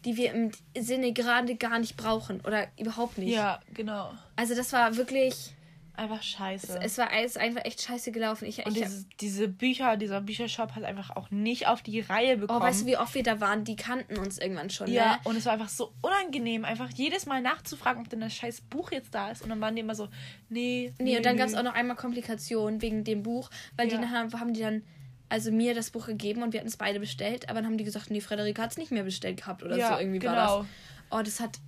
die 0.05 0.15
wir 0.15 0.31
im 0.33 0.51
Sinne 0.77 1.11
gerade 1.11 1.55
gar 1.55 1.79
nicht 1.79 1.97
brauchen 1.97 2.39
oder 2.41 2.67
überhaupt 2.79 3.17
nicht. 3.17 3.33
Ja, 3.33 3.59
genau. 3.73 4.13
Also 4.35 4.55
das 4.55 4.71
war 4.71 4.95
wirklich 4.95 5.53
einfach 5.99 6.23
scheiße. 6.23 6.79
Es, 6.79 6.93
es 6.93 6.97
war 6.97 7.11
alles 7.11 7.37
einfach 7.37 7.63
echt 7.65 7.81
scheiße 7.81 8.11
gelaufen. 8.11 8.45
Ich, 8.45 8.65
und 8.65 8.75
ich, 8.75 8.83
diese, 8.83 9.05
diese 9.19 9.47
Bücher, 9.47 9.97
dieser 9.97 10.21
Büchershop 10.21 10.75
hat 10.75 10.83
einfach 10.83 11.15
auch 11.15 11.29
nicht 11.29 11.67
auf 11.67 11.81
die 11.81 11.99
Reihe 11.99 12.37
bekommen. 12.37 12.61
Oh, 12.61 12.63
weißt 12.63 12.81
du, 12.81 12.85
wie 12.87 12.97
oft 12.97 13.13
wir 13.13 13.23
da 13.23 13.39
waren? 13.39 13.63
Die 13.63 13.75
kannten 13.75 14.17
uns 14.17 14.39
irgendwann 14.39 14.69
schon. 14.69 14.87
Ja, 14.87 15.13
ne? 15.13 15.19
und 15.25 15.35
es 15.35 15.45
war 15.45 15.53
einfach 15.53 15.69
so 15.69 15.93
unangenehm, 16.01 16.65
einfach 16.65 16.89
jedes 16.89 17.25
Mal 17.25 17.41
nachzufragen, 17.41 18.01
ob 18.01 18.09
denn 18.09 18.21
das 18.21 18.33
scheiß 18.33 18.61
Buch 18.61 18.91
jetzt 18.91 19.13
da 19.13 19.29
ist. 19.31 19.43
Und 19.43 19.49
dann 19.49 19.61
waren 19.61 19.75
die 19.75 19.81
immer 19.81 19.95
so, 19.95 20.07
nee. 20.49 20.93
Nee, 20.97 21.03
nee 21.03 21.17
und 21.17 21.25
dann 21.25 21.35
nee. 21.35 21.39
gab 21.39 21.49
es 21.49 21.55
auch 21.55 21.63
noch 21.63 21.75
einmal 21.75 21.95
Komplikationen 21.95 22.81
wegen 22.81 23.03
dem 23.03 23.23
Buch, 23.23 23.49
weil 23.77 23.91
Ja. 23.91 23.97
die 23.97 24.07
haben, 24.07 24.39
haben 24.39 24.53
die 24.53 24.61
dann 24.61 24.83
also 25.29 25.51
mir 25.51 25.75
das 25.75 25.91
Buch 25.91 26.07
gegeben 26.07 26.41
und 26.41 26.53
wir 26.53 26.59
hatten 26.59 26.69
es 26.69 26.77
beide 26.77 26.99
bestellt, 26.99 27.49
aber 27.49 27.59
dann 27.59 27.67
haben 27.67 27.77
die 27.77 27.83
gesagt, 27.83 28.09
nee, 28.09 28.19
Frederika 28.19 28.63
hat 28.63 28.71
es 28.71 28.77
nicht 28.77 28.91
mehr 28.91 29.03
bestellt 29.03 29.37
gehabt 29.37 29.61
oder 29.63 29.77
Ja, 29.77 29.93
so 29.93 29.99
irgendwie 29.99 30.19
genau. 30.19 30.33
war 30.33 30.57
das. 30.59 30.67
Oh, 31.11 31.21
das 31.23 31.39
hat 31.39 31.59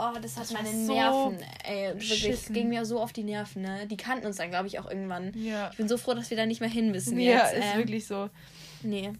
Oh, 0.00 0.18
das 0.20 0.36
hat 0.36 0.44
Das 0.44 0.52
meine 0.52 0.70
so 0.86 0.94
Nerven, 0.94 1.38
ey, 1.64 1.88
wirklich, 1.94 2.24
es 2.28 2.46
ging 2.46 2.68
mir 2.70 2.84
so 2.86 3.00
auf 3.00 3.12
die 3.12 3.22
Nerven, 3.22 3.62
ne? 3.62 3.86
Die 3.86 3.96
kannten 3.96 4.26
uns 4.26 4.36
dann, 4.36 4.48
glaube 4.50 4.66
ich, 4.66 4.78
auch 4.78 4.88
irgendwann. 4.88 5.32
Ja. 5.34 5.68
Ich 5.72 5.76
bin 5.76 5.88
so 5.88 5.98
froh, 5.98 6.14
dass 6.14 6.30
wir 6.30 6.36
da 6.36 6.46
nicht 6.46 6.60
mehr 6.60 6.70
hin 6.70 6.90
müssen 6.90 7.20
Ja, 7.20 7.44
jetzt. 7.44 7.54
ist 7.54 7.74
äh. 7.74 7.76
wirklich 7.76 8.06
so. 8.06 8.30
Nee. 8.82 9.12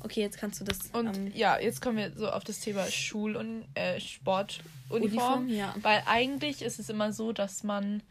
Okay, 0.00 0.20
jetzt 0.20 0.36
kannst 0.38 0.60
du 0.60 0.64
das. 0.64 0.90
Und 0.92 1.16
ähm, 1.16 1.32
ja, 1.34 1.58
jetzt 1.58 1.80
kommen 1.80 1.96
wir 1.96 2.12
so 2.16 2.28
auf 2.28 2.44
das 2.44 2.60
Thema 2.60 2.84
Schul- 2.90 3.36
und 3.36 3.64
äh, 3.74 4.00
Sportuniform. 4.00 4.64
Uniform, 4.90 5.48
ja. 5.48 5.74
Weil 5.80 6.02
eigentlich 6.06 6.62
ist 6.62 6.78
es 6.78 6.90
immer 6.90 7.12
so, 7.12 7.32
dass 7.32 7.62
man 7.62 8.02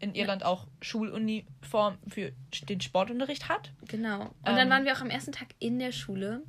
in 0.00 0.14
Irland 0.14 0.44
auch 0.44 0.66
Schuluniform 0.80 1.98
für 2.08 2.32
den 2.68 2.80
Sportunterricht 2.80 3.48
hat. 3.48 3.72
Genau. 3.88 4.20
Und 4.22 4.30
Ähm. 4.46 4.56
dann 4.56 4.70
waren 4.70 4.84
wir 4.84 4.92
auch 4.96 5.00
am 5.00 5.10
ersten 5.10 5.32
Tag 5.32 5.48
in 5.58 5.78
der 5.78 5.92
Schule. 5.92 6.42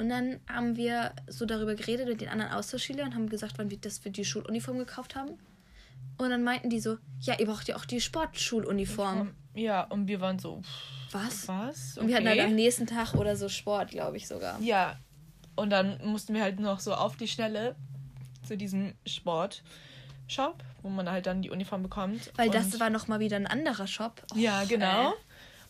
Und 0.00 0.08
dann 0.08 0.40
haben 0.48 0.76
wir 0.76 1.12
so 1.26 1.44
darüber 1.44 1.74
geredet 1.74 2.08
mit 2.08 2.22
den 2.22 2.30
anderen 2.30 2.52
Austauschschülern 2.52 3.08
und 3.08 3.14
haben 3.14 3.28
gesagt, 3.28 3.58
wann 3.58 3.70
wir, 3.70 3.76
dass 3.76 4.02
wir 4.02 4.10
die 4.10 4.24
Schuluniform 4.24 4.78
gekauft 4.78 5.14
haben. 5.14 5.32
Und 6.16 6.30
dann 6.30 6.42
meinten 6.42 6.70
die 6.70 6.80
so, 6.80 6.96
ja, 7.20 7.38
ihr 7.38 7.44
braucht 7.44 7.68
ja 7.68 7.76
auch 7.76 7.84
die 7.84 8.00
Sportschuluniform. 8.00 9.34
Ja, 9.54 9.82
und 9.82 10.06
wir 10.08 10.22
waren 10.22 10.38
so, 10.38 10.62
Was? 11.12 11.46
was? 11.48 11.98
Und 11.98 12.08
wir 12.08 12.16
hatten 12.16 12.26
halt 12.28 12.38
Okay. 12.38 12.48
am 12.48 12.54
nächsten 12.54 12.86
Tag 12.86 13.12
oder 13.12 13.36
so 13.36 13.50
Sport, 13.50 13.90
glaube 13.90 14.16
ich 14.16 14.26
sogar. 14.26 14.58
Ja, 14.62 14.96
und 15.54 15.68
dann 15.68 16.00
mussten 16.02 16.32
wir 16.32 16.40
halt 16.40 16.60
noch 16.60 16.80
so 16.80 16.94
auf 16.94 17.16
die 17.18 17.28
Schnelle 17.28 17.76
zu 18.46 18.56
diesem 18.56 18.94
Sportshop, 19.06 20.64
wo 20.82 20.88
man 20.88 21.10
halt 21.10 21.26
dann 21.26 21.42
die 21.42 21.50
Uniform 21.50 21.82
bekommt. 21.82 22.32
Weil 22.36 22.48
das 22.48 22.80
war 22.80 22.88
nochmal 22.88 23.20
wieder 23.20 23.36
ein 23.36 23.46
anderer 23.46 23.86
Shop. 23.86 24.22
Ja, 24.34 24.62
Och, 24.62 24.68
genau. 24.68 25.10
ey. 25.10 25.14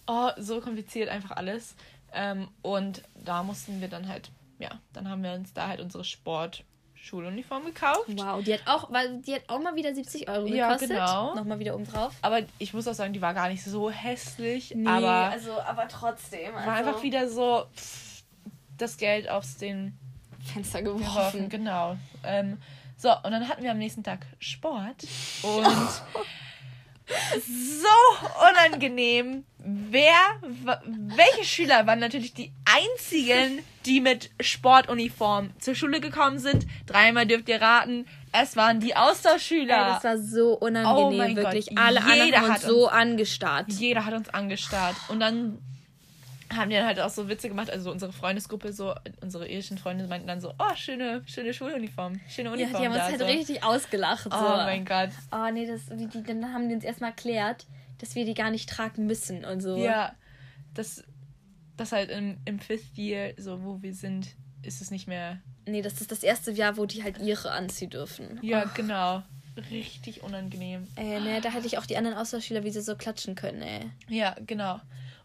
Oh, 0.06 0.30
so 0.38 0.60
kompliziert 0.60 1.08
einfach 1.08 1.32
alles. 1.32 1.74
Ähm, 2.12 2.48
und 2.62 3.02
da 3.24 3.42
mussten 3.42 3.80
wir 3.80 3.88
dann 3.88 4.08
halt, 4.08 4.30
ja, 4.58 4.70
dann 4.92 5.08
haben 5.08 5.22
wir 5.22 5.32
uns 5.32 5.52
da 5.52 5.68
halt 5.68 5.80
unsere 5.80 6.04
Sport-Schuluniform 6.04 7.64
gekauft. 7.66 8.04
Wow, 8.08 8.42
die 8.42 8.52
hat 8.54 8.62
auch, 8.66 8.90
weil 8.90 9.18
die 9.22 9.34
hat 9.34 9.42
auch 9.48 9.60
mal 9.60 9.74
wieder 9.76 9.94
70 9.94 10.28
Euro 10.28 10.46
Ja, 10.46 10.66
gekostet. 10.68 10.90
genau. 10.90 11.34
Nochmal 11.34 11.58
wieder 11.58 11.74
oben 11.74 11.86
drauf. 11.86 12.12
Aber 12.22 12.40
ich 12.58 12.74
muss 12.74 12.86
auch 12.88 12.94
sagen, 12.94 13.12
die 13.12 13.22
war 13.22 13.34
gar 13.34 13.48
nicht 13.48 13.62
so 13.64 13.90
hässlich. 13.90 14.72
Nee, 14.74 14.88
aber 14.88 15.30
also, 15.30 15.60
aber 15.60 15.88
trotzdem. 15.88 16.54
war 16.54 16.72
einfach 16.74 17.02
wieder 17.02 17.28
so 17.28 17.64
pff, 17.76 18.22
das 18.76 18.96
Geld 18.96 19.28
aufs 19.30 19.56
den 19.56 19.96
Fenster 20.52 20.82
geworfen. 20.82 21.04
geworfen. 21.04 21.48
Genau. 21.48 21.96
Ähm, 22.24 22.58
so, 22.96 23.10
und 23.10 23.30
dann 23.30 23.48
hatten 23.48 23.62
wir 23.62 23.70
am 23.70 23.78
nächsten 23.78 24.02
Tag 24.02 24.26
Sport. 24.38 25.04
Und 25.42 26.02
so 27.46 28.28
unangenehm. 28.50 29.44
Wer, 29.58 30.14
welche 30.86 31.44
Schüler 31.44 31.86
waren 31.86 31.98
natürlich 31.98 32.32
die 32.32 32.52
einzigen, 32.64 33.62
die 33.84 34.00
mit 34.00 34.30
Sportuniform 34.40 35.50
zur 35.58 35.74
Schule 35.74 36.00
gekommen 36.00 36.38
sind? 36.38 36.66
Dreimal 36.86 37.26
dürft 37.26 37.48
ihr 37.48 37.60
raten. 37.60 38.06
Es 38.32 38.56
waren 38.56 38.80
die 38.80 38.96
Austauschschüler. 38.96 39.74
Ey, 39.74 39.92
das 39.94 40.04
war 40.04 40.18
so 40.18 40.54
Oh 40.54 40.66
unangenehm, 40.66 41.34
Gott, 41.34 41.44
wirklich. 41.44 41.78
Alle 41.78 42.00
jeder 42.00 42.10
anderen 42.10 42.34
haben 42.36 42.52
hat 42.52 42.64
uns 42.64 42.72
so 42.72 42.88
angestarrt. 42.88 43.66
Jeder 43.72 44.04
hat 44.04 44.14
uns 44.14 44.28
angestarrt. 44.30 44.96
Und 45.08 45.20
dann 45.20 45.58
haben 46.52 46.70
die 46.70 46.76
dann 46.76 46.86
halt 46.86 47.00
auch 47.00 47.10
so 47.10 47.28
Witze 47.28 47.48
gemacht. 47.48 47.70
Also 47.70 47.90
unsere 47.90 48.12
Freundesgruppe, 48.12 48.72
so 48.72 48.94
unsere 49.20 49.48
irischen 49.48 49.78
Freunde 49.78 50.06
meinten 50.06 50.26
dann 50.26 50.40
so, 50.40 50.52
oh, 50.58 50.74
schöne, 50.74 51.22
schöne 51.26 51.54
Schuluniform. 51.54 52.20
Schöne 52.28 52.48
Ja, 52.50 52.54
Uniform. 52.54 52.82
die 52.82 52.88
haben 52.88 52.92
uns 52.94 53.02
da, 53.02 53.08
halt 53.08 53.18
so. 53.20 53.26
richtig 53.26 53.64
ausgelacht. 53.64 54.24
So. 54.24 54.30
Oh 54.32 54.56
mein 54.56 54.84
Gott. 54.84 55.10
Oh 55.32 55.48
nee, 55.52 55.66
das, 55.66 55.90
wie 55.90 56.06
die, 56.06 56.22
dann 56.22 56.52
haben 56.52 56.68
die 56.68 56.74
uns 56.74 56.84
erstmal 56.84 57.10
erklärt, 57.10 57.66
dass 57.98 58.14
wir 58.14 58.24
die 58.24 58.34
gar 58.34 58.50
nicht 58.50 58.68
tragen 58.68 59.06
müssen 59.06 59.44
und 59.44 59.60
so. 59.60 59.76
Ja, 59.76 60.14
das, 60.74 61.04
das 61.76 61.92
halt 61.92 62.10
im, 62.10 62.38
im 62.44 62.58
Fifth 62.58 62.96
Year, 62.98 63.34
so 63.36 63.62
wo 63.62 63.82
wir 63.82 63.94
sind, 63.94 64.34
ist 64.62 64.82
es 64.82 64.90
nicht 64.90 65.06
mehr. 65.06 65.38
Nee, 65.66 65.82
das 65.82 66.00
ist 66.00 66.10
das 66.10 66.22
erste 66.22 66.50
Jahr, 66.50 66.76
wo 66.76 66.86
die 66.86 67.02
halt 67.02 67.18
ihre 67.18 67.50
anziehen 67.52 67.90
dürfen. 67.90 68.38
Ja, 68.42 68.64
genau. 68.74 69.22
Richtig 69.70 70.22
unangenehm. 70.22 70.86
Ey, 70.96 71.20
ne, 71.20 71.40
da 71.40 71.50
hätte 71.50 71.66
ich 71.66 71.76
auch 71.78 71.86
die 71.86 71.96
anderen 71.96 72.16
Austauschschüler, 72.16 72.64
wie 72.64 72.70
sie 72.70 72.80
so 72.80 72.96
klatschen 72.96 73.34
können, 73.34 73.62
ey. 73.62 73.90
Ja, 74.08 74.34
genau. 74.46 74.80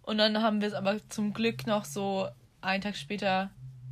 Und 0.05 0.17
dann 0.17 0.41
haben 0.41 0.61
wir 0.61 0.67
es 0.67 0.73
aber 0.73 0.97
zum 1.09 1.33
Glück 1.33 1.65
noch 1.67 1.85
so 1.85 2.27
einen 2.61 2.81
Tag 2.83 2.95
später, 2.95 3.49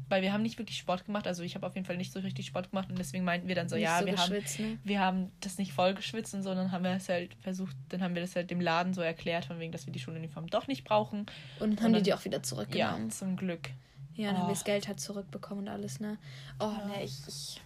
weil 0.09 0.21
wir 0.21 0.31
haben 0.31 0.43
nicht 0.43 0.59
wirklich 0.59 0.77
Sport 0.77 1.05
gemacht. 1.05 1.25
Also 1.27 1.41
ich 1.43 1.55
habe 1.55 1.65
auf 1.65 1.73
jeden 1.75 1.85
Fall 1.87 1.97
nicht 1.97 2.11
so 2.13 2.19
richtig 2.19 2.45
Sport 2.45 2.69
gemacht 2.69 2.89
und 2.89 2.99
deswegen 2.99 3.23
meinten 3.23 3.47
wir 3.47 3.55
dann 3.55 3.67
so, 3.67 3.75
Nicht 3.75 3.85
ja, 3.85 3.99
so 3.99 4.05
wir 4.05 4.17
haben, 4.17 4.31
ne? 4.31 4.77
wir 4.83 4.99
haben 4.99 5.31
das 5.39 5.57
nicht 5.57 5.73
voll 5.73 5.95
geschwitzt 5.95 6.35
und 6.35 6.43
so, 6.43 6.53
dann 6.53 6.71
haben 6.71 6.83
wir 6.83 6.91
es 6.91 7.09
halt 7.09 7.33
versucht, 7.41 7.75
dann 7.89 8.03
haben 8.03 8.13
wir 8.13 8.21
das 8.21 8.35
halt 8.35 8.51
dem 8.51 8.61
Laden 8.61 8.93
so 8.93 9.01
erklärt, 9.01 9.45
von 9.45 9.59
wegen, 9.59 9.71
dass 9.71 9.87
wir 9.87 9.93
die 9.93 9.99
Schuluniform 9.99 10.47
doch 10.47 10.67
nicht 10.67 10.83
brauchen. 10.83 11.21
Und 11.21 11.27
dann 11.59 11.61
haben 11.61 11.69
Und 11.69 11.79
die 11.79 11.93
dann- 11.93 12.03
die 12.03 12.13
auch 12.13 12.25
wieder 12.25 12.37
Ja, 12.37 12.43
zurückgenommen. 12.43 13.09
zum 13.11 13.35
Glück. 13.37 13.69
Ja, 14.15 14.27
dann 14.27 14.37
haben 14.37 14.43
Oh. 14.43 14.47
wir 14.49 14.53
das 14.53 14.63
Geld 14.65 14.87
halt 14.87 14.99
zurückbekommen 14.99 15.63
und 15.63 15.69
alles, 15.69 15.99
ne? 15.99 16.19
Oh, 16.59 16.67
ne, 16.87 17.03
ich, 17.03 17.13
ich. 17.27 17.61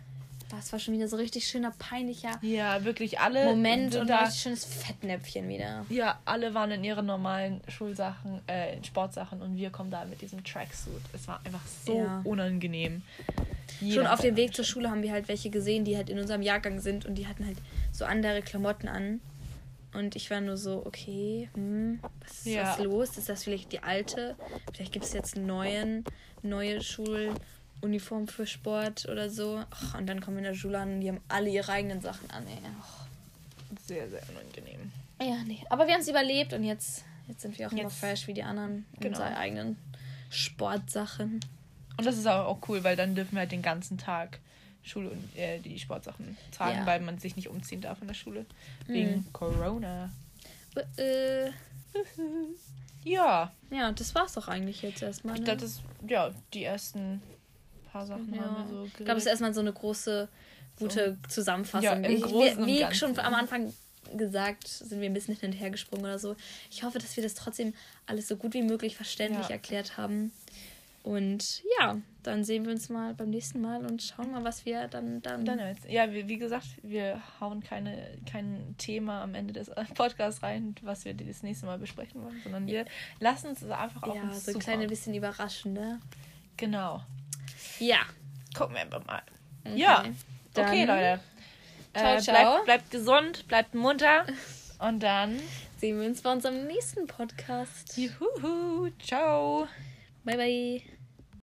Das 0.49 0.71
war 0.71 0.79
schon 0.79 0.93
wieder 0.93 1.07
so 1.09 1.17
richtig 1.17 1.45
schöner, 1.47 1.71
peinlicher 1.77 2.39
Ja, 2.41 2.83
wirklich 2.85 3.19
alle. 3.19 3.43
Moment 3.45 3.95
und 3.95 4.07
da, 4.07 4.19
ein 4.19 4.23
richtig 4.25 4.41
schönes 4.43 4.63
Fettnäpfchen 4.65 5.47
wieder. 5.49 5.85
Ja, 5.89 6.19
alle 6.25 6.53
waren 6.53 6.71
in 6.71 6.83
ihren 6.83 7.05
normalen 7.05 7.61
Schulsachen, 7.67 8.41
äh, 8.47 8.75
in 8.77 8.83
Sportsachen 8.83 9.41
und 9.41 9.57
wir 9.57 9.69
kommen 9.71 9.91
da 9.91 10.05
mit 10.05 10.21
diesem 10.21 10.43
Tracksuit. 10.43 11.01
Es 11.13 11.27
war 11.27 11.41
einfach 11.43 11.65
so 11.85 11.97
Ja. 11.97 12.21
unangenehm. 12.23 13.01
Schon 13.79 13.87
Jeder 13.89 14.13
auf 14.13 14.19
hat 14.19 14.23
dem 14.23 14.35
Weg 14.37 14.55
zur 14.55 14.63
Schule 14.65 14.89
haben 14.89 15.03
wir 15.03 15.11
halt 15.11 15.27
welche 15.27 15.49
gesehen, 15.49 15.83
die 15.83 15.97
halt 15.97 16.09
in 16.09 16.17
unserem 16.17 16.41
Jahrgang 16.41 16.79
sind 16.79 17.05
und 17.05 17.15
die 17.15 17.27
hatten 17.27 17.45
halt 17.45 17.57
so 17.91 18.05
andere 18.05 18.41
Klamotten 18.41 18.87
an. 18.87 19.19
Und 19.93 20.15
ich 20.15 20.29
war 20.31 20.41
nur 20.41 20.57
so, 20.57 20.85
okay, 20.85 21.49
hm, 21.55 21.99
was 22.21 22.39
ist 22.39 22.45
Ja. 22.45 22.63
was 22.71 22.79
los? 22.79 23.17
Ist 23.17 23.29
das 23.29 23.43
vielleicht 23.43 23.71
die 23.71 23.83
alte? 23.83 24.35
Vielleicht 24.73 24.91
gibt 24.93 25.05
es 25.05 25.13
jetzt 25.13 25.35
einen 25.37 25.47
neuen, 25.47 26.03
neue 26.41 26.81
Schuluniform 27.81 28.27
für 28.27 28.45
Sport 28.47 29.07
oder 29.09 29.29
so. 29.29 29.63
Ach, 29.69 29.95
und 29.97 30.07
dann 30.07 30.21
kommen 30.21 30.37
wir 30.37 30.43
in 30.45 30.51
der 30.53 30.59
Schule 30.59 30.79
an 30.79 30.95
und 30.95 31.01
die 31.01 31.09
haben 31.09 31.21
alle 31.27 31.49
ihre 31.49 31.71
eigenen 31.71 32.01
Sachen 32.01 32.29
an. 32.31 32.45
Ey. 32.47 32.57
Sehr, 33.85 34.09
sehr 34.09 34.21
unangenehm. 34.29 34.91
Ja, 35.21 35.43
nee. 35.45 35.63
Aber 35.69 35.87
wir 35.87 35.93
haben 35.93 36.01
es 36.01 36.07
überlebt 36.07 36.53
und 36.53 36.63
jetzt, 36.63 37.03
jetzt 37.27 37.41
sind 37.41 37.57
wir 37.57 37.67
auch 37.67 37.71
immer 37.71 37.83
Jetzt- 37.83 37.99
fresh 37.99 38.27
wie 38.27 38.33
die 38.33 38.43
anderen 38.43 38.85
in 38.93 38.99
Genau. 38.99 39.17
unseren 39.17 39.33
eigenen 39.33 39.77
Sportsachen. 40.29 41.39
Und 41.97 42.05
das 42.05 42.17
ist 42.17 42.27
auch, 42.27 42.45
auch 42.45 42.69
cool, 42.69 42.83
weil 42.83 42.95
dann 42.95 43.15
dürfen 43.15 43.33
wir 43.33 43.39
halt 43.41 43.51
den 43.51 43.61
ganzen 43.61 43.97
Tag 43.97 44.39
Schule 44.83 45.09
und 45.09 45.35
äh, 45.37 45.59
die 45.59 45.77
Sportsachen 45.79 46.37
tragen, 46.51 46.79
Ja. 46.79 46.85
weil 46.85 47.01
man 47.01 47.17
sich 47.19 47.35
nicht 47.35 47.49
umziehen 47.49 47.81
darf 47.81 48.01
in 48.01 48.07
der 48.07 48.13
Schule. 48.13 48.45
Wegen 48.85 49.25
Corona. 49.33 50.11
Äh, 50.97 51.51
Ja, 53.03 53.51
ja, 53.71 53.91
das 53.93 54.13
war's 54.15 54.33
doch 54.33 54.49
eigentlich 54.49 54.81
jetzt 54.81 55.01
erstmal. 55.01 55.35
ich 55.35 55.39
Ne? 55.41 55.45
glaube, 55.45 55.61
das, 55.61 55.81
ja, 56.07 56.29
die 56.53 56.63
ersten 56.65 57.21
paar 57.97 58.05
Sachen 58.05 58.33
Ja. 58.33 58.41
haben 58.41 58.69
wir 58.69 58.75
so 58.77 58.85
Ich 58.85 58.93
glaube, 58.93 59.13
es 59.13 59.23
ist 59.25 59.29
erstmal 59.29 59.53
so 59.53 59.61
eine 59.61 59.73
große, 59.73 60.27
gute 60.79 61.17
Zusammenfassung. 61.27 62.03
Ja, 62.03 62.09
Ich- 62.09 62.21
Großen 62.23 62.65
wie 62.65 62.79
wie 62.87 62.95
schon 62.95 63.17
am 63.19 63.33
Anfang 63.33 63.73
gesagt, 64.15 64.67
sind 64.67 65.01
wir 65.01 65.09
ein 65.09 65.13
bisschen 65.13 65.35
hin 65.35 65.49
und 65.51 65.55
her 65.57 65.69
gesprungen 65.69 66.05
oder 66.05 66.17
so. 66.19 66.35
Ich 66.71 66.83
hoffe, 66.83 66.97
dass 66.99 67.15
wir 67.17 67.23
das 67.23 67.33
trotzdem 67.33 67.73
alles 68.05 68.27
so 68.27 68.37
gut 68.37 68.53
wie 68.53 68.61
möglich 68.61 68.95
verständlich 68.95 69.47
Ja. 69.47 69.55
erklärt 69.55 69.97
haben. 69.97 70.31
Und 71.03 71.63
ja, 71.79 71.97
dann 72.23 72.43
sehen 72.43 72.65
wir 72.65 72.71
uns 72.73 72.89
mal 72.89 73.13
beim 73.13 73.29
nächsten 73.29 73.61
Mal 73.61 73.85
und 73.85 74.01
schauen 74.03 74.31
mal, 74.31 74.43
was 74.43 74.65
wir 74.65 74.87
dann 74.89 75.21
dann. 75.21 75.45
Dann 75.45 75.59
jetzt. 75.59 75.85
Ja, 75.89 76.11
wie, 76.11 76.27
wie 76.27 76.37
gesagt, 76.37 76.67
wir 76.83 77.21
hauen 77.39 77.63
keine, 77.63 77.97
kein 78.29 78.75
Thema 78.77 79.21
am 79.23 79.33
Ende 79.33 79.53
des 79.53 79.71
Podcasts 79.93 80.43
rein, 80.43 80.75
was 80.81 81.05
wir 81.05 81.13
das 81.13 81.43
nächste 81.43 81.65
Mal 81.65 81.77
besprechen 81.79 82.21
wollen, 82.21 82.39
sondern 82.43 82.67
wir 82.67 82.85
lassen 83.21 83.51
es 83.51 83.63
einfach 83.69 84.03
auf 84.03 84.15
ja, 84.15 84.33
so 84.33 84.51
ein 84.51 84.59
kleines 84.59 84.87
bisschen 84.89 85.13
überraschend, 85.13 85.75
ne? 85.75 86.01
Genau. 86.57 87.01
Ja. 87.79 87.99
Gucken 88.55 88.75
wir 88.75 88.81
einfach 88.81 89.05
mal. 89.05 89.21
Okay. 89.65 89.77
Ja. 89.77 90.03
Dann 90.53 90.67
okay, 90.67 90.85
Leute. 90.85 91.19
ciao, 91.93 92.15
äh, 92.15 92.19
ciao. 92.19 92.33
Bleibt, 92.33 92.65
bleibt 92.65 92.91
gesund, 92.91 93.47
bleibt 93.47 93.75
munter. 93.75 94.25
Und 94.79 95.01
dann. 95.01 95.39
Sehen 95.77 95.99
wir 95.99 96.07
uns 96.07 96.21
bei 96.21 96.31
unserem 96.31 96.65
nächsten 96.65 97.07
Podcast. 97.07 97.97
Juhu. 97.97 98.89
Ciao. 98.99 99.67
Bye, 100.23 100.37
bye. 100.37 100.96